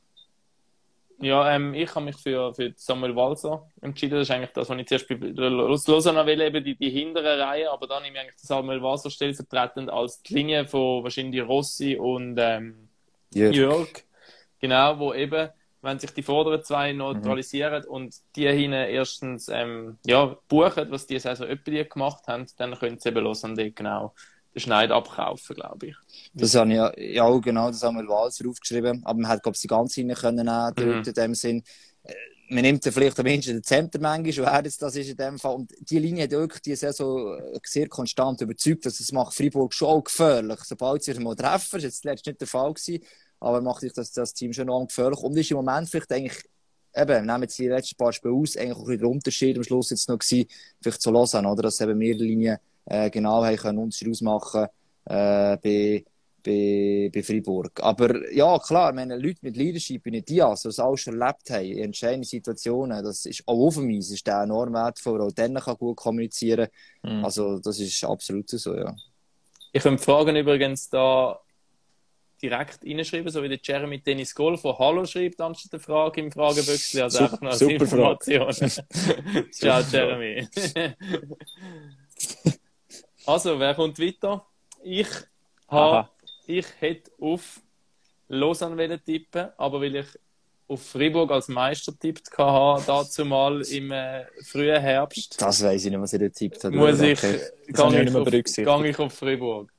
Ja, 1.20 1.52
ähm, 1.56 1.74
ich 1.74 1.94
habe 1.96 2.06
mich 2.06 2.18
für, 2.18 2.54
für 2.54 2.74
Samuel 2.76 3.16
Walser 3.16 3.68
entschieden. 3.82 4.20
Das 4.20 4.28
ist 4.28 4.32
eigentlich 4.32 4.52
das, 4.52 4.70
was 4.70 4.78
ich 4.78 4.88
zuerst 4.88 5.08
bei 5.08 5.16
Lausanne 5.16 6.26
will, 6.26 6.42
eben 6.42 6.64
die, 6.64 6.76
die 6.76 6.92
hintere 6.92 7.40
Reihe. 7.40 7.72
Aber 7.72 7.88
dann 7.88 8.04
nehme 8.04 8.18
ich 8.18 8.22
eigentlich 8.22 8.38
Samuel 8.38 8.82
Walser 8.84 9.10
stellvertretend 9.10 9.90
als 9.90 10.22
die 10.22 10.36
Linie 10.36 10.68
von 10.68 11.04
wahrscheinlich 11.04 11.42
Rossi 11.42 11.96
und 11.96 12.38
ähm, 12.38 12.90
Jörg. 13.34 13.56
Jörg. 13.56 13.90
Genau, 14.60 15.00
wo 15.00 15.14
eben, 15.14 15.50
wenn 15.82 16.00
sich 16.00 16.12
die 16.12 16.24
vorderen 16.24 16.64
zwei 16.64 16.94
neutralisieren 16.94 17.84
mhm. 17.84 17.90
und 17.90 18.16
die 18.36 18.48
hinten 18.48 18.74
erstens 18.74 19.50
ähm, 19.50 19.98
ja, 20.06 20.38
buchen, 20.48 20.92
was 20.92 21.08
die 21.08 21.20
Saison 21.20 21.48
öppe 21.48 21.86
gemacht 21.86 22.28
haben, 22.28 22.46
dann 22.58 22.76
können 22.76 23.00
sie 23.00 23.10
eben 23.10 23.24
Lausanne 23.24 23.72
genau 23.72 24.14
den 24.58 24.62
Schneid 24.62 24.92
abkaufen, 24.92 25.56
glaube 25.56 25.88
ich. 25.88 25.96
Das 26.34 26.56
habe 26.56 26.70
ich 26.70 26.76
ja, 26.76 26.92
ja 26.98 27.38
genau, 27.38 27.68
das 27.68 27.84
haben 27.84 27.98
wir 27.98 28.08
Walser 28.08 28.50
aufgeschrieben, 28.50 29.02
aber 29.06 29.20
man 29.20 29.30
hat, 29.30 29.44
glaube 29.44 29.56
ich, 29.56 29.62
die 29.62 29.68
ganze 29.68 30.02
Linie 30.02 30.16
können 30.16 30.46
nehmen, 30.46 30.74
mhm. 30.78 31.04
in 31.06 31.14
dem 31.14 31.36
Sinn. 31.36 31.64
Äh, 32.04 32.14
man 32.50 32.62
nimmt 32.62 32.86
ja 32.86 32.92
vielleicht 32.92 33.20
am 33.20 33.26
Menschen 33.26 33.54
den 33.54 33.64
Center 33.64 34.00
manchmal, 34.00 34.54
wer 34.54 34.64
jetzt 34.64 34.82
das 34.82 34.96
ist 34.96 35.10
in 35.10 35.18
dem 35.18 35.38
Fall. 35.38 35.56
Und 35.56 35.74
die 35.80 36.00
Linie 36.00 36.24
hat 36.24 36.32
wirklich 36.32 36.62
die 36.62 36.76
Saison 36.76 37.38
sehr 37.64 37.90
konstant 37.90 38.40
überzeugt, 38.42 38.86
dass 38.86 39.00
es 39.00 39.12
macht 39.12 39.36
Freiburg 39.36 39.74
schon 39.74 39.90
auch 39.90 40.04
gefährlich. 40.04 40.60
Sobald 40.64 41.04
sie 41.04 41.14
mal 41.16 41.36
treffen, 41.36 41.74
das 41.74 41.84
ist 41.84 41.84
jetzt 41.84 42.06
letztes 42.06 42.28
nicht 42.28 42.42
der 42.42 42.48
Fall 42.48 42.74
gewesen, 42.74 43.04
aber 43.42 43.62
macht 43.62 43.82
sich 43.82 43.92
das, 43.92 44.12
das 44.14 44.34
Team 44.34 44.54
schon 44.54 44.68
noch 44.68 44.88
gefährlich. 44.88 45.20
Und 45.20 45.38
ist 45.38 45.52
im 45.52 45.58
Moment 45.58 45.90
vielleicht 45.90 46.12
eigentlich 46.14 46.42
eben, 46.96 47.26
nehmen 47.26 47.42
jetzt 47.44 47.60
die 47.60 47.68
letzten 47.68 47.98
paar 47.98 48.14
Spiele 48.14 48.34
aus, 48.34 48.56
eigentlich 48.56 48.78
auch 48.78 48.88
ein 48.88 48.98
der 48.98 49.10
Unterschied 49.10 49.58
am 49.58 49.64
Schluss 49.64 49.90
jetzt 49.90 50.08
noch 50.08 50.18
gewesen, 50.18 50.48
vielleicht 50.82 51.02
zu 51.02 51.12
Lausanne, 51.12 51.50
oder? 51.50 51.64
Dass 51.64 51.82
eben 51.82 51.98
mehrere 51.98 52.24
Linien 52.24 52.58
äh, 52.88 53.10
genau 53.10 53.44
haben 53.44 53.58
können 53.58 53.80
Unterschied 53.80 54.10
ausmachen 54.10 54.66
äh, 55.06 55.58
bei, 55.58 56.06
bei, 56.44 57.12
bei 57.14 57.24
Freiburg. 57.24 57.80
Aber 57.82 58.32
ja, 58.32 58.58
klar, 58.60 58.94
meine 58.94 59.18
Leute 59.18 59.40
mit 59.42 59.58
Leadership 59.58 60.06
in 60.08 60.24
Diaz, 60.24 60.64
die 60.64 60.70
es 60.70 60.80
auch 60.80 60.96
schon 60.96 61.20
erlebt 61.20 61.50
haben, 61.50 61.66
in 61.66 61.80
entscheidenden 61.80 62.24
Situationen, 62.24 63.04
das 63.04 63.26
ist 63.26 63.44
auch 63.46 63.68
auf 63.68 63.76
dem 63.76 63.90
Eis, 63.90 64.12
ist 64.12 64.26
der 64.26 64.44
enorm 64.44 64.74
wertvoll, 64.74 65.22
auch 65.22 65.32
dann 65.32 65.56
kann 65.56 65.78
gut 65.78 65.98
kommunizieren. 65.98 66.68
Mhm. 67.04 67.26
Also, 67.26 67.60
das 67.60 67.80
ist 67.80 68.04
absolut 68.04 68.50
so, 68.50 68.76
ja. 68.76 68.96
Ich 69.74 69.84
könnte 69.84 70.02
Fragen 70.02 70.36
übrigens 70.36 70.90
da 70.90 71.40
direkt 72.42 72.80
reinschreiben, 72.86 73.32
so 73.32 73.44
wie 73.44 73.50
der 73.50 73.60
Jeremy 73.62 74.00
Dennis 74.00 74.34
Goal 74.34 74.58
von 74.58 74.78
Hallo 74.78 75.06
schreibt, 75.06 75.42
anstatt 75.42 75.74
der 75.74 75.80
Frage 75.80 76.22
im 76.22 76.32
Fragebüchsel. 76.32 77.02
Also 77.02 77.20
einfach 77.20 77.42
noch 77.42 77.52
als 77.52 77.62
Information. 77.62 78.54
Ciao, 79.52 79.82
Jeremy. 79.92 80.48
also, 83.28 83.60
wer 83.60 83.76
kommt 83.76 84.00
weiter? 84.00 84.46
Ich 84.84 85.08
habe, 85.68 85.98
Aha. 85.98 86.12
ich 86.46 86.66
hätte 86.80 87.12
auf 87.20 87.62
Lausanne 88.30 88.78
wollen 88.78 89.00
tippen, 89.06 89.50
aber 89.58 89.82
weil 89.82 89.98
ich 89.98 90.08
auf 90.68 90.82
Fribourg 90.82 91.32
als 91.32 91.48
Meister 91.48 91.98
tippt 91.98 92.38
hatte, 92.38 92.84
dazu 92.86 93.24
mal 93.26 93.62
im 93.62 93.92
äh, 93.92 94.26
frühen 94.44 94.82
Herbst, 94.82 95.42
Das 95.42 95.64
weiß 95.64 95.86
ich 95.86 95.92
nicht, 95.92 96.02
was 96.02 96.14
ich 96.14 96.20
da 96.20 96.30
tippt 96.30 96.64
habe. 96.64 96.76
muss 96.76 97.00
ich, 97.00 97.22
habe 97.24 97.40
gang 97.72 97.94
ich 97.94 98.00
ich, 98.00 98.06
nicht 98.06 98.58
mehr 98.58 98.74
auf, 98.74 98.86
ich 98.86 99.00
auf 99.00 99.14
Fribourg. 99.14 99.72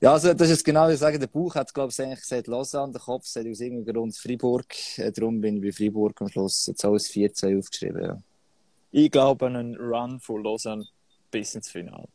Ja, 0.00 0.14
also 0.14 0.34
das 0.34 0.50
ist 0.50 0.64
genau, 0.64 0.88
wie 0.88 0.94
ich 0.94 0.98
sage, 0.98 1.16
der 1.16 1.28
Bauch 1.28 1.54
hat, 1.54 1.72
glaube 1.72 1.92
ich, 1.92 2.02
eigentlich 2.02 2.20
gesagt 2.20 2.48
Lausanne, 2.48 2.92
der 2.92 3.00
Kopf 3.00 3.24
sagt 3.24 3.46
aus 3.46 3.60
irgendeinem 3.60 3.94
Grund 3.94 4.16
Freiburg. 4.16 4.66
Äh, 4.98 5.12
darum 5.12 5.40
bin 5.40 5.56
ich 5.58 5.62
bei 5.62 5.70
Freiburg 5.72 6.20
am 6.20 6.28
Schluss 6.28 6.66
jetzt 6.66 6.84
alles 6.84 7.08
4-2 7.08 7.58
aufgeschrieben. 7.58 8.04
Ja. 8.04 8.22
Ich 8.90 9.12
glaube 9.12 9.46
an 9.46 9.54
einen 9.54 9.76
Run 9.76 10.18
von 10.18 10.42
Lausanne 10.42 10.86
bis 11.32 11.56
ins 11.56 11.68
Finale. 11.68 12.08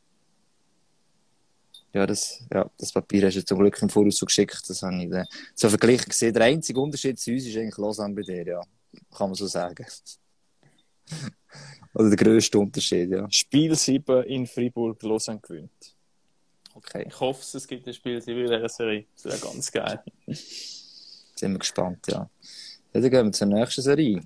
Ja, 1.94 2.06
das, 2.06 2.46
ja, 2.54 2.70
das 2.78 2.92
Papier 2.92 3.26
hast 3.26 3.36
du 3.36 3.44
zum 3.44 3.60
Glück 3.60 3.82
im 3.82 3.90
Voraus 3.90 4.18
so 4.18 4.26
geschickt. 4.26 4.62
Das 4.68 4.84
habe 4.84 5.04
ich 5.04 5.12
äh, 5.12 5.26
so 5.56 5.68
verglichen 5.68 6.10
gesehen. 6.10 6.34
Der 6.34 6.44
einzige 6.44 6.80
Unterschied 6.80 7.20
zu 7.20 7.32
uns 7.32 7.46
ist 7.46 7.58
eigentlich 7.58 7.78
Lausanne 7.78 8.14
bei 8.14 8.22
dir, 8.22 8.46
ja. 8.46 8.62
Kann 9.16 9.30
man 9.30 9.34
so 9.34 9.48
sagen. 9.48 9.86
Oder 11.94 12.10
der 12.10 12.18
grösste 12.18 12.60
Unterschied, 12.60 13.10
ja. 13.10 13.28
Spiel 13.32 13.74
7 13.76 14.24
in 14.24 14.46
Freiburg, 14.46 15.02
Lausanne 15.02 15.40
gewinnt. 15.40 15.96
Okay, 16.76 17.06
Ich 17.08 17.20
hoffe, 17.20 17.58
es 17.58 17.68
gibt 17.68 17.88
ein 17.88 17.94
Spiel 17.94 18.22
in 18.24 18.36
dieser 18.36 18.70
Serie. 18.70 19.06
Das 19.16 19.26
wäre 19.26 19.40
ganz 19.40 19.72
geil. 19.72 20.04
sind 20.28 21.54
wir 21.54 21.60
gespannt, 21.60 22.06
ja. 22.08 22.18
ja. 22.18 22.30
Dann 22.94 23.10
gehen 23.10 23.26
wir 23.26 23.32
zur 23.32 23.48
nächsten 23.48 23.82
Serie. 23.82 24.22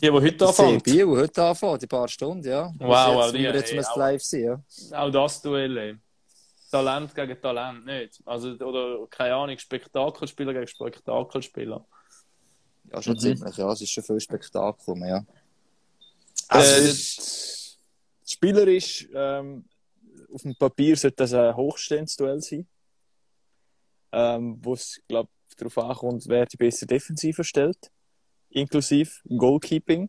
Die, 0.00 0.06
die 0.06 0.10
heute 0.10 0.36
Das 0.36 0.60
anfängt. 0.60 0.84
Biel, 0.84 1.06
heute 1.06 1.42
anfangen, 1.42 1.78
die 1.78 1.86
paar 1.86 2.08
Stunden, 2.08 2.46
ja. 2.46 2.72
Wow, 2.78 3.24
jetzt, 3.24 3.32
die- 3.34 3.38
wie 3.38 3.42
wir 3.44 3.54
jetzt 3.54 3.72
ey, 3.72 3.98
live 3.98 4.22
sind, 4.22 4.44
ja. 4.44 4.62
Auch 4.92 5.10
das 5.10 5.40
Duell. 5.42 5.76
ey. 5.78 5.96
Talent 6.70 7.14
gegen 7.14 7.40
Talent, 7.40 7.86
nicht. 7.86 8.20
Also, 8.26 8.50
oder, 8.56 9.06
keine 9.08 9.34
Ahnung, 9.36 9.56
Spektakelspieler 9.58 10.52
gegen 10.52 10.66
Spektakelspieler. 10.66 11.86
Ja, 12.92 13.02
schon 13.02 13.14
Mhm. 13.14 13.18
ziemlich, 13.20 13.56
ja. 13.56 13.72
Es 13.72 13.80
ist 13.80 13.90
schon 13.90 14.04
viel 14.04 14.20
Spektakel, 14.20 14.96
ja. 14.98 15.18
Äh, 15.18 15.24
Also, 16.48 17.76
spielerisch, 18.26 19.08
ähm, 19.14 19.64
auf 20.32 20.42
dem 20.42 20.54
Papier 20.56 20.96
sollte 20.96 21.16
das 21.16 21.32
ein 21.32 21.56
hochstehendes 21.56 22.16
Duell 22.16 22.40
sein. 22.42 22.66
Ähm, 24.12 24.58
wo 24.62 24.74
es, 24.74 25.00
glaube 25.08 25.28
ich, 25.48 25.56
darauf 25.56 25.78
ankommt, 25.78 26.24
wer 26.28 26.46
die 26.46 26.56
bessere 26.56 26.86
Defensive 26.86 27.42
stellt. 27.44 27.90
Inklusive 28.50 29.10
Goalkeeping. 29.28 30.08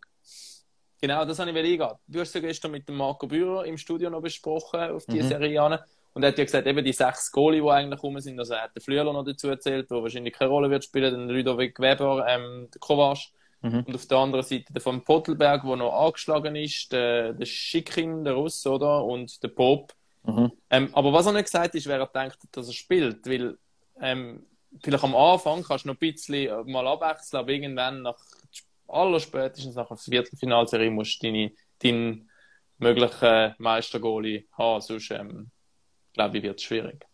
Genau, 1.02 1.26
das 1.26 1.38
habe 1.40 1.52
ich 1.52 1.58
eingehen. 1.58 1.92
Du 2.08 2.20
hast 2.20 2.34
ja 2.34 2.42
gestern 2.42 2.72
mit 2.72 2.88
dem 2.90 2.96
Marco 2.96 3.28
Bührer 3.28 3.66
im 3.66 3.78
Studio 3.78 4.10
noch 4.10 4.22
besprochen, 4.22 4.80
auf 4.80 5.06
die 5.06 5.22
Mhm. 5.22 5.28
Serie 5.28 5.62
an. 5.62 5.80
Und 6.14 6.24
er 6.24 6.30
hat 6.30 6.38
ja 6.40 6.44
gesagt, 6.44 6.66
eben 6.66 6.84
die 6.84 6.94
sechs 6.94 7.32
Goalie, 7.32 7.62
die 7.62 7.70
eigentlich 7.70 8.02
rum 8.02 8.20
sind, 8.20 8.40
also 8.40 8.56
er 8.56 8.64
hat 8.64 8.76
den 8.76 8.82
Flüeler 8.82 9.14
noch 9.14 9.24
dazu 9.24 9.50
erzählt, 9.50 9.92
der 9.92 10.02
wahrscheinlich 10.02 10.34
keine 10.34 10.50
Rolle 10.50 10.72
wird 10.72 10.84
spielen, 10.84 11.14
den 11.14 11.30
Ludovic 11.30 11.80
Weber, 11.80 12.26
ähm, 12.28 12.68
der 12.74 12.80
Kovac. 12.80 13.20
Mhm. 13.62 13.84
Und 13.88 13.96
auf 13.96 14.06
der 14.08 14.18
anderen 14.18 14.44
Seite 14.44 14.74
der 14.74 14.82
von 14.82 15.04
Pottelberg, 15.04 15.62
der 15.64 15.76
noch 15.76 15.94
angeschlagen 15.94 16.56
ist, 16.56 16.92
der, 16.92 17.34
der 17.34 17.46
Schikin, 17.46 18.24
der 18.24 18.34
Russ, 18.34 18.66
oder? 18.66 19.04
Und 19.06 19.44
der 19.44 19.50
Pop. 19.50 19.94
Mhm. 20.24 20.52
Ähm, 20.72 20.90
aber 20.94 21.14
was 21.14 21.28
er 21.28 21.34
nicht 21.34 21.46
gesagt 21.46 21.76
ist, 21.76 21.86
wer 21.86 22.00
er 22.00 22.08
denkt, 22.08 22.40
dass 22.52 22.68
er 22.68 22.74
spielt. 22.74 23.28
Weil 23.28 23.58
ähm, 24.02 24.47
vielleicht 24.84 25.04
am 25.04 25.16
Anfang 25.16 25.64
kannst 25.64 25.86
du 25.86 25.90
noch 25.90 25.96
ein 25.96 26.00
bisschen 26.00 26.48
äh, 26.50 26.64
mal 26.72 26.88
abwechseln, 26.88 27.40
aber 27.40 27.50
irgendwann 27.52 28.02
nach 28.04 28.18
aller 28.88 29.20
spätestens 29.20 29.76
nach 29.76 29.88
der 29.88 29.98
Viertelfinalserie 29.98 30.90
musst 30.92 31.22
du 31.22 31.28
deine, 31.28 31.52
deinen 31.84 32.30
möglichen 32.78 33.56
Meistergoalie 33.58 34.46
haben, 34.54 34.82
sonst 34.82 35.12
ähm, 35.12 35.50
glaube 36.14 36.38
ich, 36.38 36.44
wird 36.44 36.58
es 36.60 36.64
schwierig. 36.64 37.06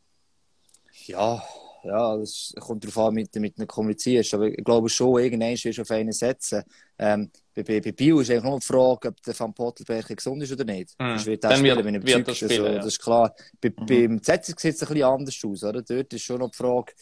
Ja, 1.08 1.42
ja, 1.84 2.16
das 2.18 2.54
kommt 2.62 2.84
darauf 2.86 2.98
an, 3.10 3.14
mit, 3.16 3.36
mit 3.36 3.58
einem 3.58 3.68
kommunizierst. 3.68 4.34
Aber 4.36 4.48
ich 4.48 4.64
glaube 4.64 4.88
schon, 4.88 5.20
irgendwann 5.22 5.52
wirst 5.52 5.78
du 5.78 5.82
auf 5.82 5.92
einen 5.92 6.14
setzen. 6.14 6.64
Ähm, 6.98 7.30
bei, 7.54 7.64
bei, 7.64 7.82
bei 7.82 7.92
Bio 7.92 8.22
ist 8.22 8.30
eigentlich 8.32 8.44
nur 8.44 8.60
die 8.60 8.66
Frage, 8.66 9.08
ob 9.10 9.22
der 9.22 9.38
Van 9.38 9.54
Pottelberg 9.54 10.08
gesund 10.16 10.42
ist 10.44 10.54
oder 10.54 10.64
nicht. 10.64 10.98
Mhm. 10.98 11.10
Das 11.16 11.26
wird 11.26 11.44
er 11.44 11.50
Dann 11.50 11.60
spielen, 11.60 11.76
wird- 11.84 12.06
wird 12.06 12.18
überzeugt. 12.20 12.38
spielen, 12.38 12.52
also, 12.52 12.66
ja. 12.68 12.76
Das 12.78 12.86
ist 12.86 13.00
klar. 13.02 13.36
Bei, 13.60 13.70
Mhm. 13.70 13.86
Beim 13.86 14.24
Zetzer 14.24 14.54
sieht 14.58 14.76
es 14.76 14.82
ein 14.84 14.88
bisschen 14.88 15.04
anders 15.04 15.42
aus. 15.46 15.64
Oder? 15.64 15.82
Dort 15.82 16.14
ist 16.14 16.22
schon 16.24 16.40
noch 16.40 16.52
die 16.52 16.58
Frage, 16.58 16.94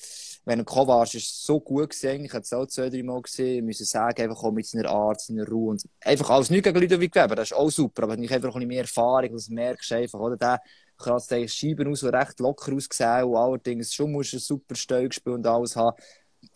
wenn 0.46 0.60
ein 0.60 0.66
Kovac 0.66 1.14
ist 1.14 1.46
so 1.46 1.60
gut 1.60 1.94
eigentlich, 2.04 2.26
ich 2.26 2.34
habe 2.34 2.44
es 2.44 2.54
auch 2.54 2.66
zwei, 2.66 2.90
drei 2.90 3.04
Mal 3.04 3.22
gesehen, 3.22 3.66
muss 3.66 3.78
sagen, 3.78 4.22
einfach 4.22 4.52
mit 4.52 4.66
seiner 4.66 4.90
Art, 4.90 5.22
seiner 5.22 5.48
Ruhe 5.48 5.78
einfach 6.02 6.30
alles 6.32 6.50
nicht 6.50 6.64
gegen 6.64 6.80
Ludovic 6.80 7.16
Weber, 7.16 7.36
das 7.36 7.52
ist 7.52 7.58
auch 7.58 7.70
super, 7.70 8.04
aber 8.04 8.18
ich 8.18 8.34
einfach 8.34 8.56
ein 8.56 8.68
mehr 8.68 8.82
Erfahrung, 8.82 9.32
das 9.32 9.50
merkst 9.50 9.92
du 9.92 9.96
einfach, 9.96 10.20
oder? 10.20 10.38
Der 10.38 10.60
kratzt 10.98 11.32
eigentlich 11.34 11.54
Scheiben 11.54 11.92
aus, 11.92 12.00
die 12.00 12.08
recht 12.08 12.40
locker 12.40 12.74
ausgesehen 12.74 13.24
und 13.26 13.36
allerdings 13.36 13.94
schon 13.94 14.12
musst 14.12 14.34
du 14.34 14.38
ein 14.38 14.40
super 14.40 14.76
Steuergespiel 14.76 15.34
und 15.34 15.46
alles 15.46 15.76
haben. 15.76 15.98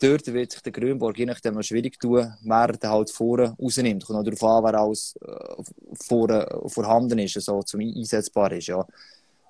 Dort 0.00 0.26
wird 0.26 0.50
sich 0.50 0.62
der 0.62 0.72
Grünborg 0.72 1.16
je 1.16 1.26
nachdem 1.26 1.54
noch 1.54 1.62
schwierig 1.62 1.98
tun, 2.00 2.32
wer 2.42 2.76
er 2.80 2.90
halt 2.90 3.10
vorne 3.10 3.56
rausnimmt. 3.60 4.04
Kommt 4.04 4.18
auch 4.18 4.24
darauf 4.24 4.42
an, 4.42 4.64
wer 4.64 4.80
alles 4.80 5.16
äh, 5.24 6.74
vorhanden 6.74 7.20
ist, 7.20 7.36
also 7.36 7.62
zum 7.62 7.80
einsetzbar 7.80 8.50
ist, 8.52 8.66
ja. 8.66 8.84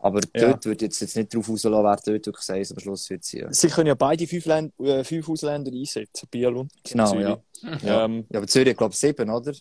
Aber 0.01 0.21
Ja. 0.35 0.51
dort 0.51 0.67
wird 0.67 0.83
jetzt, 0.83 1.01
jetzt 1.01 1.17
nicht 1.17 1.35
drauf 1.35 1.49
rauslassen, 1.49 1.73
wer 1.85 1.97
dort 1.97 2.07
wirklich 2.27 2.45
sagt, 2.45 2.71
am 2.71 2.79
Schluss 2.79 3.09
wird 3.11 3.25
sie. 3.25 3.39
Ja. 3.41 3.53
Sie 3.53 3.69
können 3.69 3.87
ja 3.89 3.95
beide 3.95 4.27
fünf, 4.27 4.45
Länd 4.45 4.73
äh, 4.81 5.03
fünf 5.05 5.29
Ausländer 5.29 5.73
einsetzen, 5.73 6.29
Biel 6.31 6.49
und 6.49 6.73
Genau, 6.85 7.11
Zürich. 7.11 7.25
ja. 7.27 7.43
Ja. 7.83 8.05
Ähm, 8.05 8.27
Ja, 8.31 8.39
aber 8.39 8.47
Zürich, 8.47 8.69
ich 8.69 8.77
glaube 8.77 8.95
sieben, 8.95 9.31
oder? 9.31 9.53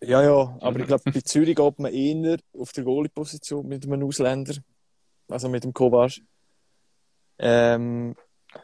ja, 0.00 0.22
ja, 0.22 0.56
aber 0.60 0.80
ich 0.80 0.86
glaube, 0.86 1.02
bei 1.12 1.20
Zürich 1.20 1.54
geht 1.56 1.78
man 1.78 1.92
eher 1.92 2.38
auf 2.54 2.72
der 2.72 2.84
Goalie-Position 2.84 3.66
mit 3.66 3.84
einem 3.84 4.02
Ausländer, 4.04 4.54
also 5.28 5.48
mit 5.48 5.64
dem 5.64 5.72
Kovac. 5.72 6.12
Ähm, 7.38 8.14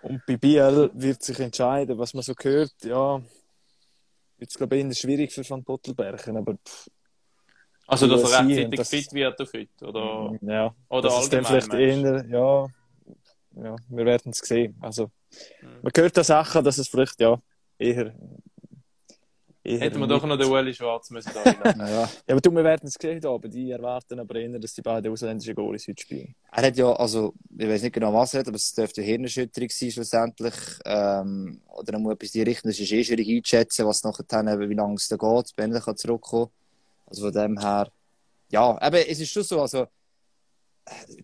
und 0.03 0.23
bei 0.27 0.37
Biel 0.37 0.91
wird 0.95 1.23
sich 1.23 1.39
entscheiden, 1.39 1.99
was 1.99 2.15
man 2.15 2.23
so 2.23 2.33
hört, 2.41 2.73
ja, 2.83 3.19
wird 4.39 4.51
es 4.51 4.57
glaube 4.57 4.77
ich 4.79 4.85
eher 4.85 4.95
schwierig 4.95 5.33
für 5.33 5.49
Van 5.49 5.63
Pottelbergen, 5.63 6.37
aber 6.39 6.55
pff, 6.55 6.89
Also, 7.87 8.07
dass 8.07 8.33
er 8.33 8.47
rechtzeitig 8.47 8.79
das- 8.79 8.89
fit 8.89 9.13
wird 9.13 9.41
auf 9.41 9.53
heute, 9.53 9.69
oder, 9.87 10.33
ja, 10.43 10.75
oder 10.89 11.03
das 11.09 11.25
ist 11.25 11.33
dann 11.33 11.45
allgemein, 11.45 11.63
vielleicht 11.63 12.03
meinst 12.03 12.31
eher, 12.33 12.67
ja, 13.59 13.65
ja, 13.65 13.77
wir 13.89 14.05
werden 14.07 14.31
es 14.33 14.39
sehen. 14.39 14.77
Also, 14.81 15.11
Mhm. 15.61 15.69
man 15.83 15.93
hört 15.97 16.17
da 16.17 16.25
Sachen, 16.25 16.65
dass 16.65 16.79
es 16.79 16.89
vielleicht, 16.89 17.21
ja, 17.21 17.39
eher, 17.79 18.15
eher 19.63 19.81
Hätten 19.81 19.99
wir 19.99 20.07
doch 20.07 20.25
noch 20.25 20.37
den 20.37 20.51
Ueli 20.51 20.75
Schwarz 20.75 21.11
müssen 21.11 21.31
da. 21.35 21.43
Ja, 21.79 21.89
ja. 22.03 22.11
Aber 22.29 22.41
du, 22.41 22.51
wir 22.51 22.65
werden 22.65 22.87
es 22.87 22.95
sehen, 23.01 23.25
aber 23.25 23.49
die 23.49 23.71
erwarten 23.71 24.19
aber 24.21 24.35
eher, 24.37 24.59
dass 24.59 24.75
die 24.75 24.83
beiden 24.83 25.11
ausländischen 25.13 25.55
Goalies 25.55 25.89
heute 25.89 26.03
spielen. 26.03 26.35
Er 26.53 26.67
hat 26.67 26.77
ja, 26.77 26.93
also, 26.93 27.35
ich 27.59 27.67
weiß 27.69 27.83
nicht 27.83 27.93
genau, 27.95 28.13
was 28.13 28.35
er 28.35 28.41
hat, 28.41 28.49
aber 28.49 28.57
es 28.57 28.73
dürfte 28.73 29.01
eine 29.01 29.11
Hirnerschütterung 29.11 29.69
sein, 29.71 29.91
schlussendlich. 29.91 30.55
Ähm, 30.85 31.61
oder 31.69 31.93
er 31.95 31.99
muss 31.99 32.13
etwas 32.15 32.35
in 32.35 32.45
die 32.45 32.51
Richtung, 32.51 32.71
das 32.71 32.79
ist 32.81 32.93
eh 32.93 33.05
schwierig 33.05 33.29
einzuschätzen, 33.29 33.87
was 33.87 34.05
nachher 34.05 34.59
wie 34.69 34.75
lange 34.75 34.95
es 34.95 35.09
da 35.09 35.17
geht, 35.17 35.53
wenn 35.57 35.73
er 35.73 35.81
kann 35.81 35.97
zurückkommen 35.97 36.51
Also 37.07 37.25
von 37.25 37.33
dem 37.33 37.59
her, 37.59 37.91
ja, 38.51 38.87
eben, 38.87 39.07
es 39.09 39.21
ist 39.21 39.31
schon 39.31 39.43
so, 39.43 39.61
also, 39.61 39.87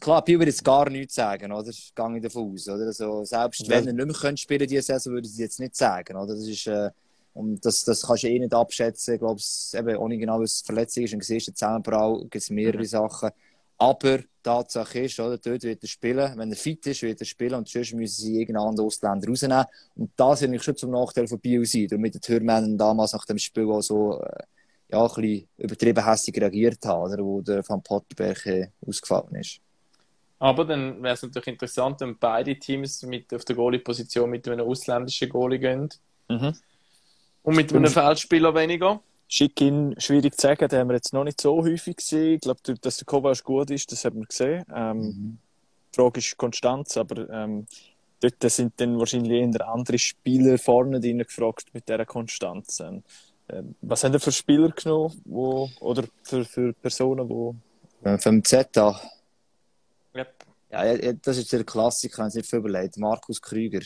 klar, 0.01 0.25
Pio 0.25 0.39
würde 0.39 0.51
jetzt 0.51 0.65
gar 0.65 0.89
nichts 0.89 1.15
sagen, 1.15 1.53
oder? 1.53 1.71
Gehe 1.71 2.17
ich 2.17 2.23
davon 2.23 2.53
aus, 2.53 2.69
oder? 2.69 2.87
Also, 2.87 3.25
selbst 3.25 3.69
wenn 3.69 3.87
er 3.87 3.93
nicht 3.93 4.07
mehr 4.07 4.15
könnte 4.15 4.41
spielen 4.41 4.67
diese 4.67 4.83
Saison, 4.83 5.13
würde 5.13 5.29
ich 5.29 5.37
jetzt 5.37 5.61
nicht 5.61 5.77
sagen, 5.77 6.17
oder? 6.17 6.35
Das 6.35 6.47
ist, 6.47 6.67
äh, 6.67 6.91
und 7.33 7.65
das, 7.65 7.85
das 7.85 8.03
kannst 8.03 8.25
du 8.25 8.29
eh 8.29 8.39
nicht 8.39 8.53
abschätzen. 8.55 9.15
Ich 9.15 9.21
glaube, 9.21 9.39
es 9.39 9.75
eben 9.75 10.09
nicht 10.09 10.21
genau, 10.21 10.41
was 10.41 10.63
Verletzung 10.63 11.05
ist. 11.05 11.15
Und 11.15 11.25
siehst 11.25 11.49
du, 11.49 11.53
Zusammenbau 11.53 12.21
gibt 12.23 12.37
es 12.37 12.51
mehrere 12.51 12.85
Sachen. 12.85 13.31
Aber 13.79 14.19
die 14.19 14.27
Tatsache 14.43 15.01
ist, 15.01 15.19
oder, 15.21 15.39
dort 15.39 15.63
wird 15.63 15.83
er 15.83 15.89
spielen. 15.89 16.37
Wenn 16.37 16.51
er 16.51 16.57
fit 16.57 16.87
ist, 16.87 17.03
wird 17.03 17.21
er 17.21 17.25
spielen. 17.25 17.55
Und 17.55 17.69
sonst 17.69 17.95
müssen 17.95 18.23
sie 18.23 18.41
irgendeinen 18.41 18.67
anderen 18.69 18.87
Ausländer 18.87 19.29
rausnehmen. 19.29 19.65
Und 19.95 20.11
das 20.17 20.41
wird 20.43 20.65
schon 20.65 20.77
zum 20.77 20.91
Nachteil 20.91 21.29
von 21.29 21.39
Bio 21.39 21.65
sein. 21.65 21.87
Darum 21.89 22.03
mit 22.03 22.15
den 22.15 22.21
Türmännern 22.21 22.77
damals 22.77 23.13
nach 23.13 23.25
dem 23.25 23.39
Spiel 23.39 23.71
auch 23.71 23.81
so, 23.81 24.21
äh, 24.21 24.43
ja, 24.91 25.03
ein 25.03 25.09
bisschen 25.15 25.49
übertrieben 25.59 26.05
hässlich 26.05 26.37
reagiert 26.41 26.85
haben, 26.85 27.13
oder, 27.13 27.25
wo 27.25 27.41
der 27.41 27.69
Van 27.69 27.83
Potterberg 27.83 28.47
äh, 28.47 28.69
ausgefallen 28.87 29.35
ist. 29.37 29.61
Aber 30.39 30.65
dann 30.65 31.03
wäre 31.03 31.15
es 31.15 31.23
natürlich 31.23 31.49
interessant, 31.49 32.01
wenn 32.01 32.17
beide 32.19 32.59
Teams 32.59 33.03
mit, 33.03 33.33
auf 33.35 33.45
der 33.45 33.57
Goalie-Position 33.57 34.31
mit 34.31 34.49
einem 34.49 34.67
ausländischen 34.67 35.29
Goalie 35.29 35.59
gehen. 35.59 35.91
Mhm. 36.29 36.55
Und 37.43 37.57
mit 37.57 37.75
einem 37.75 37.91
Feldspieler 37.91 38.55
weniger. 38.55 39.01
Schick-In, 39.29 39.95
schwierig 39.99 40.37
zu 40.37 40.47
sagen, 40.47 40.67
den 40.69 40.79
haben 40.81 40.89
wir 40.89 40.97
jetzt 40.97 41.13
noch 41.13 41.25
nicht 41.25 41.41
so 41.41 41.63
häufig 41.63 41.97
gesehen. 41.97 42.35
Ich 42.35 42.41
glaube, 42.41 42.61
dass 42.81 42.97
der 42.97 43.05
Kovac 43.05 43.45
gut 43.45 43.71
ist, 43.71 43.93
das 43.93 44.05
haben 44.05 44.19
wir 44.21 44.27
gesehen. 44.27 44.65
Ähm, 44.75 45.39
die 45.93 45.97
Frage 45.97 46.19
ist 46.19 46.37
Konstanz, 46.37 46.97
aber 46.97 47.29
ähm, 47.31 47.67
dort 48.21 48.43
sind 48.51 48.73
dann 48.81 48.99
wahrscheinlich 48.99 49.33
eher 49.33 49.69
andere 49.69 49.99
Spieler 49.99 50.59
vorne 50.59 51.01
drin 51.01 51.19
gefragt 51.19 51.67
mit 51.73 51.89
dieser 51.89 52.07
Konstanz. 52.07 52.81
Ähm, 52.81 53.05
was 53.81 54.05
haben 54.05 54.13
ihr 54.13 54.21
für 54.21 54.33
Spieler 54.33 54.71
genommen 54.71 55.21
wo, 55.25 55.69
oder 55.81 56.05
für, 56.23 56.45
für 56.45 56.73
Personen, 56.73 57.29
die... 57.29 58.09
Äh, 58.09 58.19
Vom 58.19 58.45
Z 58.45 58.77
Yep. 58.77 60.35
Ja, 60.71 61.13
das 61.13 61.39
ist 61.39 61.53
der 61.53 61.65
Klassiker, 61.65 62.19
wenn 62.19 62.29
es 62.29 62.35
nicht 62.35 62.49
viel 62.49 62.61
überlegt. 62.61 62.97
Markus 62.97 63.41
Krüger. 63.41 63.81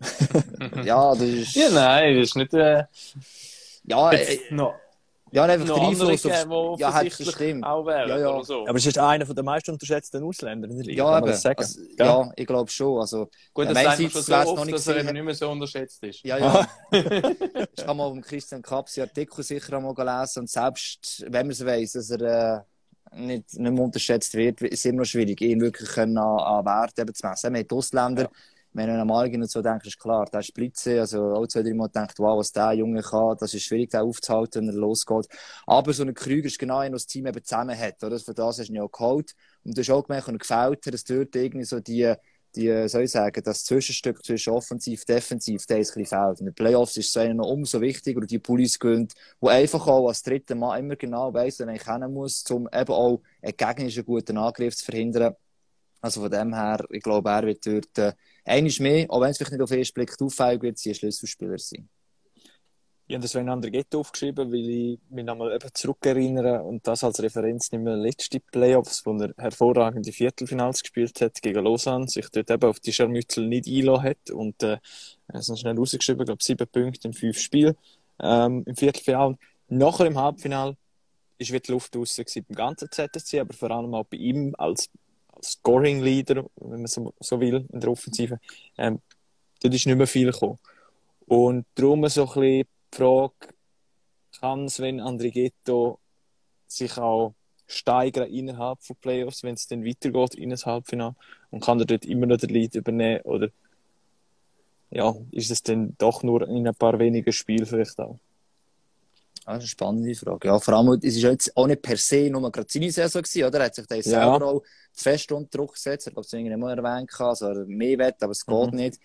ja, 0.84 1.12
das 1.12 1.22
ist. 1.22 1.54
Ja, 1.54 1.70
nein, 1.70 2.16
das 2.16 2.28
ist 2.28 2.36
nicht. 2.36 2.54
Äh, 2.54 2.84
Ja, 3.84 4.12
jetzt 4.12 4.50
äh, 4.50 4.54
noch, 4.54 4.74
ja 5.32 5.44
einfach 5.44 5.68
andere 5.76 6.10
Einfluss 6.10 6.22
gegeben, 6.22 6.52
auf. 6.52 6.76
die 6.76 6.82
Ja, 6.82 6.88
hat 6.88 6.94
offensichtlich 7.06 7.34
stimmt. 7.34 7.64
auch 7.64 7.86
wären 7.86 8.08
Ja, 8.08 8.18
ja. 8.18 8.42
so. 8.42 8.66
Aber 8.66 8.78
es 8.78 8.86
ist 8.86 8.98
einer 8.98 9.24
der 9.24 9.44
meist 9.44 9.68
unterschätzten 9.68 10.22
Ausländer 10.24 10.68
in 10.68 10.76
der 10.76 10.86
Liga, 10.86 11.04
Ja, 11.04 11.10
kann 11.12 11.22
eben. 11.22 11.32
das 11.32 11.42
sagen? 11.42 11.58
Also, 11.60 11.80
Ja. 11.98 12.04
ja, 12.06 12.32
ich 12.36 12.46
glaube 12.46 12.70
schon. 12.70 13.00
Also, 13.00 13.28
Gut, 13.54 13.66
Ja, 13.66 13.72
das 13.74 13.82
sagt 13.82 14.00
man 14.00 14.10
schon 14.10 14.22
so 14.22 14.34
oft, 14.34 14.56
noch 14.56 14.64
nicht 14.64 14.74
dass 14.76 14.86
er 14.88 14.96
eben 14.98 15.12
nicht 15.12 15.24
mehr 15.24 15.34
so 15.34 15.50
unterschätzt 15.50 16.02
ist. 16.04 16.24
ja, 16.24 16.38
ja. 16.38 16.68
ich 16.92 17.84
habe 17.86 17.94
mal 17.94 18.08
vom 18.08 18.20
Christian 18.20 18.62
Kapsi 18.62 19.00
Artikel 19.00 19.42
sicher 19.44 19.76
einmal 19.76 19.94
gelesen 19.94 20.40
und 20.40 20.50
selbst 20.50 21.24
wenn 21.28 21.46
man 21.46 21.50
es 21.52 21.64
weiss, 21.64 21.92
dass 21.92 22.10
er 22.10 22.20
äh, 22.20 22.60
nicht, 23.20 23.58
nicht 23.58 23.72
mehr 23.72 23.82
unterschätzt 23.82 24.34
wird, 24.34 24.62
ist 24.62 24.78
es 24.80 24.84
immer 24.84 24.98
noch 25.00 25.04
schwierig, 25.06 25.40
ihn 25.40 25.60
wirklich 25.60 25.88
können 25.88 26.16
an, 26.18 26.38
an 26.38 26.64
Wert 26.64 26.98
eben 26.98 27.14
zu 27.14 27.26
messen. 27.26 27.52
Wir 27.52 27.60
haben 27.60 27.68
die 27.68 27.74
Ausländer, 27.74 28.30
wenn 28.72 28.86
du 28.86 29.00
an 29.00 29.06
Malgin 29.06 29.42
und 29.42 29.50
so 29.50 29.62
denkst, 29.62 29.86
ist 29.88 29.98
klar, 29.98 30.26
der 30.32 30.40
ist 30.40 30.46
Spritze, 30.46 31.00
also 31.00 31.34
auch 31.34 31.46
zwei, 31.46 31.62
drei 31.62 31.74
Mal 31.74 31.88
denkt, 31.88 32.18
wow, 32.18 32.38
was 32.38 32.52
der 32.52 32.72
Junge 32.74 33.02
kann, 33.02 33.36
das 33.38 33.52
ist 33.52 33.64
schwierig, 33.64 33.90
den 33.90 34.00
aufzuhalten, 34.00 34.62
wenn 34.62 34.74
er 34.74 34.80
losgeht. 34.80 35.26
Aber 35.66 35.92
so 35.92 36.04
ein 36.04 36.14
Krüger 36.14 36.46
ist 36.46 36.58
genau 36.58 36.78
einer, 36.78 36.90
der 36.90 36.96
das 36.96 37.06
Team 37.06 37.26
eben 37.26 37.42
zusammen 37.42 37.76
hat, 37.76 38.02
oder? 38.04 38.18
Für 38.18 38.34
das 38.34 38.58
hast 38.58 38.68
du 38.68 38.72
ihn 38.72 38.76
ja 38.76 38.82
auch 38.84 38.92
geholt. 38.92 39.32
Und 39.64 39.76
du 39.76 39.80
hast 39.80 39.90
auch 39.90 40.06
gemerkt, 40.06 40.28
und 40.28 40.38
gefällt 40.38 40.86
hat, 40.86 40.94
dass 40.94 41.04
dort 41.04 41.34
irgendwie 41.34 41.64
so 41.64 41.80
die, 41.80 42.14
die, 42.54 42.88
soll 42.88 43.02
ich 43.02 43.10
sagen, 43.10 43.42
das 43.44 43.64
Zwischenstück 43.64 44.24
zwischen 44.24 44.52
offensiv 44.52 45.04
defensiv, 45.04 45.66
der 45.66 45.80
ist 45.80 45.96
ein 45.96 46.02
bisschen 46.02 46.18
fehlt. 46.18 46.40
In 46.40 46.46
den 46.46 46.54
Playoffs 46.54 46.96
ist 46.96 47.08
es 47.08 47.16
einer 47.16 47.34
noch 47.34 47.48
umso 47.48 47.80
wichtiger 47.80 48.20
und 48.20 48.30
die 48.30 48.38
Pullis 48.38 48.78
gewinnt, 48.78 49.14
wo 49.40 49.48
einfach 49.48 49.86
auch 49.86 50.08
als 50.08 50.22
dritter 50.22 50.54
Mann 50.54 50.78
immer 50.78 50.96
genau 50.96 51.32
weiss, 51.34 51.58
wen 51.58 51.68
er 51.68 51.78
kennen 51.78 52.12
muss, 52.12 52.44
um 52.50 52.68
eben 52.72 52.92
auch 52.92 53.20
einen 53.42 53.56
gegnerischen 53.56 54.04
guten 54.04 54.38
Angriff 54.38 54.76
zu 54.76 54.84
verhindern. 54.84 55.34
Also 56.00 56.22
von 56.22 56.30
dem 56.30 56.54
her, 56.54 56.84
ich 56.90 57.02
glaube, 57.02 57.28
er 57.30 57.42
wird 57.42 57.66
dort, 57.66 58.16
einiges 58.44 58.80
mehr, 58.80 59.06
auch 59.10 59.20
wenn 59.20 59.30
es 59.30 59.38
vielleicht 59.38 59.52
nicht 59.52 59.62
auf 59.62 59.70
den 59.70 59.78
ersten 59.78 59.94
Blick 59.94 60.20
auffällig 60.20 60.62
wird, 60.62 60.78
sie 60.78 60.90
ein 60.90 60.94
Schlüsselspieler 60.94 61.58
sein. 61.58 61.88
Ich 63.06 63.14
habe 63.14 63.22
das 63.22 63.32
Sven 63.32 63.48
Andrighetto 63.48 63.98
aufgeschrieben, 63.98 64.52
weil 64.52 64.70
ich 64.70 64.98
mich 65.08 65.24
nochmal 65.24 65.58
zurückerinnere 65.74 66.62
und 66.62 66.86
das 66.86 67.02
als 67.02 67.20
Referenz 67.20 67.72
nehme 67.72 67.96
letzte 67.96 68.38
Playoffs, 68.38 69.04
wo 69.04 69.12
er 69.18 69.34
hervorragende 69.36 70.12
Viertelfinals 70.12 70.80
gespielt 70.80 71.20
hat 71.20 71.42
gegen 71.42 71.64
Lausanne, 71.64 72.06
sich 72.06 72.28
dort 72.28 72.52
eben 72.52 72.70
auf 72.70 72.78
die 72.78 72.92
Scharmützel 72.92 73.48
nicht 73.48 73.66
einlassen 73.66 74.04
hat 74.04 74.30
und 74.30 74.62
äh, 74.62 74.78
es 75.26 75.58
schnell 75.58 75.76
rausgeschrieben, 75.76 76.22
ich 76.22 76.26
glaube 76.26 76.42
sieben 76.42 76.68
Punkte 76.68 77.08
in 77.08 77.14
fünf 77.14 77.40
Spielen 77.40 77.74
ähm, 78.20 78.62
im 78.64 78.76
Viertelfinal. 78.76 79.36
Nachher 79.66 80.06
im 80.06 80.16
Halbfinal 80.16 80.76
wieder 81.48 81.60
die 81.60 81.72
Luft 81.72 81.92
gewesen 81.92 82.44
beim 82.48 82.54
ganzen 82.54 82.90
ZSC, 82.90 83.40
aber 83.40 83.54
vor 83.54 83.70
allem 83.70 83.94
auch 83.94 84.04
bei 84.04 84.18
ihm 84.18 84.54
als, 84.58 84.90
als 85.40 85.52
Scoring-Leader, 85.52 86.44
wenn 86.56 86.80
man 86.80 86.86
so, 86.86 87.12
so 87.20 87.40
will, 87.40 87.66
in 87.72 87.80
der 87.80 87.90
Offensive. 87.90 88.38
Ähm, 88.76 89.00
dort 89.62 89.74
ist 89.74 89.86
nicht 89.86 89.96
mehr 89.96 90.06
viel 90.06 90.30
gekommen. 90.30 90.58
Und 91.26 91.66
darum 91.74 92.06
so 92.08 92.22
ein 92.22 92.26
bisschen 92.26 92.42
die 92.42 92.96
Frage, 92.96 93.34
kann 94.38 94.68
Sven 94.68 95.00
Andrighetto 95.00 95.98
sich 96.66 96.96
auch 96.98 97.34
steigern 97.66 98.28
innerhalb 98.28 98.82
von 98.82 98.96
Playoffs, 98.96 99.42
wenn 99.42 99.54
es 99.54 99.66
dann 99.66 99.84
weitergeht 99.84 100.34
in 100.34 100.50
das 100.50 100.66
Halbfinale? 100.66 101.14
Und 101.50 101.64
kann 101.64 101.78
er 101.78 101.86
dort 101.86 102.04
immer 102.04 102.26
noch 102.26 102.38
den 102.38 102.50
Lead 102.50 102.74
übernehmen? 102.74 103.20
Oder 103.22 103.50
ja, 104.90 105.14
ist 105.30 105.50
es 105.50 105.62
dann 105.62 105.94
doch 105.98 106.22
nur 106.22 106.48
in 106.48 106.66
ein 106.66 106.74
paar 106.74 106.98
wenigen 106.98 107.32
Spielen 107.32 107.66
vielleicht 107.66 107.98
auch? 108.00 108.18
Das 109.54 109.58
ist 109.58 109.62
eine 109.62 109.68
spannende 109.68 110.14
Frage. 110.14 110.48
Ja, 110.48 110.58
vor 110.58 110.74
allem, 110.74 110.88
es 111.02 111.16
ist 111.16 111.22
ja 111.22 111.30
jetzt 111.30 111.56
auch 111.56 111.66
nicht 111.66 111.82
per 111.82 111.96
se 111.96 112.30
nur 112.30 112.50
gerade 112.52 112.66
seine 112.70 112.90
Saison 112.90 113.22
gewesen, 113.22 113.44
oder? 113.44 113.58
Er 113.58 113.64
hat 113.66 113.74
sich 113.74 113.86
da 113.86 113.94
Ja. 113.96 114.02
selber 114.02 114.46
auch 114.46 114.62
fest 114.92 115.32
unter 115.32 115.58
Druck 115.58 115.74
gesetzt. 115.74 116.06
Er 116.06 116.14
hat 116.14 116.24
es 116.24 116.32
irgendwie 116.32 116.56
mal 116.56 116.76
erwähnt, 116.78 117.10
gehabt, 117.10 117.42
also 117.42 117.46
er 117.46 117.64
mehr 117.66 117.98
will, 117.98 118.14
aber 118.20 118.30
es 118.32 118.44
geht 118.46 118.72
Mhm. 118.72 118.78
nicht. 118.78 119.00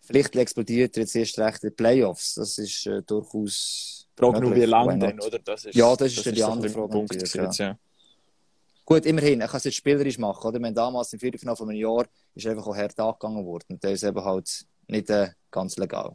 Vielleicht 0.00 0.36
explodiert 0.36 0.96
er 0.96 1.02
jetzt 1.02 1.16
erst 1.16 1.38
recht 1.38 1.64
in 1.64 1.70
den 1.70 1.76
Playoffs. 1.76 2.34
Das 2.34 2.58
ist 2.58 2.86
äh, 2.86 3.02
durchaus. 3.02 4.06
Die 4.16 4.22
Frage 4.22 4.40
nur, 4.40 4.54
wie 4.54 4.64
lange 4.64 4.98
denn, 4.98 5.20
oder? 5.20 5.38
Das 5.38 5.64
ist, 5.64 5.74
Ja, 5.74 5.94
das 5.96 6.12
ist 6.12 6.24
ja 6.24 6.32
die 6.32 6.38
so 6.40 6.46
ein 6.46 6.52
andere 6.52 6.70
Frage 6.70 6.88
Punkt 6.88 7.12
natürlich, 7.14 7.34
jetzt, 7.34 7.58
ja. 7.58 7.78
Gut, 8.84 9.04
immerhin, 9.04 9.40
er 9.40 9.48
kann 9.48 9.58
es 9.58 9.64
jetzt 9.64 9.74
spielerisch 9.74 10.18
machen, 10.18 10.46
oder? 10.46 10.58
Haben 10.64 10.74
damals 10.74 11.12
im 11.12 11.18
Viertelfinale 11.18 11.56
von 11.56 11.68
einem 11.68 11.78
Jahr 11.80 12.06
ist 12.34 12.46
einfach 12.46 12.66
auch 12.66 12.76
hart 12.76 12.98
angegangen 13.00 13.44
worden. 13.44 13.64
Und 13.70 13.82
der 13.82 13.92
ist 13.92 14.04
eben 14.04 14.24
halt 14.24 14.64
nicht 14.86 15.10
äh, 15.10 15.30
ganz 15.50 15.76
legal. 15.76 16.12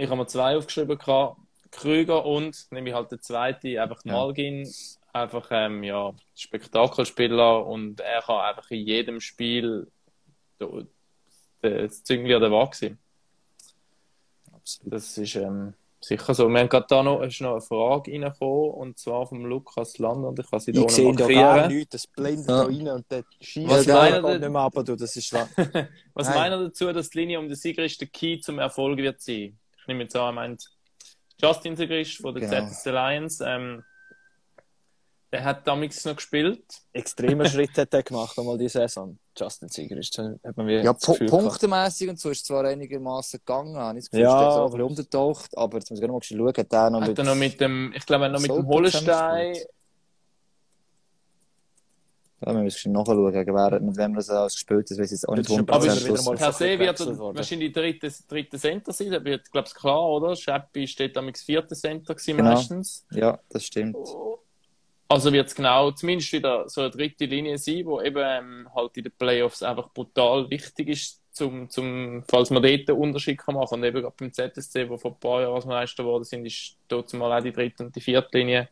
Ich 0.00 0.06
habe 0.08 0.16
mir 0.16 0.26
zwei 0.28 0.56
aufgeschrieben, 0.56 0.96
gehabt. 0.96 1.38
Krüger 1.70 2.24
und, 2.24 2.66
nehme 2.70 2.88
ich 2.90 2.94
halt 2.94 3.10
den 3.12 3.20
zweiten, 3.20 3.78
einfach 3.78 4.00
Ja. 4.04 4.12
Malgin. 4.12 4.68
Einfach, 5.12 5.48
ähm, 5.50 5.82
ja, 5.82 6.12
Spektakelspieler 6.34 7.66
und 7.66 8.00
er 8.00 8.20
kann 8.22 8.40
einfach 8.40 8.70
in 8.70 8.86
jedem 8.86 9.20
Spiel 9.20 9.90
da- 10.58 10.68
das 11.62 12.04
Züngli 12.04 12.34
an 12.34 12.42
der 12.42 12.50
Waage. 12.52 12.96
Absolut. 14.52 14.92
Das 14.94 15.16
ist 15.18 15.34
ähm, 15.36 15.74
sicher 16.00 16.34
so. 16.34 16.48
Wir 16.48 16.60
haben 16.60 16.68
gerade 16.68 16.86
da 16.88 17.02
noch, 17.02 17.22
ist 17.22 17.40
noch 17.40 17.52
eine 17.52 17.60
Frage 17.60 18.12
reingekommen, 18.12 18.70
und 18.74 18.98
zwar 18.98 19.26
vom 19.26 19.44
Lukas 19.46 19.98
Land, 19.98 20.24
und 20.24 20.38
ich 20.38 20.48
kann 20.50 20.60
sie 20.60 20.72
da 20.72 20.82
Ich 20.82 20.90
sehe 20.90 21.06
unten 21.08 21.18
da 21.18 21.28
gar 21.28 21.56
markieren. 21.56 21.76
nichts, 21.78 21.90
das 21.92 22.06
blendet 22.06 22.48
Ja. 22.48 22.56
da 22.56 22.62
rein 22.64 22.88
und 22.88 23.10
der 23.10 23.24
schießt 23.40 23.68
Was 23.70 23.86
da 23.86 24.20
denn- 24.20 24.40
nicht 24.40 24.50
mehr 24.50 24.60
ab, 24.60 24.74
du, 24.74 24.94
das 24.96 25.16
ist 25.16 25.32
wahr. 25.32 25.48
Was 26.14 26.28
ihr 26.28 26.50
dazu, 26.50 26.92
dass 26.92 27.10
die 27.10 27.18
Linie 27.18 27.38
um 27.40 27.48
den 27.48 27.56
Sigrist 27.56 28.00
der 28.00 28.08
Key 28.08 28.38
zum 28.40 28.58
Erfolg 28.58 28.98
wird 28.98 29.20
sein? 29.20 29.58
Ich 29.80 29.86
nehme 29.88 30.02
jetzt 30.04 30.14
an, 30.16 30.26
er 30.26 30.32
meint 30.32 30.68
Justin 31.40 31.76
Sigrist 31.76 32.20
von 32.20 32.34
der 32.34 32.48
Genau. 32.48 32.68
ZSC 32.68 32.90
Lions. 32.90 33.40
Ähm, 33.40 33.84
der 35.30 35.44
hat 35.44 35.66
damals 35.66 36.04
noch 36.06 36.16
gespielt. 36.16 36.64
extremer 36.92 37.44
Schritt 37.48 37.76
hat 37.76 37.92
er 37.92 38.02
gemacht, 38.02 38.38
einmal 38.38 38.56
die 38.56 38.68
Saison. 38.68 39.18
Justin 39.36 39.68
Sieger 39.68 39.96
ist, 39.98 40.16
hat 40.18 40.56
man 40.56 40.66
wie 40.66 40.76
Ja, 40.76 40.92
das 40.94 41.02
pu 41.04 41.12
Gefühl 41.12 41.26
gehabt. 41.28 41.42
punktemässig 41.44 42.08
und 42.08 42.18
so 42.18 42.30
ist 42.30 42.46
zwar 42.46 42.64
einigermaßen 42.64 43.38
gegangen. 43.38 43.76
Habe 43.76 43.98
ich 43.98 44.04
das 44.06 44.10
Gefühl, 44.10 44.24
Ja, 44.24 44.40
ist 44.40 44.46
auch 44.46 44.56
ein 44.56 44.60
aber- 44.62 44.70
bisschen 44.70 44.84
untertaucht, 44.88 45.56
aber 45.58 45.78
jetzt 45.78 45.90
muss 45.90 45.98
ich 45.98 46.00
gerade 46.00 46.12
mal 46.12 46.22
schauen, 46.22 46.48
hat 46.56 46.72
der 46.72 46.90
noch 46.90 47.00
Hat 47.02 47.08
mit... 47.08 47.18
er 47.18 47.24
noch 47.24 47.34
mit 47.36 47.60
dem, 47.60 47.92
ich 47.94 48.06
glaube, 48.06 48.24
er 48.24 48.30
noch 48.30 48.40
mit 48.40 48.50
dem 48.50 48.66
Hollenstein. 48.66 49.56
Ja, 52.40 52.54
wir 52.54 52.62
müssen 52.62 52.92
nachschauen, 52.92 53.32
gegen 53.32 53.54
wer, 53.54 53.80
mit 53.80 53.96
wem 53.96 54.14
das 54.14 54.30
alles 54.30 54.54
gespielt 54.54 54.88
das 54.90 54.98
weiß 54.98 55.10
jetzt 55.10 55.28
auch 55.28 55.34
nicht 55.34 55.48
Das 55.50 55.56
ist 55.56 55.60
aber 55.60 55.76
100% 55.78 55.82
wieder 55.82 55.96
Schluss. 55.96 56.24
mal 56.24 56.36
Per 56.36 56.52
se 56.52 56.78
wird 56.78 57.00
er 57.00 57.18
wahrscheinlich 57.34 57.72
dritte, 57.72 58.12
dritte 58.28 58.58
Center 58.58 58.92
sein. 58.92 59.10
Das 59.10 59.24
wird, 59.24 59.50
glaube 59.50 59.66
ich, 59.66 59.74
klar, 59.74 60.04
oder? 60.04 60.36
Scheppi 60.36 60.86
steht 60.86 61.16
damals 61.16 61.42
vierte 61.42 61.74
Center 61.74 62.14
gewesen 62.14 62.36
Genau. 62.36 62.50
meistens. 62.50 63.04
Ja, 63.10 63.40
das 63.48 63.64
stimmt. 63.64 63.96
Also 65.08 65.32
wird 65.32 65.48
es 65.48 65.54
genau 65.54 65.90
zumindest 65.90 66.32
wieder 66.32 66.68
so 66.68 66.82
eine 66.82 66.90
dritte 66.90 67.24
Linie 67.24 67.56
sein, 67.58 67.84
wo 67.86 68.00
eben 68.00 68.22
ähm, 68.22 68.68
halt 68.74 68.96
in 68.98 69.04
den 69.04 69.12
Playoffs 69.18 69.62
einfach 69.62 69.88
brutal 69.92 70.48
wichtig 70.50 70.88
ist, 70.90 71.22
zum, 71.32 71.68
zum, 71.70 72.22
falls 72.28 72.50
man 72.50 72.62
dort 72.62 72.88
einen 72.88 72.98
Unterschied 72.98 73.38
kann 73.38 73.54
machen. 73.54 73.74
Und 73.80 73.84
eben 73.84 74.02
gerade 74.02 74.14
beim 74.18 74.32
ZSC, 74.32 74.88
wo 74.88 74.96
vor 74.98 75.12
ein 75.12 75.18
paar 75.20 75.40
Jahren 75.40 75.54
als 75.54 75.64
Meister 75.64 76.02
geworden 76.04 76.24
sind, 76.24 76.44
ist 76.46 76.76
dort 76.88 77.12
mal 77.14 77.36
auch 77.36 77.42
die 77.42 77.52
dritte 77.52 77.84
und 77.84 77.96
die 77.96 78.00
vierte 78.00 78.36
Linie 78.38 78.68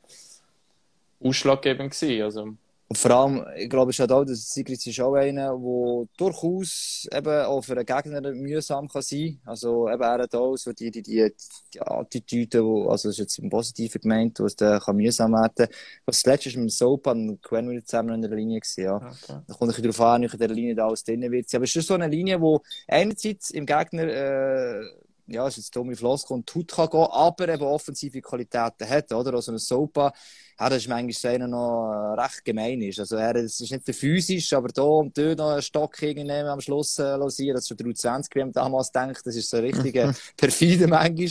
ausschlaggebend 1.22 1.92
gewesen. 1.98 2.22
Also, 2.22 2.48
Und 2.88 2.96
vor 2.96 3.10
allem, 3.10 3.44
ich 3.56 3.68
glaube, 3.68 3.90
es 3.90 3.96
ist 3.96 4.00
halt 4.00 4.12
auch, 4.12 4.24
dass 4.24 4.48
Sigrid 4.48 4.86
ist 4.86 5.00
auch 5.00 5.14
einer, 5.14 5.56
der 5.58 6.08
durchaus 6.16 7.08
eben 7.12 7.44
auch 7.44 7.60
für 7.62 7.72
einen 7.72 7.84
Gegner 7.84 8.32
mühsam 8.32 8.86
kann 8.86 9.02
sein 9.02 9.40
kann. 9.42 9.50
Also 9.50 9.90
eben 9.90 10.02
er 10.02 10.22
hat 10.22 10.34
auch 10.36 10.56
so 10.56 10.72
die, 10.72 10.92
die, 10.92 11.02
die, 11.02 11.28
die 11.74 11.80
Attitüde, 11.80 12.64
wo, 12.64 12.88
also 12.88 13.08
das 13.08 13.16
ist 13.16 13.18
jetzt 13.18 13.38
im 13.40 13.50
Positiven 13.50 14.00
gemeint, 14.00 14.38
wo 14.38 14.44
es 14.46 14.54
dann 14.54 14.78
kann 14.78 14.96
mühsam 14.96 15.32
werden 15.32 15.66
Was 16.04 16.22
das 16.22 16.26
letzte 16.26 16.50
ist 16.50 16.56
mit 16.58 16.70
Soap 16.70 17.08
und 17.08 17.40
wieder 17.42 17.84
zusammen 17.84 18.14
in 18.14 18.22
der 18.22 18.30
Linie 18.30 18.60
gewesen, 18.60 18.84
ja. 18.84 18.96
okay. 18.96 19.40
Da 19.48 19.54
kommt 19.54 19.76
ein 19.76 19.82
darauf 19.82 20.00
an, 20.00 20.22
in 20.22 20.38
der 20.38 20.48
Linie 20.48 20.74
da 20.76 20.86
alles 20.86 21.02
drin 21.02 21.22
wird. 21.32 21.52
Aber 21.54 21.64
es 21.64 21.70
ist 21.70 21.72
schon 21.72 21.82
so 21.82 21.94
eine 21.94 22.06
Linie, 22.06 22.40
wo 22.40 22.62
einerseits 22.86 23.50
im 23.50 23.66
Gegner, 23.66 24.04
äh, 24.04 24.80
ja, 25.26 25.46
es 25.46 25.58
ist 25.58 25.64
jetzt 25.66 25.76
dumme 25.76 25.96
Floskel 25.96 26.34
und 26.36 26.54
Hut 26.54 26.70
kann 26.72 26.88
gehen, 26.90 27.00
aber 27.10 27.48
eben 27.48 27.62
offensive 27.62 28.20
Qualitäten 28.20 28.88
hat, 28.88 29.12
oder? 29.12 29.34
Also 29.34 29.52
ein 29.52 29.58
Sopa, 29.58 30.12
ja, 30.58 30.68
das 30.68 30.78
ist 30.78 30.88
manchmal 30.88 31.12
so 31.12 31.28
einer 31.28 31.48
noch 31.48 32.14
äh, 32.16 32.20
recht 32.20 32.44
gemein 32.44 32.80
ist. 32.82 32.98
Also 33.00 33.16
er, 33.16 33.34
es 33.36 33.60
ist 33.60 33.70
nicht 33.72 33.86
der 33.86 33.94
physisch, 33.94 34.52
aber 34.52 34.68
da 34.68 34.82
und 34.82 35.16
dort 35.18 35.38
noch 35.38 35.50
einen 35.50 35.62
Stock 35.62 36.00
irgendwie 36.02 36.30
am 36.32 36.60
Schluss 36.60 36.98
äh, 36.98 37.16
losieren, 37.16 37.54
das 37.56 37.64
ist 37.64 37.68
schon 37.68 37.76
23, 37.78 38.34
wie 38.34 38.40
man 38.40 38.52
damals 38.52 38.90
denkt, 38.92 39.22
das 39.26 39.36
ist 39.36 39.50
so 39.50 39.58
richtig 39.58 39.94
äh, 39.96 40.12
perfide 40.36 40.86
manchmal. 40.86 41.28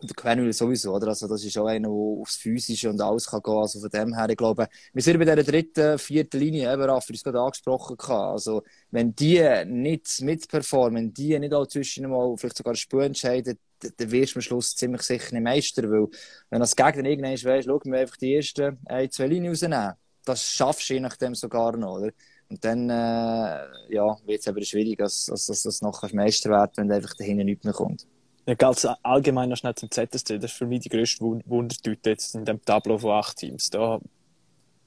Und 0.00 0.10
der 0.10 0.14
Quenville 0.14 0.52
sowieso, 0.52 0.94
oder? 0.94 1.08
Also, 1.08 1.26
das 1.26 1.44
ist 1.44 1.58
auch 1.58 1.66
einer, 1.66 1.88
der 1.88 1.90
aufs 1.90 2.36
Physische 2.36 2.88
und 2.88 3.00
alles 3.00 3.26
kann 3.26 3.42
gehen. 3.42 3.54
Also, 3.54 3.80
von 3.80 3.90
dem 3.90 4.14
her, 4.14 4.28
ich 4.28 4.36
glaube, 4.36 4.68
wir 4.92 5.02
sind 5.02 5.18
bei 5.18 5.24
dieser 5.24 5.42
dritten, 5.42 5.98
vierten 5.98 6.38
Linie, 6.38 6.72
eben, 6.72 6.82
Raffi, 6.82 7.14
es 7.14 7.24
gerade 7.24 7.40
angesprochen 7.40 7.96
gehabt. 7.96 8.32
Also, 8.32 8.62
wenn 8.92 9.14
die 9.16 9.42
nicht 9.66 10.20
mitperformen, 10.22 10.94
wenn 10.96 11.14
die 11.14 11.36
nicht 11.38 11.52
auch 11.52 11.66
zwischen 11.66 12.08
mal 12.08 12.36
vielleicht 12.36 12.58
sogar 12.58 12.76
Spiel 12.76 13.00
entscheiden, 13.00 13.58
dann 13.80 14.10
wirst 14.10 14.34
du 14.34 14.38
am 14.38 14.42
Schluss 14.42 14.76
ziemlich 14.76 15.02
sicher 15.02 15.34
nicht 15.34 15.42
Meister, 15.42 15.90
weil, 15.90 16.06
wenn 16.50 16.60
als 16.60 16.76
Gegner 16.76 17.08
irgendwann 17.08 17.32
weisst, 17.32 17.66
schau, 17.66 17.80
wir 17.84 17.98
einfach 17.98 18.16
die 18.16 18.36
ersten 18.36 18.78
ein, 18.86 19.10
zwei 19.10 19.26
Linien 19.26 19.52
rausnehmen. 19.52 19.94
Das 20.24 20.44
schaffst 20.44 20.90
du 20.90 20.94
je 20.94 21.00
nachdem 21.00 21.34
sogar 21.34 21.76
noch, 21.76 21.98
oder? 21.98 22.12
Und 22.48 22.64
dann 22.64 22.88
äh, 22.88 23.94
ja, 23.94 24.16
wird 24.24 24.40
es 24.40 24.46
eben 24.46 24.64
schwierig, 24.64 24.98
dass, 24.98 25.26
dass, 25.26 25.46
dass 25.46 25.62
das 25.62 25.82
noch 25.82 26.10
Meister 26.12 26.50
werden 26.50 26.72
wenn 26.76 26.92
einfach 26.92 27.14
dahinter 27.14 27.44
nichts 27.44 27.64
mehr 27.64 27.74
kommt. 27.74 28.06
Ja, 28.48 28.54
ganz 28.54 28.86
allgemein 29.02 29.50
noch 29.50 29.58
schnell 29.58 29.74
zum 29.74 29.90
ZSC. 29.90 30.38
Das 30.38 30.52
ist 30.52 30.56
für 30.56 30.64
mich 30.64 30.80
die 30.80 30.88
grösste 30.88 31.22
Wundertüte 31.22 32.08
jetzt 32.08 32.34
in 32.34 32.46
dem 32.46 32.64
Tableau 32.64 32.96
von 32.96 33.10
acht 33.10 33.36
Teams. 33.36 33.68
Da 33.68 34.00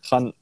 kann 0.10 0.34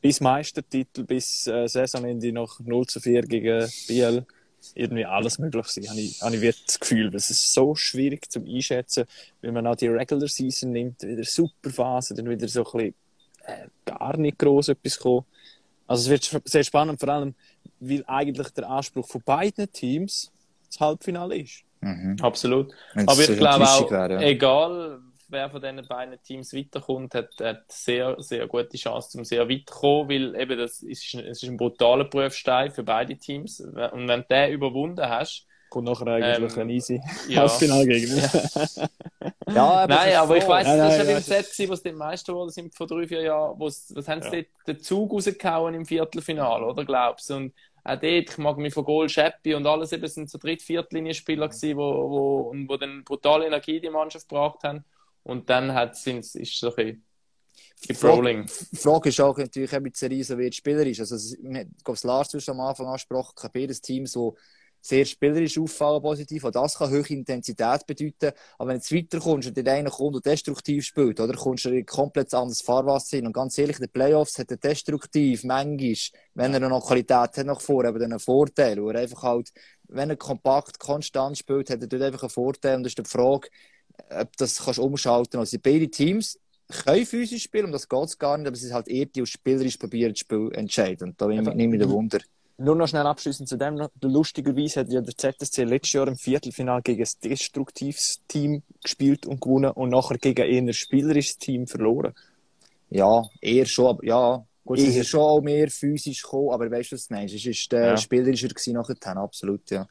bis 0.00 0.20
Meistertitel, 0.20 1.04
bis 1.04 1.46
äh, 1.46 1.68
Saisonende 1.68 2.32
noch 2.32 2.58
0 2.58 2.84
zu 2.88 2.98
4 2.98 3.22
gegen 3.22 3.70
Biel 3.86 4.26
irgendwie 4.74 5.04
alles 5.04 5.38
möglich 5.38 5.66
sein, 5.68 5.88
habe 5.88 6.00
ich, 6.00 6.20
habe 6.20 6.34
ich 6.36 6.64
das 6.66 6.80
Gefühl. 6.80 7.14
Es 7.14 7.30
ist 7.30 7.54
so 7.54 7.76
schwierig 7.76 8.28
zum 8.28 8.44
Einschätzen, 8.44 9.04
wenn 9.40 9.54
man 9.54 9.64
auch 9.68 9.76
die 9.76 9.86
Regular 9.86 10.26
Season 10.26 10.72
nimmt, 10.72 11.00
wieder 11.04 11.22
super 11.22 11.70
Phase, 11.70 12.12
dann 12.14 12.28
wieder 12.28 12.48
so 12.48 12.64
ein 12.64 12.72
bisschen 12.72 12.94
äh, 13.44 13.68
gar 13.84 14.16
nicht 14.16 14.36
groß 14.36 14.70
etwas 14.70 14.98
kommen. 14.98 15.24
Also 15.86 16.12
es 16.12 16.32
wird 16.32 16.42
sehr 16.48 16.64
spannend, 16.64 16.98
vor 16.98 17.10
allem, 17.10 17.36
weil 17.78 18.02
eigentlich 18.08 18.48
der 18.48 18.68
Anspruch 18.68 19.06
von 19.06 19.22
beiden 19.24 19.70
Teams 19.70 20.32
das 20.66 20.80
Halbfinale 20.80 21.38
ist. 21.38 21.67
Mhm. 21.80 22.16
Absolut. 22.20 22.72
Wenn's 22.94 23.08
Aber 23.12 23.22
ich 23.22 23.36
glaube 23.36 23.64
auch, 23.64 23.90
wäre, 23.90 24.14
ja. 24.14 24.20
egal 24.20 25.00
wer 25.28 25.50
von 25.50 25.60
diesen 25.60 25.86
beiden 25.86 26.22
Teams 26.22 26.54
weiterkommt, 26.54 27.14
hat, 27.14 27.30
hat 27.40 27.70
sehr, 27.70 28.16
sehr 28.18 28.46
gute 28.46 28.76
Chance, 28.76 29.18
um 29.18 29.24
sehr 29.24 29.48
weit 29.48 29.68
zu 29.68 29.74
kommen, 29.74 30.08
weil 30.08 30.34
eben 30.40 30.58
das 30.58 30.82
ist, 30.82 31.14
es 31.14 31.42
ist 31.42 31.48
ein 31.48 31.56
brutaler 31.56 32.04
Prüfstein 32.04 32.70
für 32.70 32.82
beide 32.82 33.16
Teams. 33.16 33.60
Und 33.60 34.08
wenn 34.08 34.22
du 34.22 34.26
den 34.28 34.52
überwunden 34.52 35.06
hast, 35.06 35.46
kommt 35.68 35.86
nachher 35.86 36.06
eigentlich 36.06 36.56
ähm, 36.56 36.62
ein 36.62 36.70
easy 36.70 37.00
ja. 37.28 37.42
Halbfinalgegner. 37.42 38.16
ja, 39.54 39.64
aber 39.64 39.94
Nein, 39.94 40.14
aber 40.14 40.36
ich 40.36 40.48
weiss, 40.48 40.66
das 40.66 40.98
war 40.98 41.04
ja 41.04 41.16
im 41.16 41.22
Set, 41.22 41.68
was 41.68 41.82
die 41.82 41.92
Meister 41.92 42.32
geworden 42.32 42.50
sind 42.50 42.74
vor 42.74 42.86
drei, 42.86 43.06
vier 43.06 43.22
Jahren. 43.22 43.58
Was, 43.60 43.94
was 43.94 44.08
haben 44.08 44.22
sie 44.22 44.36
ja. 44.36 44.44
den 44.66 44.80
Zug 44.80 45.12
rausgehauen 45.12 45.74
im 45.74 45.84
Viertelfinale, 45.84 46.64
oder 46.64 46.84
glaubst 46.84 47.28
du? 47.30 47.36
Und 47.36 47.54
auch 47.88 48.00
dort, 48.00 48.30
ich 48.30 48.38
mag 48.38 48.58
mich 48.58 48.74
von 48.74 48.84
Goal 48.84 49.08
Scheppi 49.08 49.54
und 49.54 49.66
alles 49.66 49.92
eben 49.92 50.06
sind 50.06 50.30
so 50.30 50.38
Dritt-, 50.38 50.62
Viertlinienspieler 50.62 51.48
gewesen, 51.48 51.76
wo, 51.76 52.10
wo, 52.10 52.54
wo 52.66 52.76
dann 52.76 53.02
brutale 53.04 53.46
Energie 53.46 53.76
in 53.76 53.82
die 53.82 53.90
Mannschaft 53.90 54.28
gebracht 54.28 54.62
haben. 54.62 54.84
Und 55.22 55.48
dann 55.48 55.72
hat 55.74 55.94
es, 55.94 56.06
ist 56.06 56.36
es 56.36 56.58
so 56.58 56.74
ein 56.74 56.76
bisschen 56.76 57.04
Die 58.72 58.76
Frage 58.76 59.08
ist 59.08 59.20
auch 59.20 59.36
natürlich, 59.36 59.72
ob 59.72 59.84
die 59.84 59.90
Serie 59.94 60.24
so 60.24 60.38
wie 60.38 60.52
Spieler 60.52 60.86
ist. 60.86 61.00
Also, 61.00 61.36
ich 61.36 61.66
glaube, 61.84 62.00
Lars 62.02 62.28
du 62.28 62.38
am 62.50 62.60
Anfang 62.60 62.86
angesprochen, 62.86 63.34
habe 63.42 63.58
jedes 63.58 63.80
Team 63.80 64.06
so 64.06 64.36
sehr 64.88 65.04
spielerisch 65.04 65.58
auffallen, 65.58 66.02
positiv. 66.02 66.44
Und 66.44 66.56
das 66.56 66.76
kann 66.76 66.90
hohe 66.90 67.06
Intensität 67.08 67.86
bedeuten. 67.86 68.32
Aber 68.58 68.70
wenn 68.70 68.80
du 68.80 68.96
weiterkommst 68.96 69.48
und 69.48 69.56
der 69.56 69.72
einer 69.72 69.90
kommt 69.90 70.16
und 70.16 70.26
destruktiv 70.26 70.84
spielt, 70.84 71.20
oder 71.20 71.34
kommst 71.34 71.66
du 71.66 71.70
in 71.70 71.84
komplett 71.84 72.32
anderes 72.34 72.62
Fahrwasser 72.62 73.18
hin. 73.18 73.26
Und 73.26 73.32
ganz 73.32 73.58
ehrlich, 73.58 73.76
in 73.76 73.84
den 73.84 73.92
Playoffs 73.92 74.38
hat 74.38 74.50
er 74.50 74.56
destruktiv, 74.56 75.44
manchmal, 75.44 75.94
wenn 76.34 76.54
er 76.54 76.60
noch 76.60 76.86
Qualität 76.86 77.36
hat 77.36 77.46
nach 77.46 77.60
vorne, 77.60 77.90
aber 77.90 77.98
dann 77.98 78.12
einen 78.12 78.20
Vorteil. 78.20 78.82
Wo 78.82 78.88
er 78.90 79.00
einfach 79.00 79.22
halt, 79.22 79.50
wenn 79.88 80.10
er 80.10 80.16
kompakt, 80.16 80.78
konstant 80.78 81.36
spielt, 81.36 81.70
hat 81.70 81.82
er 81.82 81.88
dort 81.88 82.02
einfach 82.02 82.22
einen 82.22 82.30
Vorteil. 82.30 82.76
Und 82.76 82.84
das 82.84 82.92
ist 82.92 82.98
die 82.98 83.04
Frage, 83.04 83.48
ob 84.10 84.36
das 84.36 84.64
kannst 84.64 84.78
umschalten. 84.78 85.38
Also 85.38 85.58
beide 85.62 85.90
Teams 85.90 86.38
können 86.68 87.06
physisch 87.06 87.44
spielen, 87.44 87.66
um 87.66 87.72
das 87.72 87.88
geht 87.88 88.04
es 88.04 88.18
gar 88.18 88.36
nicht, 88.36 88.46
aber 88.46 88.56
es 88.56 88.62
ist 88.62 88.72
halt 88.72 88.88
eher 88.88 89.06
die, 89.06 89.20
die 89.20 89.26
spielerisch 89.26 89.76
probieren, 89.76 90.12
das 90.12 90.20
Spiel 90.20 90.50
entscheiden. 90.52 91.10
Und 91.10 91.20
da 91.20 91.26
nehme 91.26 91.74
ich 91.74 91.80
den 91.80 91.90
Wunder. 91.90 92.20
Nur 92.60 92.74
noch 92.74 92.88
schnell 92.88 93.06
abschließend 93.06 93.48
zu 93.48 93.56
dem. 93.56 93.80
Lustigerweise 94.02 94.80
hat 94.80 94.90
ja 94.90 95.00
der 95.00 95.16
ZSC 95.16 95.62
letztes 95.62 95.92
Jahr 95.92 96.08
im 96.08 96.16
Viertelfinale 96.16 96.82
gegen 96.82 97.04
ein 97.04 97.08
destruktives 97.22 98.20
Team 98.26 98.62
gespielt 98.82 99.26
und 99.26 99.40
gewonnen 99.40 99.70
und 99.70 99.90
nachher 99.90 100.18
gegen 100.18 100.42
ein 100.68 100.72
spielerisches 100.72 101.38
Team 101.38 101.68
verloren. 101.68 102.14
Ja, 102.90 103.22
eher 103.40 103.64
schon, 103.66 103.86
aber 103.86 104.04
ja. 104.04 104.44
Gut, 104.64 104.80
eher 104.80 105.04
schon 105.04 105.20
auch 105.20 105.40
mehr 105.40 105.70
physisch 105.70 106.20
gekommen, 106.20 106.50
aber 106.50 106.68
weißt 106.68 106.90
du, 106.90 106.96
was 106.96 107.06
du 107.06 107.14
meinst? 107.14 107.34
Es 107.34 107.46
war 107.70 107.78
äh, 107.78 107.86
ja. 107.86 107.96
spielerischer 107.96 108.48
gewesen 108.48 108.74
nachher, 108.74 109.16
absolut, 109.16 109.70
ja. 109.70 109.86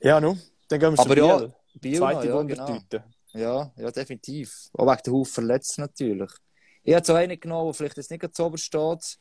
Ja, 0.00 0.18
nun, 0.18 0.40
dann 0.68 0.80
gehen 0.80 0.96
wir 0.96 0.98
aber 0.98 1.14
zu 1.14 1.20
ja, 1.20 1.54
Biel. 1.80 1.98
Zweite 1.98 2.28
ja. 2.28 2.42
Genau. 2.42 2.78
Ja, 3.34 3.70
ja, 3.76 3.90
definitiv. 3.90 4.70
Auch 4.72 4.86
wegen 4.86 5.02
der 5.04 5.12
Haufen 5.12 5.32
verletzt 5.32 5.78
natürlich. 5.78 6.30
Ich 6.82 6.94
habe 6.94 7.04
so 7.04 7.12
einen 7.12 7.38
genommen, 7.38 7.66
der 7.66 7.74
vielleicht 7.74 7.96
jetzt 7.98 8.10
nicht 8.10 8.36
so 8.36 8.56
steht. 8.56 9.18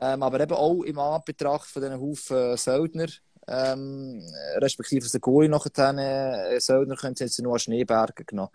Ähm, 0.00 0.22
aber 0.22 0.40
eben 0.40 0.52
auch 0.52 0.82
im 0.82 0.98
Anbetracht 0.98 1.68
von 1.68 1.82
diesen 1.82 2.00
Haufen 2.00 2.56
Söldner, 2.56 3.06
ähm, 3.48 4.22
respektive 4.56 5.04
aus 5.04 5.12
der 5.12 5.20
Goalie 5.20 5.48
nachher, 5.48 6.52
äh, 6.52 6.60
Söldner 6.60 6.96
können 6.96 7.16
sie 7.16 7.42
nur 7.42 7.54
an 7.54 7.58
Schneeberge 7.58 8.24
genommen. 8.24 8.50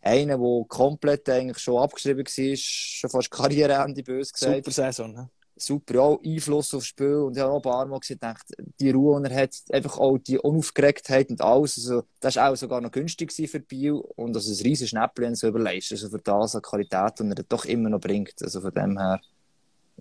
Einer, 0.00 0.38
der 0.38 0.64
komplett 0.68 1.28
eigentlich 1.28 1.58
schon 1.58 1.82
abgeschrieben 1.82 2.24
war, 2.24 2.56
schon 2.56 3.10
fast 3.10 3.30
Karriereende 3.30 4.02
böse 4.02 4.32
gesagt. 4.32 4.56
Super 4.56 4.70
Saison, 4.70 5.12
ne? 5.12 5.30
Super, 5.58 6.02
auch 6.02 6.20
Einfluss 6.22 6.74
aufs 6.74 6.86
Spiel. 6.86 7.14
Und 7.14 7.36
ich 7.36 7.42
habe 7.42 7.52
auch 7.52 7.56
ein 7.56 7.62
paar 7.62 7.86
Mal 7.86 7.98
gedacht, 7.98 8.44
die 8.78 8.90
Ruhe, 8.90 9.22
die 9.22 9.30
er 9.30 9.42
hat, 9.42 9.56
einfach 9.72 9.98
auch 9.98 10.18
die 10.18 10.38
Unaufgeregtheit 10.38 11.30
und 11.30 11.40
alles. 11.40 11.78
Also, 11.78 12.02
das 12.20 12.36
war 12.36 12.52
auch 12.52 12.56
sogar 12.56 12.82
noch 12.82 12.90
günstig 12.90 13.32
für 13.32 13.60
Biel. 13.60 13.94
Und 13.94 14.36
also 14.36 14.52
ein 14.52 14.66
riesiges 14.66 14.90
Schnäppchen 14.90 15.34
so 15.34 15.48
überleist. 15.48 15.92
Also 15.92 16.10
für 16.10 16.18
das 16.18 16.54
an 16.54 16.62
Qualität, 16.62 17.18
die 17.20 17.30
er 17.30 17.42
doch 17.48 17.64
immer 17.64 17.88
noch 17.88 18.00
bringt. 18.00 18.34
Also 18.42 18.60
von 18.60 18.72
dem 18.72 18.98
her. 18.98 19.18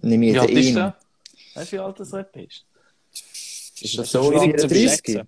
Nehme 0.02 0.26
ich 0.26 0.34
wie 0.34 0.74
den 0.74 0.78
alt 0.78 0.96
Weißt 1.56 1.72
du, 1.72 1.76
wie 1.76 1.80
alt 1.80 2.00
das 2.00 2.14
Rap 2.14 2.36
ist? 2.36 2.66
Ist 3.82 3.98
das 3.98 4.12
so 4.12 4.32
lange 4.32 4.56
zu 4.56 4.68
beschäftigen? 4.68 5.28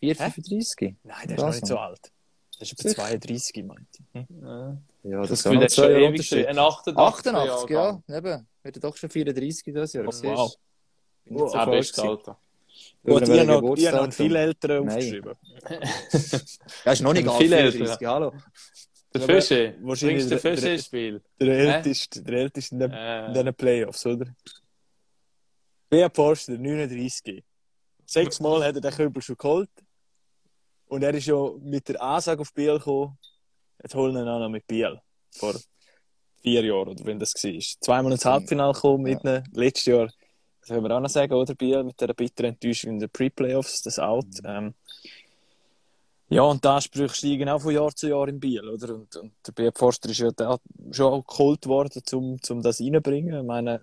435? 0.00 0.94
Nein, 1.02 1.28
der 1.28 1.36
ist 1.36 1.42
noch 1.42 1.52
nicht 1.52 1.66
so 1.66 1.78
alt. 1.78 2.12
Das 2.58 2.72
ist 2.72 2.84
etwa 2.84 3.06
32, 3.06 3.64
meinte 3.64 3.84
ich. 4.12 4.20
Hm? 4.28 4.78
Ja, 5.04 5.20
das, 5.22 5.42
das 5.42 5.46
ist 5.46 5.74
schon 5.74 5.90
ewig 5.90 6.48
Ein 6.48 6.58
88, 6.58 6.96
88 6.96 7.70
ja. 7.70 8.02
Eben. 8.08 8.46
Wird 8.62 8.84
doch 8.84 8.96
schon 8.96 9.10
34 9.10 9.74
das 9.74 9.92
Jahr. 9.92 10.04
Oh, 10.06 10.12
wow. 10.22 10.56
Wow, 11.26 11.54
oh, 11.54 11.70
bestes 11.70 11.98
Alter. 11.98 12.38
Gut, 13.04 13.22
habe 13.22 13.44
noch, 13.44 14.00
einen 14.00 14.12
viel 14.12 14.36
älteren 14.36 14.88
aufgeschrieben. 14.88 15.34
Er 16.84 16.92
ist 16.92 17.02
noch 17.02 17.12
nicht 17.12 17.28
alt, 17.28 17.38
34, 17.38 18.06
hallo. 18.06 18.32
Der 19.14 19.22
Fische. 19.22 19.74
Wahrscheinlich 19.80 20.28
der 20.28 20.38
Fische 20.38 20.68
ins 20.70 20.86
Spiel. 20.86 21.22
Der 21.40 21.48
älteste, 21.48 22.22
der 22.22 22.34
älteste 22.40 22.74
in, 22.74 22.80
den, 22.80 22.92
äh. 22.92 23.26
in 23.26 23.32
diesen 23.34 23.54
Playoffs, 23.54 24.06
oder? 24.06 24.26
Bea 25.88 26.10
Forster, 26.12 26.58
39. 26.58 27.42
Sechsmal 28.04 28.64
hat 28.64 28.74
er 28.74 28.80
den 28.80 28.90
Kübel 28.90 29.22
schon 29.22 29.36
geholt. 29.36 29.70
Und 30.86 31.02
er 31.02 31.14
ist 31.14 31.26
ja 31.26 31.50
mit 31.60 31.88
der 31.88 32.02
Ansage 32.02 32.40
auf 32.40 32.52
Biel 32.52 32.78
gekommen, 32.78 33.18
jetzt 33.82 33.94
holen 33.94 34.14
wir 34.14 34.22
ihn 34.22 34.28
auch 34.28 34.38
noch 34.38 34.48
mit 34.48 34.66
Biel. 34.66 34.98
Vor 35.30 35.54
vier 36.42 36.64
Jahren, 36.64 36.88
oder 36.88 37.04
wenn 37.04 37.18
das 37.18 37.34
war. 37.34 37.80
Zweimal 37.80 38.12
ins 38.12 38.24
Halbfinale 38.24 38.72
gekommen 38.72 39.02
mit 39.04 39.22
ja. 39.24 39.42
letztes 39.52 39.86
Jahr. 39.86 40.06
Das 40.60 40.68
können 40.68 40.82
wir 40.84 40.96
auch 40.96 41.00
noch 41.00 41.10
sagen, 41.10 41.32
oder 41.32 41.54
Biel, 41.54 41.84
mit 41.84 42.00
dieser 42.00 42.14
bitteren 42.14 42.50
Enttäuschung 42.50 42.92
in 42.92 42.98
den 43.00 43.10
Pre-Playoffs, 43.10 43.82
das 43.82 43.98
Out. 43.98 44.26
Mhm. 44.42 44.46
Ähm, 44.46 44.74
ja, 46.30 46.42
und 46.42 46.62
die 46.62 46.68
Ansprüche 46.68 47.14
steigen 47.14 47.48
auch 47.48 47.60
von 47.60 47.74
Jahr 47.74 47.94
zu 47.94 48.08
Jahr 48.08 48.28
in 48.28 48.38
Biel, 48.38 48.68
oder? 48.68 48.94
Und, 48.94 49.16
und 49.16 49.32
der 49.46 49.52
Beat 49.52 49.78
Forster 49.78 50.10
ist 50.10 50.18
ja 50.18 50.30
da 50.30 50.58
schon 50.90 51.12
auch 51.12 51.26
geholt 51.26 51.66
worden, 51.66 52.02
um, 52.12 52.38
um 52.48 52.62
das 52.62 52.80
reinzubringen. 52.80 53.40
Ich 53.40 53.46
meine, 53.46 53.82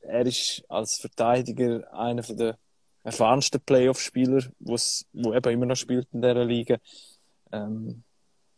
er 0.00 0.26
ist 0.26 0.62
als 0.68 0.98
Verteidiger 0.98 1.92
einer 1.94 2.22
der 2.22 2.58
erfahrensten 3.02 3.60
Playoff-Spieler, 3.60 4.44
wo 4.58 5.34
eben 5.34 5.52
immer 5.52 5.66
noch 5.66 5.76
spielt 5.76 6.08
in 6.12 6.20
dieser 6.20 6.44
Liga. 6.44 6.76
Ähm, 7.52 8.02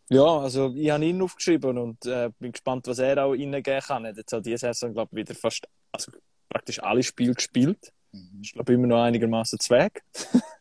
ja, 0.09 0.39
also 0.39 0.73
ich 0.75 0.91
habe 0.91 1.05
ihn 1.05 1.21
aufgeschrieben 1.23 1.77
und 1.77 2.05
äh, 2.07 2.31
bin 2.39 2.53
gespannt, 2.53 2.87
was 2.87 2.99
er 2.99 3.25
auch 3.25 3.33
reingeben 3.33 3.81
kann. 3.83 4.07
Er 4.07 4.11
hat 4.11 4.17
jetzt 4.17 4.35
auch 4.35 4.41
diese 4.41 4.59
Saison, 4.59 4.95
glaube 4.95 5.11
ich, 5.13 5.19
wieder 5.19 5.35
fast, 5.39 5.69
also 5.93 6.11
praktisch 6.49 6.83
alle 6.83 7.03
Spiele 7.03 7.35
gespielt. 7.35 7.93
Mhm. 8.13 8.41
Ich 8.43 8.55
glaube, 8.55 8.73
immer 8.73 8.87
noch 8.87 9.03
einigermaßen 9.03 9.61
Zweig. 9.61 10.03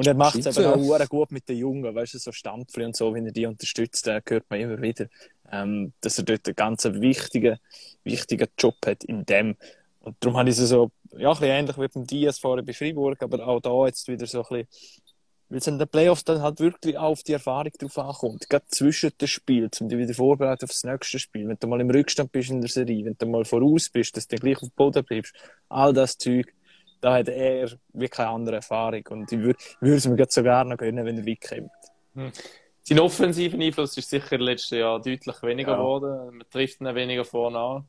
Und 0.00 0.06
er 0.06 0.14
macht 0.14 0.36
es 0.36 0.56
aber 0.56 0.76
auch 0.76 1.08
gut 1.10 1.30
mit 1.30 1.46
den 1.46 1.58
Jungen, 1.58 1.94
weißt 1.94 2.14
du, 2.14 2.18
so 2.18 2.32
Stampfli 2.32 2.86
und 2.86 2.96
so, 2.96 3.12
wenn 3.12 3.26
er 3.26 3.32
die 3.32 3.44
unterstützt, 3.44 4.06
da 4.06 4.18
hört 4.26 4.46
man 4.48 4.58
immer 4.58 4.80
wieder, 4.80 5.08
ähm, 5.52 5.92
dass 6.00 6.16
er 6.16 6.24
dort 6.24 6.46
einen 6.46 6.56
ganz 6.56 6.86
wichtigen, 6.86 7.58
wichtigen 8.02 8.48
Job 8.58 8.76
hat 8.86 9.04
in 9.04 9.26
dem. 9.26 9.56
Und 9.98 10.16
darum 10.20 10.38
habe 10.38 10.48
ich 10.48 10.58
es 10.58 10.70
so, 10.70 10.90
ja, 11.18 11.28
ein 11.28 11.34
bisschen 11.34 11.50
ähnlich 11.50 11.76
wie 11.76 11.88
beim 11.88 12.06
Diaz 12.06 12.38
vorher 12.38 12.64
bei 12.64 12.72
Freiburg, 12.72 13.22
aber 13.22 13.46
auch 13.46 13.60
da 13.60 13.84
jetzt 13.84 14.08
wieder 14.08 14.26
so 14.26 14.38
ein 14.38 14.64
bisschen, 14.64 14.68
weil 15.50 15.58
es 15.58 15.66
in 15.66 15.78
den 15.78 15.88
Playoffs 15.88 16.24
dann 16.24 16.40
halt 16.40 16.60
wirklich 16.60 16.96
auch 16.96 17.10
auf 17.10 17.22
die 17.22 17.34
Erfahrung 17.34 17.72
drauf 17.78 17.98
ankommt. 17.98 18.48
Gerade 18.48 18.64
zwischen 18.68 19.10
den 19.20 19.28
Spielen, 19.28 19.70
um 19.80 19.88
dich 19.90 19.98
wieder 19.98 20.14
vorbereiten 20.14 20.64
auf 20.64 20.70
das 20.70 20.84
nächste 20.84 21.18
Spiel. 21.18 21.46
Wenn 21.46 21.58
du 21.60 21.66
mal 21.66 21.80
im 21.82 21.90
Rückstand 21.90 22.32
bist 22.32 22.48
in 22.48 22.62
der 22.62 22.70
Serie, 22.70 23.04
wenn 23.04 23.16
du 23.18 23.26
mal 23.26 23.44
voraus 23.44 23.90
bist, 23.90 24.16
dass 24.16 24.26
du 24.26 24.36
gleich 24.36 24.56
auf 24.62 24.70
dem 24.70 24.72
Boden 24.76 25.04
bleibst. 25.04 25.34
All 25.68 25.92
das 25.92 26.16
Zeug 26.16 26.54
da 27.00 27.14
hat 27.14 27.28
er 27.28 27.70
wirklich 27.92 28.10
keine 28.10 28.30
andere 28.30 28.56
Erfahrung. 28.56 29.02
Und 29.10 29.32
ich 29.32 29.38
würde 29.38 29.56
es 29.80 30.06
mir 30.06 30.26
sogar 30.28 30.64
noch 30.64 30.76
gönnen, 30.76 31.04
wenn 31.04 31.18
er 31.18 31.24
wegkommt. 31.24 31.70
Hm. 32.14 32.32
Sein 32.82 32.98
offensiver 32.98 33.58
Einfluss 33.58 33.96
ist 33.96 34.10
sicher 34.10 34.32
im 34.32 34.40
letzten 34.40 34.78
Jahr 34.78 35.00
deutlich 35.00 35.42
weniger 35.42 35.72
ja. 35.72 35.76
geworden. 35.76 36.36
Man 36.38 36.50
trifft 36.50 36.80
ihn 36.80 36.94
weniger 36.94 37.24
vorne 37.24 37.58
an. 37.58 37.84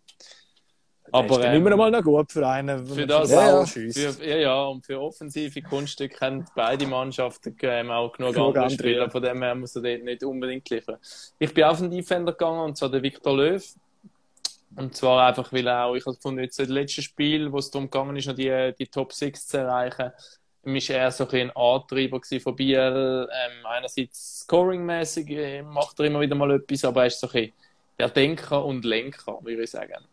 Aber 1.14 1.39
ist 1.39 1.45
ähm, 1.45 1.55
immer 1.55 1.76
mal 1.76 1.91
noch 1.91 2.03
gut 2.03 2.32
für 2.32 2.47
einen. 2.47 2.86
Für 2.86 3.05
das 3.05 3.32
ja, 3.32 3.66
für, 3.66 4.26
ja, 4.26 4.38
ja, 4.38 4.64
und 4.66 4.86
für 4.86 5.01
offensive 5.01 5.62
Kunststücke 5.62 6.26
haben 6.26 6.45
beide 6.55 6.88
Mannschaften 6.88 7.55
ähm, 7.64 7.91
auch 7.91 8.14
genug, 8.14 8.34
genug 8.34 8.55
andere 8.55 8.70
Spieler. 8.70 9.09
Von 9.09 9.22
dem 9.22 9.41
her 9.41 9.55
muss 9.55 9.76
er 9.76 9.82
dort 9.82 10.03
nicht 10.03 10.24
unbedingt 10.24 10.70
liefern. 10.70 10.97
Ich 11.38 11.53
bin 11.53 11.66
auf 11.66 11.80
den 11.80 11.91
Defender 11.91 12.32
gegangen, 12.32 12.59
und 12.59 12.78
zwar 12.78 12.89
der 12.89 13.01
Victor 13.01 13.36
Löw. 13.36 13.76
Und 14.76 14.95
zwar 14.95 15.28
einfach, 15.28 15.51
weil 15.51 15.67
auch, 15.67 15.95
ich 15.95 16.05
habe 16.05 16.15
gefunden, 16.15 16.41
jetzt 16.41 16.59
das 16.59 16.69
letzte 16.69 17.01
Spiel, 17.01 17.51
wo 17.51 17.57
es 17.57 17.69
darum 17.72 17.89
gegangen 17.89 18.15
ist, 18.15 18.28
noch 18.28 18.36
die, 18.36 18.74
die 18.78 18.88
Top 18.88 19.11
6 19.11 19.47
zu 19.47 19.57
erreichen, 19.57 20.11
ist 20.63 20.89
er 20.89 21.11
so 21.11 21.28
ein, 21.28 21.49
ein 21.49 21.55
Antreiber 21.55 22.22
von 22.41 22.55
Biel. 22.55 23.28
Ähm, 23.32 23.65
einerseits 23.65 24.41
scoringmäßig 24.41 25.30
äh, 25.30 25.61
macht 25.63 25.99
er 25.99 26.05
immer 26.05 26.22
wieder 26.22 26.36
mal 26.36 26.51
etwas, 26.51 26.86
aber 26.86 27.01
er 27.01 27.07
ist 27.07 27.19
so 27.19 27.30
ein 27.32 27.51
der 27.99 28.09
Denker 28.09 28.65
und 28.65 28.84
Lenker, 28.84 29.39
würde 29.43 29.63
ich 29.63 29.69
sagen. 29.69 30.05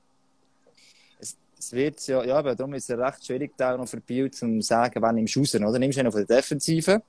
Es, 1.18 1.36
es 1.58 1.72
wird 1.72 2.06
ja, 2.06 2.22
ja, 2.24 2.36
aber 2.36 2.54
darum 2.54 2.74
ist 2.74 2.90
es 2.90 2.98
recht 2.98 3.24
schwierig, 3.24 3.52
da 3.56 3.76
noch 3.76 3.88
für 3.88 4.00
Biel 4.00 4.30
zu 4.30 4.60
sagen, 4.60 5.00
wann 5.00 5.14
nimmst 5.14 5.36
du 5.36 5.40
raus, 5.40 5.54
oder? 5.54 5.78
Nimmst 5.78 5.96
du 5.96 6.00
einen 6.00 6.12
von 6.12 6.26
der 6.26 6.36
Defensive 6.36 7.02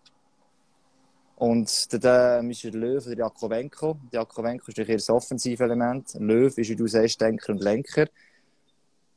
und 1.39 1.93
dann 1.93 2.01
der 2.01 2.43
Michel 2.43 2.75
Löw 2.75 3.05
oder 3.07 3.17
Jakovenko. 3.17 3.97
Jakovenko 4.11 4.67
ist 4.67 4.77
natürlich 4.77 4.89
eher 4.89 4.97
das 4.97 5.09
offensive 5.09 5.63
Element. 5.63 6.13
Löw 6.15 6.55
ist, 6.55 6.69
wie 6.69 6.75
du 6.75 6.85
sagst, 6.85 7.21
Denker 7.21 7.53
und 7.53 7.63
Lenker. 7.63 8.07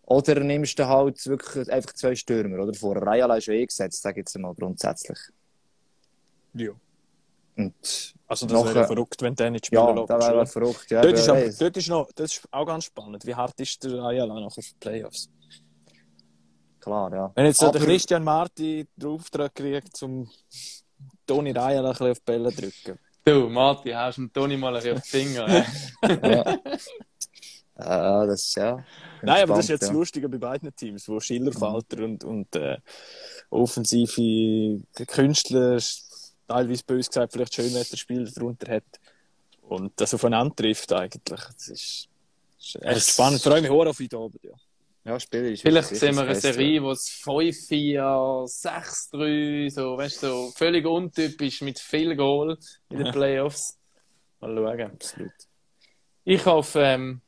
Oder 0.02 0.38
nimmst 0.38 0.78
du 0.78 0.86
halt 0.86 1.26
wirklich 1.26 1.70
einfach 1.70 1.92
zwei 1.94 2.14
Stürmer, 2.14 2.62
oder? 2.62 2.74
Vor 2.74 2.96
Rayala 2.96 3.38
ist 3.38 3.46
ja 3.46 3.54
eh 3.54 3.66
gesetzt, 3.66 4.02
sage 4.02 4.20
ich 4.20 4.26
jetzt 4.26 4.38
mal 4.38 4.54
grundsätzlich. 4.54 5.18
Ja. 6.54 6.70
Und 7.56 8.14
also 8.28 8.46
das 8.46 8.64
wäre 8.66 8.86
verrückt, 8.86 9.20
wenn 9.20 9.34
der 9.34 9.50
nicht 9.50 9.66
spielen 9.66 9.96
Ja, 9.96 10.06
das 10.06 10.28
wäre 10.28 10.46
verrückt. 10.46 10.90
Ja, 10.90 11.02
dort, 11.02 11.14
ist 11.14 11.28
aber, 11.28 11.48
dort 11.48 11.76
ist 11.76 11.88
noch, 11.88 12.12
das 12.12 12.32
ist 12.34 12.48
auch 12.52 12.66
ganz 12.66 12.84
spannend. 12.84 13.26
Wie 13.26 13.34
hart 13.34 13.58
ist 13.60 13.82
der 13.82 14.00
Ayala 14.00 14.38
nachher 14.38 14.62
für 14.62 14.70
die 14.70 14.78
Playoffs? 14.78 15.28
Klar, 16.78 17.12
ja. 17.12 17.32
Wenn 17.34 17.46
jetzt 17.46 17.58
so 17.58 17.70
der 17.70 17.80
Christian 17.80 18.22
Marti 18.22 18.86
den 18.96 19.08
Auftrag 19.08 19.54
kriegt, 19.54 19.96
zum 19.96 20.28
Toni 21.32 21.56
Ayala 21.56 21.88
ein 21.88 21.92
bisschen 21.92 22.10
auf 22.10 22.18
die 22.18 22.24
Bälle 22.24 22.52
drücken. 22.52 22.98
Du, 23.24 23.48
Marti, 23.48 23.90
hast 23.90 24.18
du 24.18 24.26
Toni 24.26 24.56
mal 24.56 24.76
ein 24.76 24.82
bisschen 24.82 24.96
auf 24.96 25.02
die 25.02 25.08
Finger. 25.08 25.48
ja. 25.48 26.58
ja, 27.78 28.26
das 28.26 28.42
ist 28.42 28.56
ja. 28.56 28.84
Nein, 29.22 29.42
aber 29.44 29.54
das 29.54 29.64
ist 29.64 29.70
jetzt 29.70 29.86
ja. 29.86 29.92
lustig 29.92 30.30
bei 30.30 30.36
beiden 30.36 30.74
Teams, 30.76 31.08
wo 31.08 31.20
Schillerfalter 31.20 31.98
mhm. 31.98 32.04
und, 32.04 32.24
und 32.24 32.56
äh, 32.56 32.76
offensive 33.48 34.80
Künstler, 35.06 35.80
teilweise 36.48 36.84
bös 36.84 37.08
gesagt, 37.08 37.32
vielleicht 37.32 37.54
Schönwetterspieler 37.54 38.30
darunter 38.30 38.74
hat 38.74 38.84
und 39.62 39.92
das 39.96 40.12
aufeinander 40.12 40.54
trifft 40.54 40.92
eigentlich. 40.92 41.40
Das 41.40 41.68
ist, 41.68 42.08
ist 42.58 42.76
echt 42.76 42.96
das 42.96 43.08
spannend. 43.08 43.36
Ich 43.36 43.42
freue 43.42 43.62
mich 43.62 43.70
auch 43.70 43.86
auf 43.86 43.98
heute 43.98 44.16
Abend, 44.18 44.42
ja. 44.42 44.52
Ja, 45.04 45.18
spielerisch. 45.18 45.62
Vielleicht 45.62 45.88
sehen 45.88 46.14
wir 46.14 46.22
eine 46.22 46.34
Serie, 46.36 46.80
wo 46.82 46.92
es 46.92 47.08
5-4, 47.08 48.46
6-3, 48.46 49.70
so, 49.70 49.96
weißt 49.96 50.22
du, 50.22 50.26
so 50.26 50.52
völlig 50.54 50.86
untypisch 50.86 51.60
mit 51.62 51.80
viel 51.80 52.14
Goal 52.14 52.56
in 52.88 52.98
den 52.98 53.10
Playoffs. 53.12 53.78
Mal 54.40 54.54
schauen. 54.54 54.92
Absolut. 54.92 55.32
Ich 56.24 56.46
hoffe, 56.46 56.80
ähm, 56.80 57.20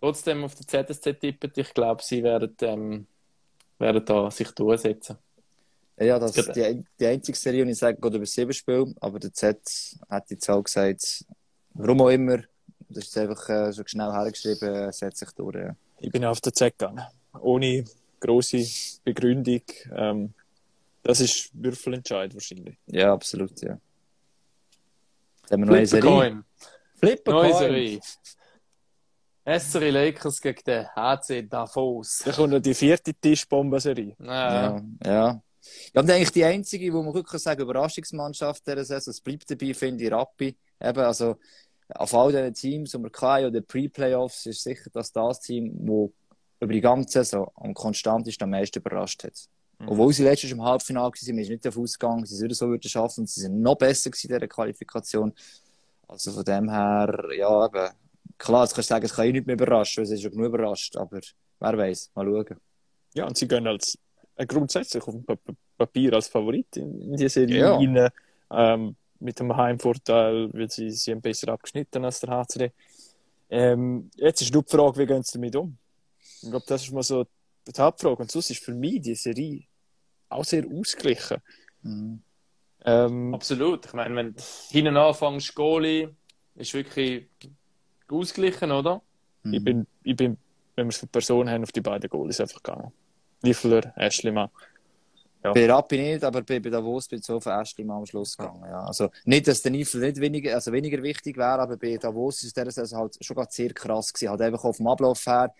trotzdem 0.00 0.44
auf 0.44 0.54
die 0.54 0.66
ZSC 0.66 1.14
tippen. 1.14 1.50
Ich 1.56 1.74
glaube, 1.74 2.02
sie 2.04 2.22
werden, 2.22 2.54
ähm, 2.60 3.06
werden 3.78 4.04
da 4.04 4.30
sich 4.30 4.50
durchsetzen. 4.52 5.18
Ja, 5.96 6.18
das 6.18 6.36
ist 6.36 6.52
die, 6.54 6.84
die 6.98 7.06
einzige 7.06 7.38
Serie, 7.38 7.64
die 7.64 7.72
ich 7.72 7.78
sage, 7.78 8.00
geht 8.00 8.14
über 8.14 8.26
sieben 8.26 8.52
Spiele, 8.52 8.92
aber 9.00 9.18
der 9.18 9.32
Z 9.32 9.60
hat 10.08 10.30
jetzt 10.30 10.48
auch 10.50 10.62
gesagt, 10.62 11.24
warum 11.72 12.00
auch 12.02 12.10
immer, 12.10 12.38
das 12.88 13.04
ist 13.04 13.18
einfach 13.18 13.48
äh, 13.48 13.72
so 13.72 13.82
schnell 13.86 14.12
hergeschrieben, 14.12 14.92
setzt 14.92 15.18
sich 15.18 15.30
durch. 15.32 15.56
Ja. 15.56 15.76
Ich 15.98 16.10
bin 16.10 16.24
auf 16.24 16.40
der 16.40 16.52
Z 16.52 16.78
gegangen, 16.78 17.04
ohne 17.40 17.84
große 18.20 18.64
Begründung. 19.04 19.62
Ähm, 19.94 20.34
das 21.02 21.20
ist 21.20 21.50
Würfelentscheid 21.52 22.34
wahrscheinlich. 22.34 22.76
Ja, 22.86 23.12
absolut, 23.12 23.60
ja. 23.60 23.78
Jetzt 25.42 25.52
haben 25.52 25.60
wir 25.60 25.66
noch 25.66 25.74
eine 25.74 25.86
Serie. 25.86 26.44
Flipper 26.96 27.32
Neue 27.32 27.54
Serie. 27.54 28.00
SRI 29.46 29.90
Lakers 29.90 30.40
gegen 30.40 30.62
den 30.66 30.86
HC 30.96 31.42
Davos. 31.42 32.22
Da 32.24 32.32
kommt 32.32 32.54
noch 32.54 32.60
die 32.60 32.72
vierte 32.72 33.12
Tischbombenserie. 33.12 34.16
Ja. 34.18 34.26
ja. 34.26 34.82
ja. 35.04 35.42
Ja, 35.94 36.02
und 36.02 36.10
eigentlich 36.10 36.32
die 36.32 36.44
einzige, 36.44 36.92
wo 36.92 37.02
man 37.02 37.14
wirklich 37.14 37.40
sagen 37.42 37.62
Überraschungsmannschaft 37.62 38.66
dieser 38.66 38.84
Saison, 38.84 39.10
es 39.10 39.20
bleibt 39.20 39.50
dabei, 39.50 39.72
finde 39.72 40.04
ich, 40.04 40.12
Rappi. 40.12 40.56
Eben, 40.80 40.98
also, 41.00 41.36
auf 41.90 42.14
all 42.14 42.32
diesen 42.32 42.54
Teams, 42.54 42.90
die 42.92 42.98
wir 42.98 43.10
hatten, 43.12 43.46
oder 43.46 43.60
Pre-Playoffs, 43.60 44.46
ist 44.46 44.62
sicher 44.62 44.90
dass 44.92 45.12
das 45.12 45.40
Team, 45.40 45.72
das 45.86 46.10
über 46.60 46.72
die 46.72 46.80
ganze 46.80 47.24
Saison 47.24 47.50
am 47.56 47.74
konstantesten 47.74 48.44
am 48.44 48.50
meisten 48.50 48.78
überrascht 48.78 49.24
hat. 49.24 49.34
Mhm. 49.78 49.88
Obwohl 49.88 50.12
sie 50.12 50.24
letztes 50.24 50.52
im 50.52 50.62
Halbfinale 50.62 51.04
waren, 51.04 51.14
sind 51.14 51.36
wir 51.36 51.48
nicht 51.48 51.64
davon 51.64 51.82
ausgegangen, 51.82 52.26
sie 52.26 52.40
würden 52.40 52.54
so 52.54 52.68
würden 52.68 52.88
schaffen, 52.88 53.26
sie 53.26 53.40
sind 53.40 53.60
noch 53.60 53.76
besser 53.76 54.08
in 54.08 54.12
dieser 54.12 54.48
Qualifikation. 54.48 55.32
Also 56.08 56.32
von 56.32 56.44
dem 56.44 56.70
her, 56.70 57.28
ja, 57.36 57.66
eben, 57.66 57.90
klar, 58.38 58.64
jetzt 58.64 58.74
kannst 58.74 58.90
du 58.90 58.94
sagen, 58.94 59.04
es 59.04 59.14
kann 59.14 59.26
ich 59.26 59.32
nicht 59.32 59.46
mehr 59.46 59.54
überraschen, 59.54 59.98
weil 59.98 60.04
es 60.04 60.12
ist 60.12 60.22
schon 60.22 60.32
genug 60.32 60.46
überrascht, 60.46 60.96
aber 60.96 61.20
wer 61.60 61.78
weiß, 61.78 62.10
mal 62.14 62.26
schauen. 62.26 62.60
Ja, 63.14 63.26
und 63.26 63.36
sie 63.36 63.48
gehen 63.48 63.66
als 63.66 63.98
äh, 64.36 64.46
grundsätzlich 64.46 65.02
auf 65.02 65.14
dem 65.14 65.24
Papier 65.76 66.12
als 66.14 66.28
Favorit 66.28 66.76
in, 66.76 67.00
in 67.00 67.16
die 67.16 67.28
Serie 67.28 67.58
ja. 67.58 67.76
rein, 67.76 68.10
ähm, 68.50 68.96
mit 69.24 69.40
dem 69.40 69.56
Heimvorteil, 69.56 70.52
weil 70.52 70.70
sie, 70.70 70.90
sie 70.90 71.12
haben 71.12 71.22
besser 71.22 71.48
abgeschnitten 71.48 72.04
als 72.04 72.20
der 72.20 72.30
HCD. 72.30 72.72
Ähm, 73.50 74.10
jetzt 74.16 74.42
ist 74.42 74.52
nur 74.52 74.62
die 74.62 74.70
Frage, 74.70 74.98
wie 74.98 75.06
gehen 75.06 75.22
sie 75.22 75.38
damit 75.38 75.56
um? 75.56 75.76
Ich 76.42 76.50
glaube, 76.50 76.64
das 76.68 76.82
ist 76.82 76.92
mal 76.92 77.02
so 77.02 77.24
die 77.66 77.80
Hauptfrage. 77.80 78.22
Und 78.22 78.30
sonst 78.30 78.50
ist 78.50 78.62
für 78.62 78.74
mich 78.74 79.00
die 79.00 79.14
Serie 79.14 79.64
auch 80.28 80.44
sehr 80.44 80.64
ausgeglichen. 80.66 81.38
Mhm. 81.82 82.22
Ähm, 82.84 83.34
Absolut. 83.34 83.86
Ich 83.86 83.92
meine, 83.94 84.14
wenn 84.14 84.34
du 84.34 84.42
hinten 84.70 84.96
anfängst, 84.96 85.54
Goalie, 85.54 86.14
ist 86.54 86.74
wirklich 86.74 87.28
ausgeglichen, 88.08 88.70
oder? 88.72 89.02
Mhm. 89.42 89.54
Ich, 89.54 89.64
bin, 89.64 89.86
ich 90.02 90.16
bin, 90.16 90.36
wenn 90.76 90.86
wir 90.86 90.90
es 90.90 90.98
für 90.98 91.06
Personen 91.06 91.48
haben, 91.48 91.62
auf 91.62 91.72
die 91.72 91.80
beiden 91.80 92.10
Goalies 92.10 92.40
einfach 92.40 92.62
gegangen. 92.62 92.92
Liefler, 93.42 93.92
Ashleyman. 93.96 94.50
Ja. 95.44 95.52
Bei 95.52 95.70
Rappi 95.70 95.98
nicht, 95.98 96.24
aber 96.24 96.40
bei, 96.42 96.58
bei 96.58 96.70
Davos 96.70 97.06
bin 97.06 97.18
ich 97.18 97.26
so 97.26 97.36
auf 97.36 97.46
Ashleyman 97.46 97.98
am 97.98 98.06
Schluss 98.06 98.34
gegangen. 98.34 98.64
Ja. 98.64 98.84
Also 98.86 99.10
nicht, 99.26 99.46
dass 99.46 99.60
der 99.60 99.72
Niefel 99.72 100.00
nicht 100.00 100.18
weniger, 100.18 100.54
also 100.54 100.72
weniger 100.72 101.02
wichtig 101.02 101.36
wäre, 101.36 101.60
aber 101.60 101.76
bei 101.76 101.98
Davos 101.98 102.42
ist 102.42 102.56
der 102.56 102.64
also 102.64 102.96
halt 102.96 103.18
schon 103.20 103.36
sehr 103.50 103.74
krass 103.74 104.12
gewesen. 104.12 104.30
Halt 104.30 104.40
einfach 104.40 104.64
auf 104.64 104.78
dem 104.78 104.86
Ablauf 104.86 105.26
her. 105.26 105.52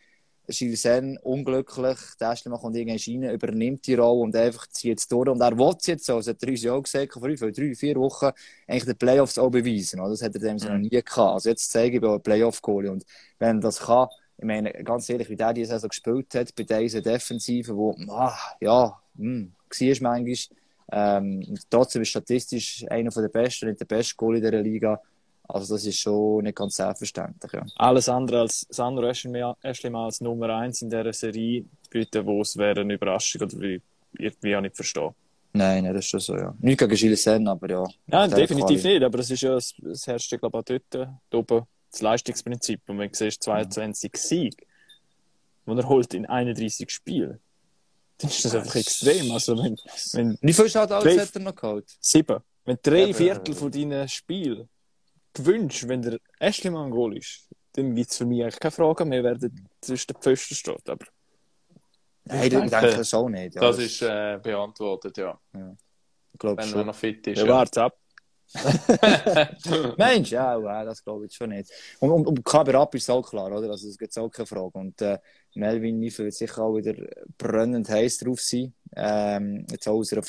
Gilsen 0.47 1.19
unglücklich, 1.23 1.99
der 2.21 2.31
Ashleyman 2.31 2.61
kommt 2.61 2.77
irgendwann 2.77 3.25
rein, 3.25 3.35
übernimmt 3.35 3.87
die 3.87 3.95
Rolle 3.95 4.21
und 4.21 4.37
einfach 4.37 4.67
zieht 4.69 4.99
es 4.99 5.09
durch. 5.09 5.29
Und 5.29 5.41
er 5.41 5.57
will 5.57 5.75
es 5.79 5.87
jetzt 5.87 6.05
so, 6.05 6.17
das 6.17 6.29
hat 6.29 6.43
er 6.43 6.49
uns 6.51 6.63
ja 6.63 6.73
auch 6.73 6.83
gesagt, 6.83 7.13
vor 7.15 7.29
drei, 7.29 7.75
vier 7.75 7.97
Wochen 7.97 8.31
eigentlich 8.67 8.85
die 8.85 8.95
Playoffs 8.95 9.39
auch 9.39 9.51
beweisen. 9.51 10.01
Das 10.01 10.23
hat 10.23 10.35
er 10.35 10.41
dem 10.41 10.57
mhm. 10.57 10.65
noch 10.65 10.79
nie 10.79 10.91
gehabt. 10.91 11.19
Also 11.19 11.49
jetzt 11.49 11.71
zeige 11.71 11.97
ich 11.97 12.03
bei 12.03 12.19
Playoff-Goalie 12.19 12.91
und 12.91 13.05
wenn 13.39 13.61
das 13.61 13.81
kann, 13.81 14.09
ich 14.37 14.45
meine, 14.45 14.71
ganz 14.83 15.09
ehrlich, 15.09 15.31
wie 15.31 15.37
der 15.37 15.55
diese 15.55 15.73
Saison 15.73 15.89
gespielt 15.89 16.35
hat, 16.35 16.55
bei 16.55 16.65
dieser 16.65 17.01
Defensive, 17.01 17.75
wo, 17.75 17.97
ah, 18.09 18.37
ja, 18.61 19.01
hm, 19.17 19.53
war 19.81 20.13
manchmal, 20.13 20.37
ähm, 20.93 21.59
trotzdem 21.71 22.03
ist 22.03 22.09
statistisch 22.09 22.85
einer 22.91 23.11
der 23.11 23.29
besten, 23.29 23.69
nicht 23.69 23.81
der 23.81 23.87
beste 23.87 24.15
Goal 24.17 24.37
in 24.37 24.43
dieser 24.43 24.63
Liga. 24.63 25.01
Also 25.47 25.75
das 25.75 25.85
ist 25.85 25.99
schon 25.99 26.45
nicht 26.45 26.57
ganz 26.57 26.77
selbstverständlich. 26.77 27.53
Ja. 27.53 27.65
Alles 27.77 28.09
andere 28.09 28.41
als 28.41 28.67
Sandro 28.71 29.09
Eschlimann 29.09 29.55
als 29.63 30.21
Nummer 30.21 30.49
1 30.57 30.83
in 30.83 30.91
dieser 30.91 31.13
Serie, 31.13 31.65
bitte, 31.91 32.25
wo 32.25 32.41
es 32.41 32.57
wäre 32.57 32.81
eine 32.81 32.95
Überraschung 32.95 33.43
oder 33.43 33.61
wie 33.61 33.81
irgendwie 34.19 34.57
auch 34.57 34.61
nicht 34.61 34.77
verstehen. 34.77 35.11
Nein, 35.53 35.85
nein, 35.85 35.95
das 35.95 36.05
ist 36.05 36.11
schon 36.11 36.21
so, 36.21 36.37
ja. 36.37 36.55
Nicht 36.61 36.79
gegen 36.79 36.95
Gilles 36.95 37.23
Sen, 37.23 37.47
aber 37.47 37.71
ja. 37.71 37.85
Nein, 38.07 38.31
definitiv 38.31 38.81
Quali. 38.81 38.95
nicht, 38.95 39.05
aber 39.05 39.19
es 39.21 39.31
ist 39.31 39.43
ja, 39.43 39.57
es 39.57 40.07
herrscht, 40.07 40.37
glaube 40.41 40.63
ich, 40.69 40.81
auch 40.81 40.81
dort 40.91 41.09
oben 41.33 41.67
das 41.93 42.03
Leistungsprinzip. 42.03 42.81
Und 42.89 42.99
wenn 42.99 43.11
du 43.11 43.17
siehst, 43.17 43.43
22 43.43 44.13
mhm. 44.13 44.17
Sieg, 44.17 44.67
die 45.67 45.71
er 45.71 45.89
holt 45.89 46.13
in 46.15 46.27
31 46.27 46.91
Spielen, 46.91 47.39
dann 48.19 48.31
ist 48.31 48.45
das 48.45 48.55
einfach 48.55 48.77
extrem. 48.77 49.31
Also 49.33 49.57
wenn, 49.57 49.77
wenn 50.13 50.39
Wie 50.41 50.53
viel 50.53 50.69
Shoutouts 50.69 51.19
hat 51.19 51.35
er 51.35 51.41
noch 51.41 51.55
geholt? 51.55 51.97
Sieben. 52.01 52.41
Wenn 52.65 52.79
drei 52.83 53.07
ja, 53.07 53.15
Viertel 53.15 53.55
von 53.55 53.71
deinen 53.71 54.09
Spielen 54.09 54.69
gewünscht, 55.33 55.85
wenn 55.87 56.03
der 56.03 56.19
Ashleyman 56.39 56.91
Goal 56.91 57.17
ist, 57.17 57.49
dann 57.73 57.95
gibt 57.95 58.11
es 58.11 58.17
für 58.17 58.25
mich 58.25 58.43
eigentlich 58.43 58.61
keine 58.61 58.73
Frage 58.73 59.05
mehr, 59.05 59.23
wer 59.25 59.51
zwischen 59.81 60.07
den 60.07 60.17
Pfosten 60.21 60.55
steht. 60.55 60.89
Aber 60.89 61.05
Nein, 62.25 62.45
ich 62.45 62.51
denke, 62.51 62.71
denke 62.71 62.97
das 62.97 63.15
auch 63.15 63.29
nicht. 63.29 63.55
Ja. 63.55 63.61
Das 63.61 63.79
ist 63.79 64.01
äh, 64.01 64.39
beantwortet, 64.43 65.19
ja. 65.19 65.39
ja. 65.55 65.77
Ich 66.33 66.39
glaube 66.39 66.63
Wenn 66.63 66.69
schon. 66.69 66.79
er 66.81 66.85
noch 66.85 66.95
fit 66.95 67.27
ist. 67.27 67.39
Ja, 67.39 67.47
ja. 67.47 67.53
warte 67.53 67.83
ab. 67.83 67.99
Mensch, 69.97 70.31
ja, 70.31 70.59
ja, 70.59 70.85
das 70.85 71.03
glaube 71.03 71.27
ich 71.27 71.35
schon 71.35 71.51
nicht. 71.51 71.71
Und, 71.99 72.11
und, 72.11 72.27
und 72.27 72.45
Kaber 72.45 72.89
ist 72.93 73.11
auch 73.11 73.29
klar, 73.29 73.51
oder? 73.51 73.71
Also, 73.71 73.89
es 73.89 73.99
gibt 73.99 74.17
auch 74.17 74.29
keine 74.29 74.47
Frage. 74.47 74.79
Und 74.79 75.01
äh, 75.03 75.19
Melvin 75.55 75.99
Niefel 75.99 76.27
wird 76.27 76.35
sicher 76.35 76.63
auch 76.63 76.77
wieder 76.77 76.95
brennend 77.39 77.89
heiß 77.89 78.19
drauf 78.19 78.41
sein, 78.41 78.73
ähm, 78.97 79.67
jetzt 79.71 79.89
auch 79.89 79.99
aus 79.99 80.13
einer 80.13 80.23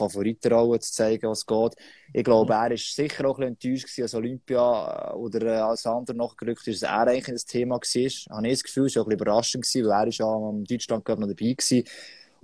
zu 0.80 0.92
zeigen, 0.92 1.30
was 1.30 1.46
geht. 1.46 1.76
Ich 2.14 2.24
glaube, 2.24 2.54
er 2.54 2.70
war 2.72 2.78
sicher 2.78 3.26
auch 3.28 3.40
ein 3.40 3.56
bisschen 3.56 3.74
enttäuscht 3.74 4.00
als 4.00 4.16
Olympia 4.16 5.12
äh, 5.12 5.16
oder 5.16 5.42
äh, 5.46 5.58
als 5.60 5.86
andere 5.86 6.18
nachgerückt 6.18 6.68
ist, 6.68 6.82
dass 6.84 6.90
er 6.90 7.08
eigentlich 7.08 7.26
das 7.26 7.46
Thema 7.46 7.76
war. 7.76 8.02
Ich 8.02 8.28
habe 8.30 8.50
das 8.50 8.64
Gefühl, 8.64 8.86
es 8.88 8.96
war 8.96 9.04
auch 9.04 9.08
ein 9.08 9.10
bisschen 9.10 9.22
überraschend, 9.22 9.66
weil 9.76 9.92
er 9.92 10.08
ist 10.08 10.18
ja 10.20 10.26
am 10.26 10.64
Deutschland 10.64 11.08
noch 11.08 11.28
dabei 11.28 11.56
war. 11.58 11.84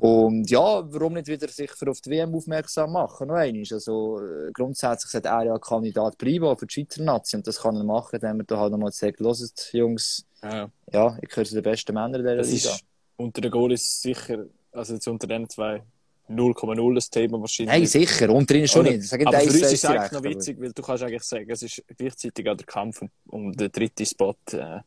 Und 0.01 0.49
ja, 0.49 0.81
warum 0.91 1.13
nicht 1.13 1.27
wieder 1.27 1.47
sich 1.47 1.69
für 1.73 1.91
auf 1.91 2.01
die 2.01 2.09
WM 2.09 2.33
aufmerksam 2.33 2.91
machen? 2.91 3.27
Noch 3.27 3.35
einmal. 3.35 3.63
Also, 3.71 4.19
äh, 4.19 4.51
grundsätzlich 4.51 5.11
sollte 5.11 5.27
er 5.27 5.43
ja 5.43 5.59
Kandidat 5.59 6.17
bleiben 6.17 6.57
für 6.57 6.65
die 6.65 6.73
Schweizer 6.73 7.03
Nation. 7.03 7.39
Und 7.41 7.45
das 7.47 7.61
kann 7.61 7.75
er 7.75 7.83
machen, 7.83 8.15
indem 8.15 8.39
er 8.39 8.45
da 8.45 8.57
halt 8.57 8.71
nochmal 8.71 8.91
sagt, 8.91 9.19
hört, 9.19 9.69
Jungs, 9.73 10.25
Ja. 10.41 10.71
ja, 10.91 11.17
ich 11.21 11.29
gehöre 11.29 11.45
zu 11.45 11.53
den 11.53 11.61
besten 11.61 11.93
Männern 11.93 12.13
dieser 12.23 12.35
Das 12.35 12.47
Liga. 12.49 12.69
ist 12.71 12.83
unter 13.15 13.41
den 13.41 13.51
Goalies 13.51 14.01
sicher, 14.01 14.45
also 14.71 14.95
jetzt 14.95 15.07
unter 15.07 15.27
den 15.27 15.47
zwei 15.47 15.83
0,0 16.27 16.95
das 16.95 17.09
Thema 17.11 17.39
wahrscheinlich. 17.39 17.75
Nein, 17.75 17.85
sicher, 17.85 18.29
unter 18.31 18.55
ihnen 18.55 18.67
schon 18.67 18.81
Oder? 18.81 18.91
nicht. 18.97 19.07
Sag 19.07 19.19
nicht 19.19 19.27
aber 19.27 19.37
für 19.39 19.45
uns 19.45 19.55
ist 19.55 19.71
es 19.73 19.85
eigentlich 19.85 20.09
direkt, 20.09 20.13
noch 20.13 20.23
witzig, 20.23 20.61
weil 20.61 20.71
du 20.71 20.81
kannst 20.81 21.03
eigentlich 21.03 21.23
sagen, 21.23 21.45
es 21.47 21.61
ist 21.61 21.83
gleichzeitig 21.95 22.49
auch 22.49 22.57
der 22.57 22.65
Kampf 22.65 23.03
um, 23.27 23.51
den 23.51 23.71
dritten 23.71 24.05
Spot. 24.07 24.35
Äh, 24.51 24.79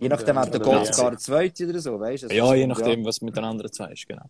Je 0.00 0.08
nachdem 0.08 0.38
hat 0.38 0.52
der 0.52 0.60
Gott 0.60 0.86
sogar 0.86 1.10
der 1.12 1.18
zweite 1.18 1.68
oder 1.68 1.80
so, 1.80 1.98
weißt 1.98 2.24
du? 2.24 2.26
Also, 2.28 2.36
Ja, 2.36 2.54
je 2.54 2.66
nachdem, 2.66 3.04
was 3.04 3.20
mit 3.20 3.36
den 3.36 3.44
anderen 3.44 3.72
zwei 3.72 3.92
ist, 3.92 4.06
genau. 4.06 4.24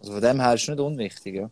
Also 0.00 0.12
von 0.12 0.20
dem 0.20 0.40
her 0.40 0.54
ist 0.54 0.62
es 0.62 0.68
nicht 0.68 0.80
unwichtig, 0.80 1.34
ja. 1.34 1.50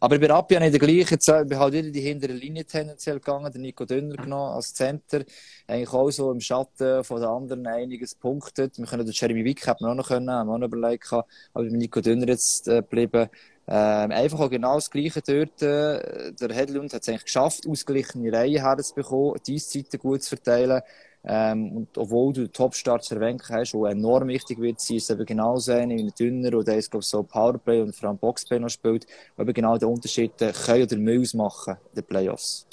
Aber 0.00 0.18
bei 0.18 0.26
Rappi 0.26 0.54
habe 0.54 0.66
ich 0.66 0.72
den 0.72 0.80
gleichen, 0.80 1.18
ich 1.20 1.48
bin 1.48 1.58
halt 1.58 1.74
wieder 1.74 1.90
die 1.90 2.00
hintere 2.00 2.32
Linie 2.32 2.64
tendenziell 2.64 3.16
gegangen, 3.16 3.52
den 3.52 3.62
Nico 3.62 3.84
Dünner 3.84 4.16
genommen 4.16 4.54
als 4.54 4.72
Center. 4.74 5.22
Eigentlich 5.66 5.92
auch 5.92 6.10
so 6.10 6.32
im 6.32 6.40
Schatten 6.40 7.04
von 7.04 7.20
den 7.20 7.28
anderen 7.28 7.66
einiges 7.66 8.14
punktet. 8.14 8.78
Wir 8.78 8.86
können 8.86 9.04
den 9.04 9.12
Jeremy 9.12 9.44
Wick 9.44 9.66
hätten 9.66 9.84
wir 9.84 9.90
auch 9.90 9.94
noch 9.94 10.08
können, 10.08 10.30
haben 10.30 10.48
wir 10.48 10.54
auch 10.54 10.58
noch 10.58 10.68
überlegt 10.68 11.04
gehabt, 11.04 11.30
aber 11.52 11.64
bei 11.64 11.70
Nico 11.70 12.00
Dünner 12.00 12.28
jetzt 12.28 12.68
äh, 12.68 12.76
geblieben. 12.76 13.28
Ähm, 13.68 14.12
einfach 14.12 14.38
auch 14.38 14.50
genau 14.50 14.76
das 14.76 14.90
Gleiche 14.90 15.22
dort. 15.22 15.60
Äh, 15.60 16.32
der 16.32 16.54
Hedlund 16.54 16.92
hat 16.92 17.02
es 17.02 17.08
eigentlich 17.08 17.24
geschafft, 17.24 17.66
ausgeglichene 17.66 18.32
Reihen 18.32 18.62
herzubekommen, 18.62 19.40
die 19.44 19.56
Eiszeiten 19.56 19.98
gut 19.98 20.22
zu 20.22 20.36
verteilen. 20.36 20.82
Ähm, 21.28 21.76
und 21.76 21.98
obwohl 21.98 22.32
du 22.32 22.42
den 22.42 22.52
Topstart 22.52 23.10
erwähnt 23.10 23.42
hast, 23.50 23.72
der 23.72 23.90
enorm 23.90 24.28
wichtig 24.28 24.60
wird 24.60 24.80
sein, 24.80 24.98
ist 24.98 25.10
eben 25.10 25.26
genauso 25.26 25.72
einer 25.72 25.96
wie 25.96 26.10
Dünner, 26.12 26.56
oder 26.56 26.76
ist, 26.76 26.90
glaube 26.90 27.02
ich, 27.02 27.08
so 27.08 27.24
Powerplay 27.24 27.80
und 27.80 27.96
vor 27.96 28.08
allem 28.08 28.18
Boxplay 28.18 28.60
noch 28.60 28.68
spielt, 28.68 29.06
wo 29.36 29.42
eben 29.42 29.52
genau 29.52 29.76
den 29.76 29.88
Unterschied 29.88 30.40
äh, 30.40 30.52
können 30.52 30.84
oder 30.84 30.96
müssen 30.96 31.38
machen 31.38 31.76
in 31.90 31.94
den 31.96 32.04
Playoffs. 32.04 32.66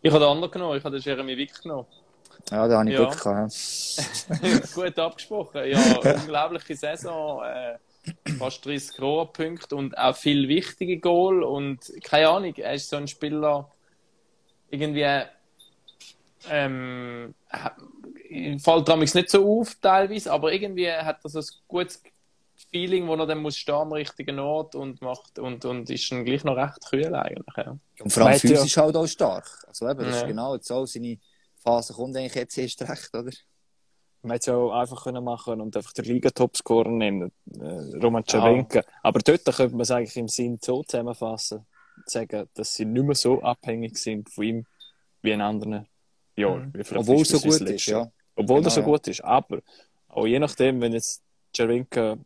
Ich 0.00 0.10
habe 0.10 0.24
den 0.24 0.30
anderen 0.30 0.50
genommen, 0.50 0.78
ich 0.78 0.84
habe 0.84 0.96
den 0.98 1.02
Jeremy 1.02 1.36
Wick 1.36 1.62
genommen. 1.62 1.86
Ja, 2.50 2.66
da 2.66 2.78
habe 2.78 2.90
ich 2.90 2.98
Ja. 2.98 3.04
Glück 3.04 3.22
gehabt. 3.22 4.74
Gut 4.74 4.98
abgesprochen. 4.98 5.64
Ja, 5.66 5.78
unglaubliche 6.14 6.74
Saison. 6.74 7.42
Äh, 7.44 7.78
fast 8.38 8.64
30 8.64 9.00
Rohrpunkte 9.00 9.76
und 9.76 9.96
auch 9.96 10.16
viel 10.16 10.48
wichtige 10.48 10.98
Goal. 10.98 11.42
Und 11.42 11.80
keine 12.02 12.30
Ahnung, 12.30 12.54
er 12.56 12.74
ist 12.74 12.88
so 12.88 12.96
ein 12.96 13.06
Spieler, 13.06 13.70
irgendwie. 14.70 15.24
Ähm, 16.50 17.34
ha- 17.52 17.76
fällt 18.58 18.88
damals 18.88 19.14
nicht 19.14 19.30
so 19.30 19.60
auf, 19.60 19.74
teilweise, 19.76 20.32
aber 20.32 20.52
irgendwie 20.52 20.90
hat 20.90 21.18
er 21.22 21.30
so 21.30 21.38
ein 21.40 21.44
gutes 21.68 22.02
Feeling, 22.70 23.06
wo 23.08 23.14
er 23.14 23.26
dann 23.26 23.38
muss 23.42 23.56
stehen 23.56 23.74
am 23.74 23.92
richtigen 23.92 24.38
Ort 24.38 24.74
und 24.74 25.02
macht 25.02 25.38
und, 25.38 25.64
und 25.64 25.90
ist 25.90 26.10
dann 26.10 26.24
gleich 26.24 26.44
noch 26.44 26.56
recht 26.56 26.78
kühl 26.88 27.14
eigentlich. 27.14 27.56
Ja. 27.56 27.76
Und 28.00 28.12
vor 28.12 28.22
allem 28.24 28.32
ja- 28.34 28.38
physisch 28.38 28.76
halt 28.76 28.96
auch 28.96 29.06
stark. 29.06 29.46
Also 29.66 29.88
eben, 29.88 30.00
das 30.00 30.14
Ja. 30.16 30.20
ist 30.22 30.26
genau 30.28 30.54
jetzt 30.54 30.68
so, 30.68 30.86
seine 30.86 31.18
Phase 31.62 31.92
kommt 31.92 32.16
eigentlich 32.16 32.34
jetzt 32.34 32.56
erst 32.58 32.82
recht, 32.88 33.14
oder? 33.14 33.30
Man 34.24 34.32
hätte 34.32 34.40
es 34.40 34.46
ja 34.46 34.54
auch 34.54 34.72
einfach 34.72 35.02
können 35.02 35.24
machen 35.24 35.60
und 35.60 35.76
einfach 35.76 35.92
den 35.92 36.04
Liga-Topscorer 36.04 36.90
nehmen, 36.90 37.32
äh, 37.60 37.98
Roman 38.00 38.24
Cervenka. 38.24 38.82
Aber 39.02 39.18
dort 39.18 39.44
könnte 39.44 39.70
man 39.72 39.80
es 39.80 39.90
eigentlich 39.90 40.16
im 40.16 40.28
Sinn 40.28 40.58
so 40.62 40.84
zusammenfassen, 40.84 41.66
sagen, 42.06 42.48
dass 42.54 42.74
sie 42.74 42.84
nicht 42.84 43.04
mehr 43.04 43.16
so 43.16 43.42
abhängig 43.42 43.98
sind 43.98 44.30
von 44.30 44.44
ihm 44.44 44.66
wie 45.22 45.32
in 45.32 45.40
anderen 45.40 45.88
Jahren. 46.36 46.72
Mhm. 46.74 46.96
Obwohl 46.96 47.22
es 47.22 47.28
so 47.28 47.40
gut 47.40 47.60
ist, 47.60 47.86
ja. 47.86 48.10
Obwohl 48.34 48.56
Genau, 48.56 48.64
das 48.64 48.74
so 48.74 48.80
ja. 48.80 48.86
gut 48.86 49.08
ist. 49.08 49.22
Aber 49.22 49.60
auch 50.08 50.26
je 50.26 50.38
nachdem, 50.38 50.80
wenn 50.80 50.92
jetzt 50.92 51.22
Cervenka 51.54 52.16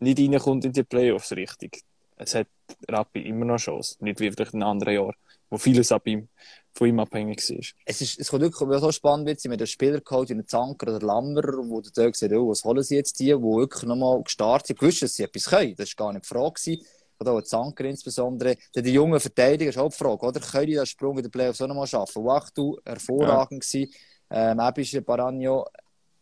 nicht 0.00 0.18
reinkommt 0.18 0.64
in 0.64 0.72
die 0.72 0.82
Playoffs 0.82 1.32
richtig, 1.32 1.82
es 2.16 2.34
hat 2.34 2.48
Rappi 2.88 3.20
immer 3.20 3.44
noch 3.44 3.58
Chance. 3.58 3.96
Nicht 4.00 4.20
wie 4.20 4.30
vielleicht 4.30 4.54
in 4.54 4.62
anderen 4.62 4.94
Jahren, 4.94 5.14
wo 5.50 5.58
vieles 5.58 5.92
ab 5.92 6.06
ihm, 6.06 6.28
von 6.72 6.88
ihm 6.88 7.00
abhängig 7.00 7.38
war. 7.50 7.58
Es, 7.84 8.00
ist, 8.00 8.18
es 8.18 8.28
kommt 8.28 8.42
wirklich, 8.42 8.80
so 8.80 8.92
spannend 8.92 9.26
wird, 9.26 9.44
mit 9.46 9.60
den 9.60 9.66
Spieler 9.66 10.00
geholt, 10.00 10.28
wie 10.28 10.34
einen 10.34 10.46
Zanker 10.46 10.94
oder 10.94 11.04
Lammer, 11.04 11.42
wo 11.42 11.80
du 11.80 11.90
da 11.94 12.08
gesagt 12.08 12.32
oh, 12.32 12.50
was 12.50 12.64
holen 12.64 12.82
sie 12.82 12.96
jetzt 12.96 13.18
die, 13.20 13.26
die 13.26 13.32
wirklich 13.32 13.82
nochmal 13.84 14.22
gestartet 14.22 14.68
sind, 14.68 14.78
gewusst, 14.78 15.02
dass 15.02 15.14
sie 15.14 15.24
etwas 15.24 15.46
können. 15.46 15.74
Das 15.76 15.92
war 15.96 16.06
gar 16.06 16.12
nicht 16.12 16.24
die 16.24 16.28
Frage. 16.28 16.52
gewesen. 16.52 16.86
Oder 17.22 17.32
auch 17.32 17.42
Zanker 17.42 17.84
insbesondere. 17.84 18.56
Dann 18.74 18.84
die 18.84 18.92
jungen 18.92 19.20
Verteidiger 19.20 19.70
ist 19.70 19.78
auch 19.78 19.90
die 19.90 19.96
Frage, 19.96 20.26
oder? 20.26 20.40
Können 20.40 20.66
die 20.66 20.74
den 20.74 20.86
Sprung 20.86 21.16
in 21.16 21.22
den 21.22 21.30
Playoffs 21.30 21.60
auch 21.60 21.68
nochmal 21.68 21.86
schaffen? 21.86 22.24
Wachtu, 22.24 22.76
hervorragend 22.84 23.64
ja. 23.64 23.80
gewesen. 23.80 23.94
Ähm, 24.30 24.60
Ebische, 24.60 25.02
Baragno. 25.02 25.66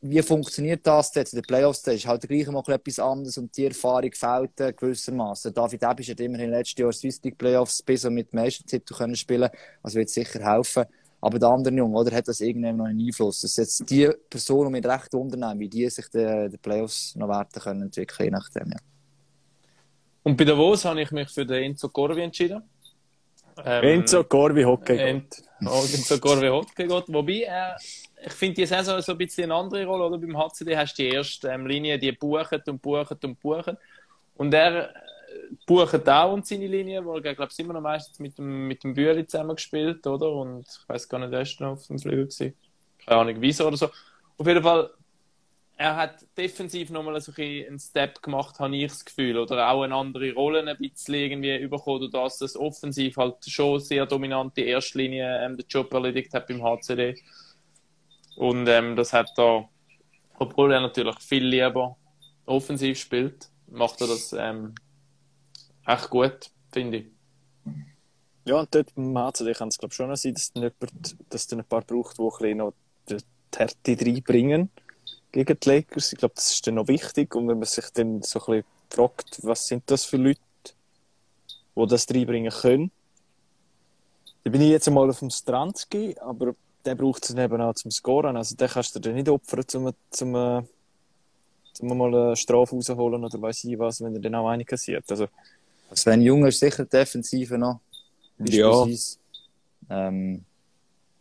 Wie 0.02 0.22
funktioniert 0.22 0.86
das 0.86 1.14
jetzt 1.14 1.34
in 1.34 1.40
den 1.40 1.46
Playoffs? 1.46 1.82
Das 1.82 1.94
ist 1.94 2.06
halt 2.06 2.26
gleich 2.26 2.46
mal 2.46 2.62
etwas 2.68 2.98
anderes 2.98 3.36
und 3.36 3.54
die 3.54 3.66
Erfahrung 3.66 4.10
fehlt 4.12 4.58
äh, 4.60 4.72
gewissermaßen. 4.72 5.52
David 5.52 5.82
Ebisch 5.82 6.08
hat 6.08 6.20
immerhin 6.20 6.50
letztes 6.50 6.78
Jahr 6.78 6.92
Swiss 6.92 7.20
League 7.22 7.36
Playoffs 7.36 7.82
bis 7.82 8.04
und 8.06 8.14
mit 8.14 8.32
Meistertitel 8.32 8.94
können 8.94 9.14
spielen. 9.14 9.50
Also 9.82 9.98
wird 9.98 10.08
sicher 10.08 10.40
helfen. 10.40 10.84
Aber 11.20 11.38
der 11.38 11.50
andere 11.50 11.74
Junge, 11.74 11.98
oder, 11.98 12.16
hat 12.16 12.28
das 12.28 12.40
irgendwann 12.40 12.78
noch 12.78 12.86
einen 12.86 13.06
Einfluss? 13.06 13.42
Dass 13.42 13.56
jetzt 13.56 13.88
die 13.90 14.10
Personen 14.30 14.72
mit 14.72 14.86
recht 14.86 15.14
unternehmen, 15.14 15.60
wie 15.60 15.68
die 15.68 15.88
sich 15.90 16.08
den, 16.08 16.50
den 16.50 16.58
Playoffs 16.60 17.14
noch 17.14 17.28
werden 17.28 17.62
können 17.62 17.82
entwickeln, 17.82 18.24
je 18.24 18.30
nachdem, 18.30 18.70
ja. 18.70 18.78
Und 20.22 20.36
bei 20.36 20.44
Davos 20.44 20.84
habe 20.84 21.00
ich 21.02 21.10
mich 21.10 21.28
für 21.30 21.46
den 21.46 21.62
Enzo 21.62 21.88
Corvi 21.88 22.22
entschieden. 22.22 22.62
Ähm, 23.64 24.00
Enzo 24.00 24.24
Corvi 24.24 24.62
Hockey 24.62 25.22
oh, 25.64 25.84
Enzo 25.92 26.18
Corvi 26.18 26.48
Hockey 26.48 26.86
geht. 26.86 27.04
Wobei, 27.08 27.42
äh, 27.42 27.72
ich 28.24 28.32
finde 28.32 28.56
die 28.56 28.66
Saison 28.66 29.00
so 29.00 29.12
ein 29.12 29.18
bisschen 29.18 29.44
eine 29.44 29.54
andere 29.54 29.84
Rolle. 29.86 30.04
Oder? 30.04 30.18
Beim 30.18 30.36
HCD 30.36 30.76
hast 30.76 30.98
du 30.98 31.02
die 31.02 31.08
erste 31.08 31.48
ähm, 31.48 31.66
Linie, 31.66 31.98
die 31.98 32.12
buchen 32.12 32.62
und 32.66 32.82
buchen 32.82 33.18
und 33.22 33.40
buchen. 33.40 33.76
Und 34.36 34.54
er 34.54 34.90
äh, 34.90 34.92
bucht 35.66 36.08
auch 36.08 36.32
und 36.32 36.46
seine 36.46 36.66
Linie, 36.66 37.04
wo 37.04 37.16
er, 37.16 37.34
glaube 37.34 37.50
ich, 37.50 37.58
immer 37.58 37.74
noch 37.74 37.80
meistens 37.80 38.18
mit 38.18 38.36
dem, 38.38 38.68
mit 38.68 38.84
dem 38.84 38.94
Bühli 38.94 39.26
zusammen 39.26 39.56
gespielt, 39.56 40.06
oder? 40.06 40.30
Und 40.32 40.66
ich 40.66 40.88
weiß 40.88 41.08
gar 41.08 41.18
nicht, 41.18 41.30
wer 41.30 41.42
ist 41.42 41.60
noch 41.60 41.72
auf 41.72 41.86
dem 41.86 41.98
Flügel 41.98 42.26
gewesen. 42.26 42.54
Keine 43.04 43.20
Ahnung, 43.20 43.36
wieso 43.38 43.66
oder 43.66 43.76
so. 43.76 43.88
Auf 44.36 44.46
jeden 44.46 44.62
Fall, 44.62 44.90
er 45.80 45.96
hat 45.96 46.26
defensiv 46.36 46.90
nochmal 46.90 47.16
ein 47.16 47.66
einen 47.66 47.78
Step 47.78 48.20
gemacht, 48.20 48.60
habe 48.60 48.76
ich 48.76 48.90
das 48.92 49.02
Gefühl. 49.02 49.38
Oder 49.38 49.70
auch 49.70 49.80
eine 49.80 49.94
andere 49.94 50.34
Rolle 50.34 50.62
ein 50.62 50.76
bisschen 50.76 51.14
irgendwie 51.14 51.66
bekommen, 51.68 52.10
dass 52.10 52.36
das 52.36 52.54
offensiv 52.54 53.16
halt 53.16 53.36
schon 53.46 53.80
sehr 53.80 54.04
dominante 54.04 54.60
Erstlinie 54.60 55.42
ähm, 55.42 55.56
den 55.56 55.64
Job 55.70 55.90
erledigt 55.94 56.34
hat 56.34 56.48
beim 56.48 56.62
HCD. 56.62 57.18
Und 58.36 58.68
ähm, 58.68 58.94
das 58.94 59.14
hat 59.14 59.30
er, 59.38 59.70
obwohl 60.38 60.70
er 60.70 60.80
natürlich 60.82 61.18
viel 61.18 61.46
lieber 61.46 61.96
offensiv 62.44 62.98
spielt, 62.98 63.48
macht 63.66 64.02
er 64.02 64.08
das 64.08 64.34
ähm, 64.34 64.74
echt 65.86 66.10
gut, 66.10 66.50
finde 66.70 66.98
ich. 66.98 67.06
Ja, 68.44 68.60
und 68.60 68.74
dort 68.74 68.94
beim 68.94 69.16
HCD 69.16 69.54
kann 69.54 69.68
es 69.68 69.78
glaube 69.78 69.94
schon 69.94 70.14
sein, 70.14 70.34
dass 70.34 70.52
jemand, 70.54 71.16
dass 71.30 71.46
dann 71.46 71.60
ein 71.60 71.64
paar 71.64 71.80
braucht, 71.80 72.18
die 72.18 72.54
noch 72.54 72.74
die 73.08 73.16
Härte 73.56 73.96
reinbringen 73.98 74.70
gegen 75.32 75.58
die 75.58 75.68
Lakers. 75.68 76.12
Ich 76.12 76.18
glaube, 76.18 76.34
das 76.34 76.52
ist 76.52 76.66
dann 76.66 76.74
noch 76.74 76.88
wichtig. 76.88 77.34
Und 77.34 77.48
wenn 77.48 77.58
man 77.58 77.66
sich 77.66 77.86
dann 77.94 78.22
so 78.22 78.38
ein 78.40 78.44
bisschen 78.46 78.64
fragt, 78.90 79.38
was 79.42 79.66
sind 79.66 79.82
das 79.86 80.04
für 80.04 80.16
Leute, 80.16 80.40
die 81.76 81.86
das 81.86 82.08
reinbringen 82.10 82.52
können, 82.52 82.90
dann 84.44 84.52
bin 84.52 84.62
ich 84.62 84.70
jetzt 84.70 84.88
einmal 84.88 85.08
auf 85.08 85.18
dem 85.18 85.30
Stranski, 85.30 86.16
aber 86.20 86.54
der 86.84 86.94
braucht 86.94 87.24
es 87.24 87.34
eben 87.34 87.60
auch 87.60 87.74
zum 87.74 87.90
Scoren. 87.90 88.36
Also 88.36 88.56
den 88.56 88.68
kannst 88.68 88.94
du 88.94 89.00
dir 89.00 89.12
nicht 89.12 89.28
opfern, 89.28 89.64
um, 89.74 89.92
zum, 90.10 90.34
um, 90.34 90.68
um 91.80 91.98
mal 91.98 92.14
eine 92.14 92.36
Strafe 92.36 92.74
rausholen 92.74 93.24
oder 93.24 93.40
weiß 93.40 93.64
ich 93.64 93.78
was, 93.78 94.00
wenn 94.00 94.14
er 94.14 94.20
dann 94.20 94.34
auch 94.34 94.48
eine 94.48 94.64
kassiert. 94.64 95.04
Also, 95.10 95.28
Sven 95.92 96.22
Jung 96.22 96.46
ist 96.46 96.60
sicher 96.60 96.84
defensive 96.84 97.58
noch. 97.58 97.80
Ja. 98.38 98.86
Ähm, 99.90 100.44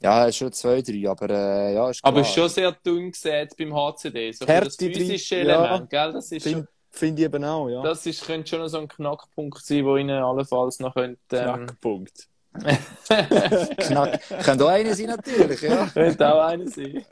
ja, 0.02 0.26
ist 0.26 0.38
schon 0.38 0.52
zwei, 0.52 0.82
drei, 0.82 1.10
aber 1.10 1.30
äh, 1.30 1.74
ja, 1.74 1.90
ist 1.90 2.04
Aber 2.04 2.22
klar. 2.22 2.26
ist 2.26 2.34
schon 2.34 2.50
sehr 2.50 2.72
dünn 2.72 3.12
gesät 3.12 3.56
beim 3.58 3.74
HCD. 3.74 4.32
So 4.32 4.48
Härte 4.48 4.66
das 4.66 4.76
physische 4.78 5.36
ja. 5.36 5.42
Element, 5.42 5.90
gell? 5.90 6.14
Das 6.14 6.32
ist 6.32 6.44
schon, 6.44 6.52
Finde 6.54 6.68
find 6.90 7.20
ich 7.20 7.26
eben 7.26 7.44
auch, 7.44 7.70
ja. 7.70 7.82
das 7.84 8.06
ist, 8.06 8.26
könnte 8.26 8.50
schon 8.50 8.70
so 8.70 8.80
ein 8.80 8.88
Knackpunkt 8.88 9.64
sein, 9.66 9.86
wo 9.86 9.98
ihnen 9.98 10.24
allenfalls 10.24 10.80
noch 10.80 10.94
könnte, 10.94 11.20
ähm, 11.32 11.66
Knackpunkt. 11.66 12.28
Knack. 13.08 14.22
Könnte 14.44 14.66
auch 14.66 14.70
eine 14.70 14.96
sein, 14.96 15.06
natürlich, 15.06 15.62
ja. 15.62 15.86
könnte 15.94 16.34
auch 16.34 16.48
einer 16.48 16.68
sein. 16.68 17.06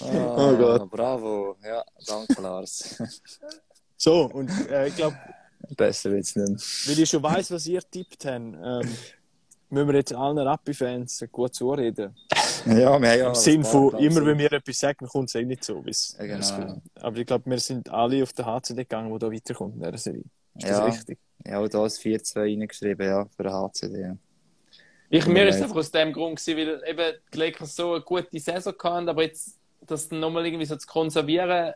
Ah, 0.00 0.34
Oh 0.36 0.56
Gott. 0.56 0.90
Bravo. 0.90 1.56
Ja, 1.64 1.84
danke, 2.06 2.40
Lars. 2.40 3.00
So, 4.00 4.26
und 4.26 4.48
äh, 4.70 4.86
ich 4.86 4.94
glaube, 4.94 5.18
Besser 5.76 6.12
wird's 6.12 6.36
nicht 6.36 6.48
mehr. 6.48 6.56
weil 6.86 7.02
ich 7.02 7.10
schon 7.10 7.22
weiss, 7.22 7.50
was 7.50 7.66
ihr 7.66 7.80
tippt 7.80 8.24
habt, 8.24 8.44
ähm, 8.54 8.96
müssen 9.70 9.88
wir 9.88 9.94
jetzt 9.96 10.14
allen 10.14 10.38
Rappi-Fans 10.38 11.24
gut 11.30 11.54
zureden. 11.54 12.14
Ja, 12.66 12.74
wir 12.74 12.88
haben 12.90 13.04
ja 13.04 13.28
Im 13.28 13.34
Sinn 13.34 13.64
von, 13.64 13.96
immer 13.98 14.24
wenn 14.26 14.38
wir 14.38 14.52
etwas 14.52 14.78
sagen, 14.78 15.06
kommt 15.06 15.28
es 15.28 15.34
eh 15.34 15.44
nicht 15.44 15.64
so. 15.64 15.82
Ja, 15.84 16.26
genau. 16.26 16.82
Aber 16.94 17.16
ich 17.16 17.26
glaube, 17.26 17.48
wir 17.50 17.58
sind 17.58 17.88
alle 17.90 18.22
auf 18.22 18.32
der 18.32 18.46
HCD 18.46 18.82
gegangen, 18.82 19.10
wo 19.10 19.18
da 19.18 19.30
weiterkommt 19.30 19.76
in 19.76 19.82
dieser 19.82 19.98
Serie. 19.98 20.24
Ist 20.54 20.68
Ja. 20.68 20.86
das 20.86 20.96
richtig? 20.96 21.18
Ja, 21.46 21.60
auch 21.60 21.68
da 21.68 21.86
ist 21.86 22.00
4-2 22.00 22.40
reingeschrieben, 22.40 23.06
ja, 23.06 23.26
für 23.36 23.42
den 23.44 23.52
HCD. 23.52 24.00
Ja. 24.00 24.16
Ich, 25.10 25.26
mir 25.26 25.48
ist 25.48 25.56
es 25.56 25.62
einfach 25.62 25.76
aus 25.76 25.90
dem 25.90 26.12
Grund 26.12 26.38
gewesen, 26.38 26.58
weil 26.58 26.82
eben 26.88 27.16
die 27.32 27.38
Lakers 27.38 27.76
so 27.76 27.94
eine 27.94 28.02
gute 28.02 28.38
Saison 28.38 28.74
hatten, 28.82 29.08
aber 29.08 29.22
jetzt 29.22 29.56
das 29.86 30.10
nochmal 30.10 30.44
irgendwie 30.44 30.66
so 30.66 30.76
zu 30.76 30.86
konservieren, 30.86 31.72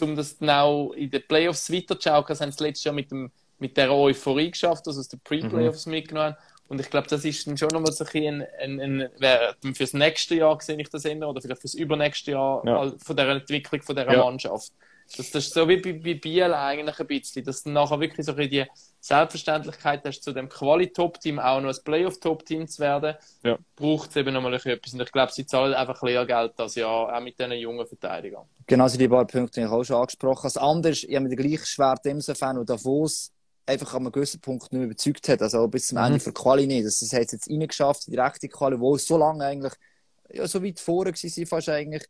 um 0.00 0.16
das 0.16 0.38
genau 0.38 0.92
in 0.92 1.10
den 1.10 1.22
Playoffs 1.26 1.70
weiterzuschauen. 1.70 2.24
Das 2.28 2.40
haben 2.40 2.52
sie 2.52 2.64
letztes 2.64 2.84
Jahr 2.84 2.94
mit, 2.94 3.10
dem, 3.10 3.30
mit 3.58 3.76
der 3.76 3.92
Euphorie 3.92 4.50
geschafft, 4.50 4.86
also 4.86 5.00
aus 5.00 5.08
den 5.08 5.20
Pre-Playoffs 5.20 5.84
mhm. 5.84 5.92
mitgenommen. 5.92 6.36
Und 6.70 6.80
ich 6.80 6.88
glaube, 6.88 7.08
das 7.08 7.24
ist 7.24 7.48
dann 7.48 7.56
schon 7.56 7.68
nochmal 7.72 7.90
so 7.90 8.04
ein, 8.14 8.46
ein, 8.60 8.80
ein, 8.80 9.08
ein 9.20 9.74
fürs 9.74 9.92
nächste 9.92 10.36
Jahr 10.36 10.56
sehe 10.60 10.80
ich 10.80 10.88
das 10.88 11.04
ändern 11.04 11.30
oder 11.30 11.42
vielleicht 11.42 11.62
fürs 11.62 11.74
übernächste 11.74 12.30
Jahr 12.30 12.62
ja. 12.64 12.92
von 13.04 13.16
der 13.16 13.28
Entwicklung 13.28 13.82
von 13.82 13.96
dieser 13.96 14.12
ja. 14.12 14.24
Mannschaft. 14.24 14.72
Das, 15.16 15.32
das 15.32 15.46
ist 15.46 15.54
so 15.54 15.68
wie 15.68 15.78
bei, 15.78 15.94
bei 15.94 16.14
Biel 16.14 16.54
eigentlich 16.54 17.00
ein 17.00 17.06
bisschen, 17.08 17.44
dass 17.44 17.64
du 17.64 17.70
nachher 17.70 17.98
wirklich 17.98 18.24
so 18.24 18.34
die 18.34 18.64
Selbstverständlichkeit 19.00 20.02
hast, 20.04 20.22
zu 20.22 20.32
dem 20.32 20.48
Quali-Top-Team 20.48 21.40
auch 21.40 21.60
noch 21.60 21.70
ein 21.70 21.84
Playoff-Top-Team 21.84 22.68
zu 22.68 22.80
werden, 22.80 23.16
ja. 23.42 23.58
braucht 23.74 24.10
es 24.10 24.16
eben 24.16 24.32
nochmal 24.32 24.54
etwas. 24.54 24.92
Und 24.92 25.02
ich 25.02 25.10
glaube, 25.10 25.32
sie 25.32 25.44
zahlen 25.46 25.74
einfach 25.74 26.00
Lehrgeld 26.04 26.52
das 26.54 26.76
Jahr, 26.76 27.12
auch 27.12 27.20
mit 27.20 27.36
diesen 27.36 27.50
jungen 27.54 27.84
Verteidigern. 27.84 28.44
Genau, 28.68 28.86
so 28.86 28.96
die 28.96 29.08
paar 29.08 29.26
Punkte, 29.26 29.60
die 29.60 29.66
ich 29.66 29.72
auch 29.72 29.82
schon 29.82 29.96
angesprochen 29.96 30.44
habe. 30.44 30.52
Das 30.52 30.56
andere 30.56 30.92
ist, 30.92 31.02
ich 31.02 31.16
habe 31.16 31.26
mich 31.26 31.36
gleich 31.36 31.66
schwer 31.66 31.98
insofern 32.04 32.58
und 32.58 32.70
Davos 32.70 33.32
einfach 33.66 33.94
an 33.94 34.02
einem 34.02 34.12
gewissen 34.12 34.40
Punkt 34.40 34.72
nicht 34.72 34.82
überzeugt 34.82 35.28
hat. 35.28 35.42
Also 35.42 35.66
bis 35.68 35.88
zum 35.88 35.98
Ende 35.98 36.14
mhm. 36.14 36.20
für 36.20 36.32
Quali 36.32 36.66
nicht. 36.66 36.86
Das, 36.86 37.00
das 37.00 37.12
hat 37.12 37.22
es 37.26 37.32
jetzt 37.32 37.50
reingeschafft, 37.50 38.06
die 38.06 38.16
rechte 38.16 38.48
Quali, 38.48 38.78
wo 38.78 38.96
so 38.96 39.16
lange 39.16 39.44
eigentlich, 39.44 39.72
ja, 40.32 40.46
so 40.46 40.62
weit 40.62 40.80
vorne 40.80 41.12
war, 41.12 41.46
fast 41.46 41.68
eigentlich 41.68 42.06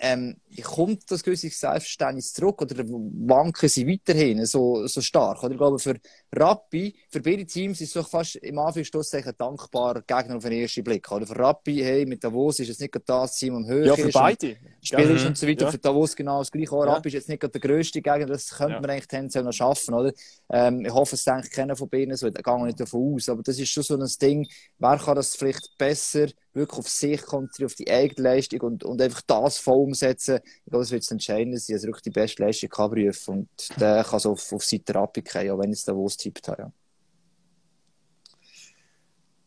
ähm, 0.00 0.36
kommt 0.62 1.10
das 1.10 1.22
gewisse 1.22 1.48
Selbstverständnis 1.48 2.32
zurück 2.32 2.62
oder 2.62 2.84
wanken 2.86 3.68
sie 3.68 3.86
weiterhin 3.86 4.44
so, 4.46 4.86
so 4.86 5.00
stark? 5.00 5.42
Oder 5.42 5.52
ich 5.52 5.58
glaube, 5.58 5.78
für 5.78 5.96
Rappi, 6.34 6.94
für 7.10 7.20
beide 7.20 7.44
Teams 7.44 7.80
ist 7.80 7.88
es 7.88 7.94
doch 7.94 8.08
fast 8.08 8.36
im 8.36 8.58
Anführungszeichen 8.58 9.32
dankbar 9.36 10.02
Gegner 10.06 10.36
auf 10.36 10.44
den 10.44 10.52
ersten 10.52 10.84
Blick. 10.84 11.10
Oder 11.10 11.26
für 11.26 11.36
Rappi, 11.36 11.78
hey, 11.78 12.06
mit 12.06 12.22
Davos 12.22 12.60
ist 12.60 12.70
es 12.70 12.78
nicht 12.78 12.94
das 13.04 13.36
Team 13.36 13.56
am 13.56 13.66
höher 13.66 13.86
Ja, 13.86 13.96
für 13.96 14.10
beide. 14.10 14.56
Spiel 14.80 15.10
ist 15.10 15.26
und 15.26 15.36
so 15.36 15.48
weiter. 15.48 15.64
Ja. 15.64 15.70
Für 15.72 15.78
Davos 15.78 16.14
genau 16.14 16.38
das 16.38 16.52
gleiche. 16.52 16.72
Auch 16.72 16.84
ja. 16.84 16.92
Rappi 16.92 17.08
ist 17.08 17.14
jetzt 17.14 17.28
nicht 17.28 17.42
der 17.42 17.60
grösste 17.60 18.00
Gegner, 18.00 18.26
das 18.26 18.50
könnte 18.50 18.74
ja. 18.74 18.80
man 18.80 18.90
eigentlich 18.90 19.08
tendenziell 19.08 19.44
noch 19.44 19.52
schaffen, 19.52 19.94
oder? 19.94 20.12
Ähm, 20.50 20.84
ich 20.84 20.92
hoffe, 20.92 21.16
es 21.16 21.24
denkt 21.24 21.50
keiner 21.50 21.74
von 21.74 21.88
beiden 21.88 22.16
so, 22.16 22.30
da 22.30 22.40
gehe 22.40 22.64
nicht 22.64 22.78
davon 22.78 23.14
aus. 23.14 23.28
Aber 23.28 23.42
das 23.42 23.58
ist 23.58 23.68
schon 23.68 23.82
so 23.82 23.96
ein 23.96 24.08
Ding, 24.20 24.48
wer 24.78 24.96
kann 24.98 25.16
das 25.16 25.34
vielleicht 25.34 25.76
besser 25.76 26.28
wirklich 26.58 26.78
auf 26.78 26.88
sich 26.88 27.22
konzentrieren, 27.22 27.66
auf 27.66 27.74
die 27.74 27.90
eigene 27.90 28.28
Leistung 28.28 28.60
und, 28.60 28.84
und 28.84 29.00
einfach 29.00 29.22
das 29.22 29.58
voll 29.58 29.78
umsetzen. 29.78 30.40
Ich 30.44 30.70
glaube, 30.70 30.82
das 30.82 30.90
wird 30.90 31.02
das 31.02 31.10
Entscheidende 31.10 31.58
sein, 31.58 31.74
dass 31.74 31.84
er 31.84 31.88
wirklich 31.88 32.02
die 32.02 32.10
beste 32.10 32.42
Leistung 32.42 32.68
kann 32.68 32.90
prüfen 32.90 33.34
und 33.38 33.80
der 33.80 34.04
kann 34.04 34.20
so 34.20 34.32
auf, 34.32 34.52
auf 34.52 34.64
Seite 34.64 34.94
Rappi 34.94 35.22
gehen, 35.22 35.50
auch 35.50 35.58
wenn 35.58 35.72
ich 35.72 35.78
es 35.78 35.84
Davos 35.84 36.16
tippt 36.16 36.48
habe. 36.48 36.62
Ja. 36.62 36.72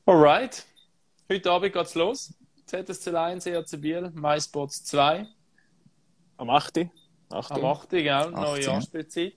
Alright. 0.06 0.66
Heute 1.32 1.52
Abend 1.52 1.74
geht's 1.74 1.96
los. 1.96 2.34
ZSC 2.66 3.16
1, 3.16 3.46
ERC 3.46 3.82
Biel, 3.82 4.12
MySports 4.14 4.84
2. 4.86 5.28
Am 6.38 6.50
8. 6.50 6.90
8. 7.30 7.52
Am 7.52 7.66
8. 7.66 7.90
Genau, 7.90 8.30
neue 8.30 8.72
Anspielzeit. 8.72 9.34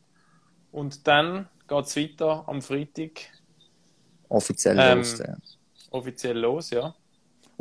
Und 0.73 1.07
dann 1.07 1.49
geht 1.69 1.85
es 1.85 1.97
weiter 1.97 2.45
am 2.49 2.63
Freitag. 2.63 3.31
Offiziell 4.29 4.77
ähm, 4.79 4.99
los, 4.99 5.19
ja. 5.19 5.37
Offiziell 5.91 6.39
los, 6.39 6.71
ja. 6.71 6.95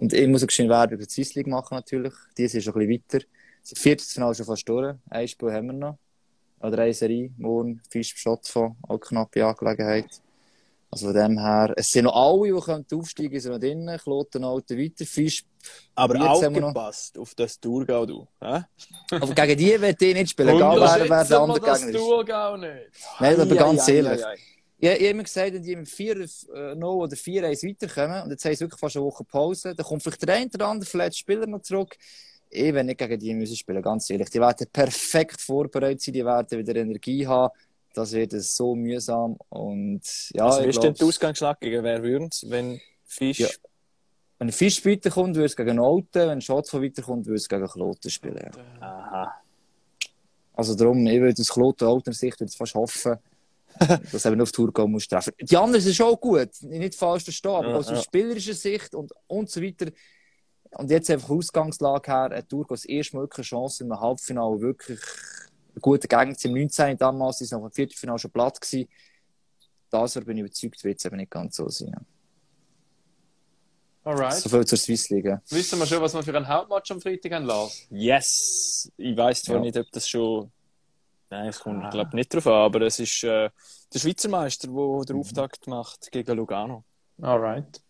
Und 0.04 0.12
ich 0.12 0.28
muss 0.28 0.43
auch 0.43 0.49
schön 0.49 0.68
Werbung 0.68 0.99
für 0.99 1.06
die 1.06 1.14
Swiss 1.14 1.34
League 1.34 1.47
machen, 1.47 1.76
natürlich. 1.76 2.12
Die 2.38 2.43
ist 2.43 2.62
schon 2.62 2.74
ein 2.74 2.89
bisschen 2.89 3.04
weiter. 3.10 3.26
Das 3.62 3.80
Viertelfinale 3.80 4.36
schon 4.36 4.45
fast 4.45 4.68
durch. 4.68 4.95
Ein 5.10 5.28
Spiel 5.30 5.54
haben 5.54 5.68
wir 5.68 5.74
noch. 5.74 5.97
Oder 6.60 6.80
eine 6.80 6.93
Serie. 6.93 7.32
Morgen, 7.38 7.82
Fisch, 7.89 8.14
Schott 8.18 8.45
von. 8.45 8.76
Auch 8.82 8.97
knappe 8.97 9.45
Angelegenheit. 9.45 10.10
Also 10.91 11.06
von 11.06 11.16
dem 11.16 11.39
her, 11.39 11.74
es 11.78 11.89
sind 11.89 12.04
noch 12.04 12.16
alle, 12.18 12.84
die 12.84 12.95
aufsteigen 12.95 13.39
sind 13.39 13.54
noch 13.54 13.60
drinnen. 13.62 13.97
Kloten, 13.97 14.43
Alten, 14.43 14.78
weiter, 14.78 15.06
Fisch. 15.06 15.45
Aber 15.95 16.32
aufgepasst 16.32 17.18
auf 17.18 17.34
das 17.34 17.58
Thurgau, 17.58 18.06
du. 18.06 18.28
Äh? 18.41 18.60
Aber 19.10 19.34
gegen 19.34 19.58
die 19.58 19.80
wird 19.80 20.01
ich 20.01 20.14
nicht 20.16 20.32
spielen. 20.32 20.49
Egal, 20.58 20.82
wer, 20.82 21.10
wer 21.10 21.24
der 21.24 21.39
andere 21.39 21.60
Gegner 21.62 21.88
ist. 21.88 21.95
Thurgau 21.95 22.58
nicht. 22.58 22.89
Nein, 23.22 23.39
aber 23.39 23.56
ganz 23.56 23.88
ehrlich. 23.88 24.22
Ich 24.84 24.89
habe 24.89 24.99
immer 24.99 25.23
gesagt, 25.23 25.53
wenn 25.53 25.63
die 25.63 25.77
mit 25.77 25.88
4-0 25.88 26.84
oder 26.84 27.15
4-1 27.15 27.69
weiterkommen, 27.69 28.23
und 28.23 28.31
jetzt 28.31 28.43
haben 28.43 28.53
sie 28.53 28.59
wirklich 28.59 28.79
fast 28.81 28.97
eine 28.97 29.05
Woche 29.05 29.23
Pause, 29.23 29.73
dann 29.73 29.86
kommt 29.86 30.03
vielleicht 30.03 30.27
der 30.27 30.36
eine 30.36 30.49
oder 30.53 30.67
andere 30.67 30.89
vielleicht 30.89 31.17
Spieler 31.17 31.47
noch 31.47 31.61
zurück. 31.61 31.95
Ich 32.49 32.73
will 32.73 32.84
nicht 32.84 32.97
gegen 32.97 33.17
die 33.17 33.34
müssen 33.34 33.55
spielen, 33.55 33.81
ganz 33.81 34.09
ehrlich. 34.09 34.29
Die 34.29 34.41
werden 34.41 34.67
perfekt 34.73 35.39
vorbereitet 35.39 36.01
sein, 36.01 36.13
die 36.13 36.25
werden 36.25 36.59
wieder 36.59 36.75
Energie 36.75 37.25
haben 37.25 37.53
das 37.93 38.11
wird 38.11 38.34
so 38.34 38.75
mühsam. 38.75 39.38
Und, 39.47 40.01
ja, 40.34 40.47
also, 40.47 40.63
wie 40.63 40.69
ist 40.69 40.84
denn 40.84 40.95
der 40.95 41.07
Ausgangsschlag 41.07 41.61
gegen 41.61 41.81
wer 41.84 42.03
würden 42.03 42.29
wenn 42.47 42.81
Fisch. 43.05 43.39
Ja. 43.39 43.47
Wenn 44.39 44.51
Fisch 44.51 44.86
weiterkommt, 44.86 45.36
würde 45.36 45.45
es 45.45 45.55
gegen 45.55 45.79
Alten, 45.79 46.27
wenn 46.27 46.41
Schatz 46.41 46.71
von 46.71 46.84
weiterkommt, 46.84 47.25
würde 47.25 47.38
es 47.38 47.47
gegen 47.47 47.67
Kloten 47.67 48.11
spielen. 48.11 48.51
Ja. 48.81 48.86
Aha. 48.86 49.34
Also 50.55 50.75
darum, 50.75 51.07
ich 51.07 51.21
würde 51.21 51.39
aus 51.39 51.47
Kloten 51.47 51.88
alter 51.88 52.11
Sicht 52.11 52.39
würde 52.41 52.51
fast 52.51 52.75
hoffen, 52.75 53.17
dass 54.11 54.26
eben 54.26 54.41
auf 54.41 54.51
die 54.51 54.55
Tour 54.55 54.74
kommen 54.74 54.93
muss 54.93 55.07
treffen. 55.07 55.34
Die 55.39 55.57
anderen 55.57 55.82
sind 55.82 55.95
schon 55.95 56.15
gut, 56.15 56.49
nicht 56.61 56.95
falsch 56.95 57.24
verstehen, 57.24 57.51
aber 57.51 57.69
ja, 57.69 57.76
aus 57.76 57.89
ja. 57.89 58.01
spielerischer 58.01 58.53
Sicht 58.53 58.93
und, 58.95 59.11
und 59.28 59.49
so 59.49 59.61
weiter. 59.61 59.91
Und 60.71 60.89
jetzt 60.89 61.09
einfach 61.09 61.30
Ausgangslage 61.30 62.11
her, 62.11 62.32
eine 62.32 62.47
Tour 62.47 62.65
das 62.67 62.86
erste 62.86 63.17
Mal 63.17 63.28
eine 63.32 63.43
Chance 63.43 63.84
im 63.84 63.99
Halbfinale 63.99 64.59
wirklich 64.61 64.99
ein 65.76 65.82
guter 65.82 66.07
Gegner. 66.07 66.36
Im 66.43 66.53
19. 66.53 66.97
damals 66.97 67.41
ist 67.41 67.51
noch 67.51 67.63
im 67.63 67.71
Viertelfinale 67.71 68.19
schon 68.19 68.32
platt 68.32 68.59
gewesen. 68.59 68.89
Das 69.89 70.13
bin 70.13 70.38
ich 70.38 70.41
überzeugt, 70.41 70.84
wird 70.84 70.97
es 70.97 71.05
eben 71.05 71.17
nicht 71.17 71.32
ganz 71.32 71.55
so 71.55 71.69
sein. 71.69 71.95
Alright. 74.03 74.34
So 74.34 74.49
viel 74.49 74.65
zur 74.65 74.78
Swiss 74.78 75.09
League. 75.09 75.38
Wissen 75.49 75.80
wir 75.80 75.86
schon, 75.86 76.01
was 76.01 76.13
wir 76.13 76.24
für 76.24 76.36
ein 76.36 76.47
Hauptmatch 76.47 76.91
am 76.91 76.99
Freitag 76.99 77.32
haben, 77.32 77.45
Lars? 77.45 77.88
Yes! 77.89 78.91
Ich 78.97 79.15
weiß 79.15 79.43
zwar 79.43 79.57
ja. 79.57 79.61
nicht, 79.61 79.78
ob 79.78 79.89
das 79.91 80.07
schon. 80.07 80.51
Nein, 81.34 81.47
es 81.47 81.59
kommt, 81.59 81.84
ah. 81.84 81.89
glaube 81.89 82.15
nicht 82.15 82.31
drauf 82.31 82.45
an, 82.45 82.53
aber 82.53 82.81
es 82.81 82.99
ist 82.99 83.23
äh, 83.23 83.49
der 83.91 83.99
Schweizer 83.99 84.29
Meister, 84.29 84.67
der 84.67 85.05
den. 85.05 85.19
Auftakt 85.19 85.65
macht 85.65 86.11
gegen 86.11 86.38
Lugano. 86.38 86.84
Alright. 87.19 87.81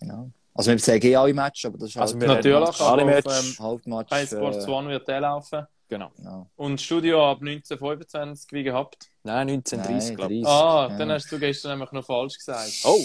Genau. 0.00 0.30
Also 0.54 0.70
wir 0.70 0.78
sagen 0.78 1.04
eh 1.04 1.14
alle 1.14 1.34
Matches, 1.34 1.66
aber 1.66 1.76
das 1.76 1.90
ist 1.90 1.98
also 1.98 2.18
halt 2.18 2.28
natürlich 2.28 2.80
alle 2.80 3.04
Matches. 3.04 3.58
Ähm, 3.58 3.64
Halbmatch. 3.64 4.08
Bei 4.08 4.24
Sports 4.24 4.66
One 4.66 4.88
wird 4.88 5.06
der 5.06 5.20
laufen. 5.20 5.66
Genau. 5.90 6.10
genau. 6.16 6.46
Und 6.56 6.80
Studio 6.80 7.30
ab 7.30 7.40
1925 7.42 8.52
wie 8.52 8.62
gehabt? 8.62 9.10
Nein, 9.22 9.50
1930, 9.50 10.16
glaube 10.16 10.32
ich. 10.32 10.46
Ah, 10.46 10.88
ja. 10.90 10.96
dann 10.96 11.12
hast 11.12 11.30
du 11.30 11.38
gestern 11.38 11.72
nämlich 11.72 11.92
noch 11.92 12.06
falsch 12.06 12.38
gesagt. 12.38 12.72
Oh! 12.84 13.04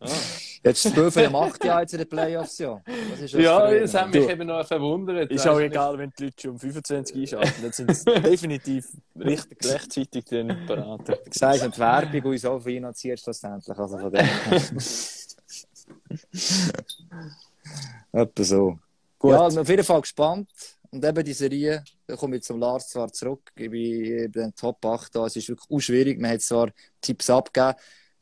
Ah. 0.00 0.08
Jetzt 0.62 0.88
spielen 0.88 1.14
wir 1.14 1.30
macht 1.30 1.64
ja 1.64 1.80
jetzt 1.80 1.92
in 1.94 1.98
den 1.98 2.08
Playoffs, 2.08 2.58
ja. 2.58 2.82
Das 3.18 3.32
ja, 3.32 3.70
das 3.70 3.94
hat 3.94 4.12
mich 4.12 4.26
du, 4.26 4.30
eben 4.30 4.46
noch 4.46 4.66
verwundert. 4.66 5.30
Ist 5.30 5.48
auch 5.48 5.58
egal, 5.58 5.96
wenn 5.96 6.12
die 6.18 6.24
Leute 6.24 6.42
schon 6.42 6.50
um 6.52 6.58
25 6.58 7.16
einschalten. 7.16 7.62
Dann 7.62 7.72
sind 7.72 7.96
sie 7.96 8.04
definitiv 8.22 8.86
richtig 9.18 9.64
rechtzeitig 9.64 10.24
dann 10.26 10.66
parat. 10.66 11.08
Du 11.08 11.16
sagst, 11.30 11.64
die 11.64 11.78
Werbung 11.78 12.32
uns 12.32 12.44
auch 12.44 12.60
finanziert 12.60 13.20
schlussendlich. 13.20 13.78
Also 13.78 13.98
von 13.98 14.12
dem. 14.12 14.28
Etwa 18.12 18.44
so. 18.44 18.78
Gut. 19.18 19.32
Ja, 19.32 19.46
auf 19.46 19.68
jeden 19.68 19.84
Fall 19.84 20.00
gespannt. 20.00 20.50
Und 20.90 21.04
eben 21.04 21.24
die 21.24 21.32
Serie, 21.32 21.84
da 22.06 22.16
komme 22.16 22.36
ich 22.36 22.42
zum 22.42 22.58
Lars 22.58 22.88
zwar 22.88 23.12
zurück, 23.12 23.52
ich 23.54 23.70
bin 23.70 24.32
den 24.32 24.54
Top 24.54 24.84
8 24.84 25.14
da, 25.14 25.26
es 25.26 25.36
ist 25.36 25.48
wirklich 25.48 25.70
auch 25.70 25.78
schwierig, 25.78 26.20
man 26.20 26.32
hat 26.32 26.40
zwar 26.40 26.70
Tipps 27.00 27.30
abgegeben, 27.30 27.76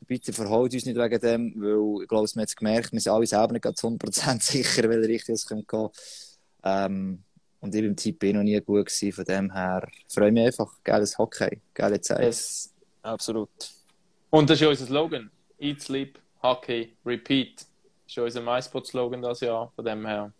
bitte 0.09 0.33
verhaut 0.33 0.73
uns 0.73 0.85
nicht 0.85 0.97
wegen 0.97 1.19
dem, 1.21 1.53
weil 1.55 2.03
ich 2.03 2.09
glaube, 2.09 2.27
man 2.35 2.41
hat 2.41 2.49
es 2.49 2.55
gemerkt, 2.55 2.91
wir 2.91 2.99
sind 2.99 3.13
alle 3.13 3.25
selber 3.25 3.53
nicht 3.53 3.61
ganz 3.61 3.81
100% 3.81 4.41
sicher, 4.43 4.89
welche 4.89 5.07
Richtung 5.07 5.35
es 5.35 5.47
gehen 5.47 5.65
könnte. 5.65 5.97
Ähm, 6.63 7.23
und 7.61 7.75
ich 7.75 7.81
war 7.81 7.87
im 7.87 7.95
Tipp 7.95 8.23
eh 8.23 8.33
noch 8.33 8.43
nie 8.43 8.59
gut 8.59 8.87
gewesen, 8.87 9.11
von 9.11 9.25
dem 9.25 9.53
her 9.53 9.87
freue 10.07 10.27
ich 10.27 10.33
mich 10.33 10.45
einfach, 10.47 10.73
geiles 10.83 11.17
Hockey, 11.17 11.61
geile 11.73 12.01
Zeit. 12.01 12.21
Yes, 12.21 12.73
absolut. 13.01 13.49
Und 14.29 14.49
das 14.49 14.57
ist 14.57 14.61
ja 14.61 14.69
unser 14.69 14.85
Slogan, 14.85 15.29
Eat, 15.59 15.81
Sleep, 15.81 16.19
Hockey, 16.41 16.93
Repeat. 17.05 17.61
Das 17.61 17.67
ist 18.07 18.15
ja 18.15 18.23
unser 18.23 18.41
MySpot-Slogan 18.41 19.21
das 19.21 19.41
Jahr, 19.41 19.71
von 19.75 19.85
dem 19.85 20.05
her 20.05 20.33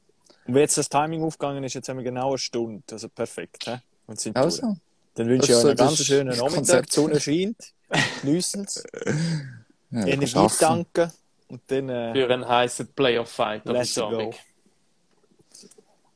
und 0.50 0.56
wie 0.56 0.60
jetzt 0.62 0.80
das 0.80 0.90
Timing 0.90 1.22
aufgegangen 1.22 1.64
ist, 1.64 1.76
jetzt 1.76 1.90
haben 1.90 1.98
wir 1.98 2.04
genau 2.04 2.30
eine 2.30 2.40
Stunde. 2.40 2.82
Also 2.92 3.08
perfekt. 3.08 3.66
He? 3.66 3.76
Und 4.08 4.20
sind 4.20 4.36
also. 4.36 4.78
Dann 5.14 5.28
wünsche 5.28 5.52
ich 5.52 5.58
euch 5.58 5.64
einen 5.64 5.76
ganz 5.76 6.04
schönen 6.04 6.36
Nachmittag. 6.36 6.88
Die 6.88 6.92
Sonne 6.92 7.20
scheint. 7.20 7.74
Geniessen 8.22 8.66
es. 8.66 8.84
Ja, 9.92 10.06
Energie 10.06 10.48
tanken. 10.60 11.12
Und 11.48 11.62
dann, 11.68 11.90
äh, 11.90 12.14
Für 12.14 12.32
einen 12.32 12.48
heißen 12.48 12.94
Playoff-Fight 12.94 13.66
Let's 13.66 13.96
go. 13.96 14.34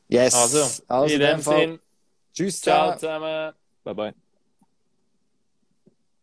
Yes. 0.08 0.34
Also, 0.34 0.82
also 0.86 1.14
in 1.14 1.20
dem 1.20 1.40
Sinne. 1.40 1.80
Tschüss 2.32 2.60
Ciao 2.60 2.94
zusammen. 2.94 3.52
Bye 3.82 3.94
bye. 3.94 4.14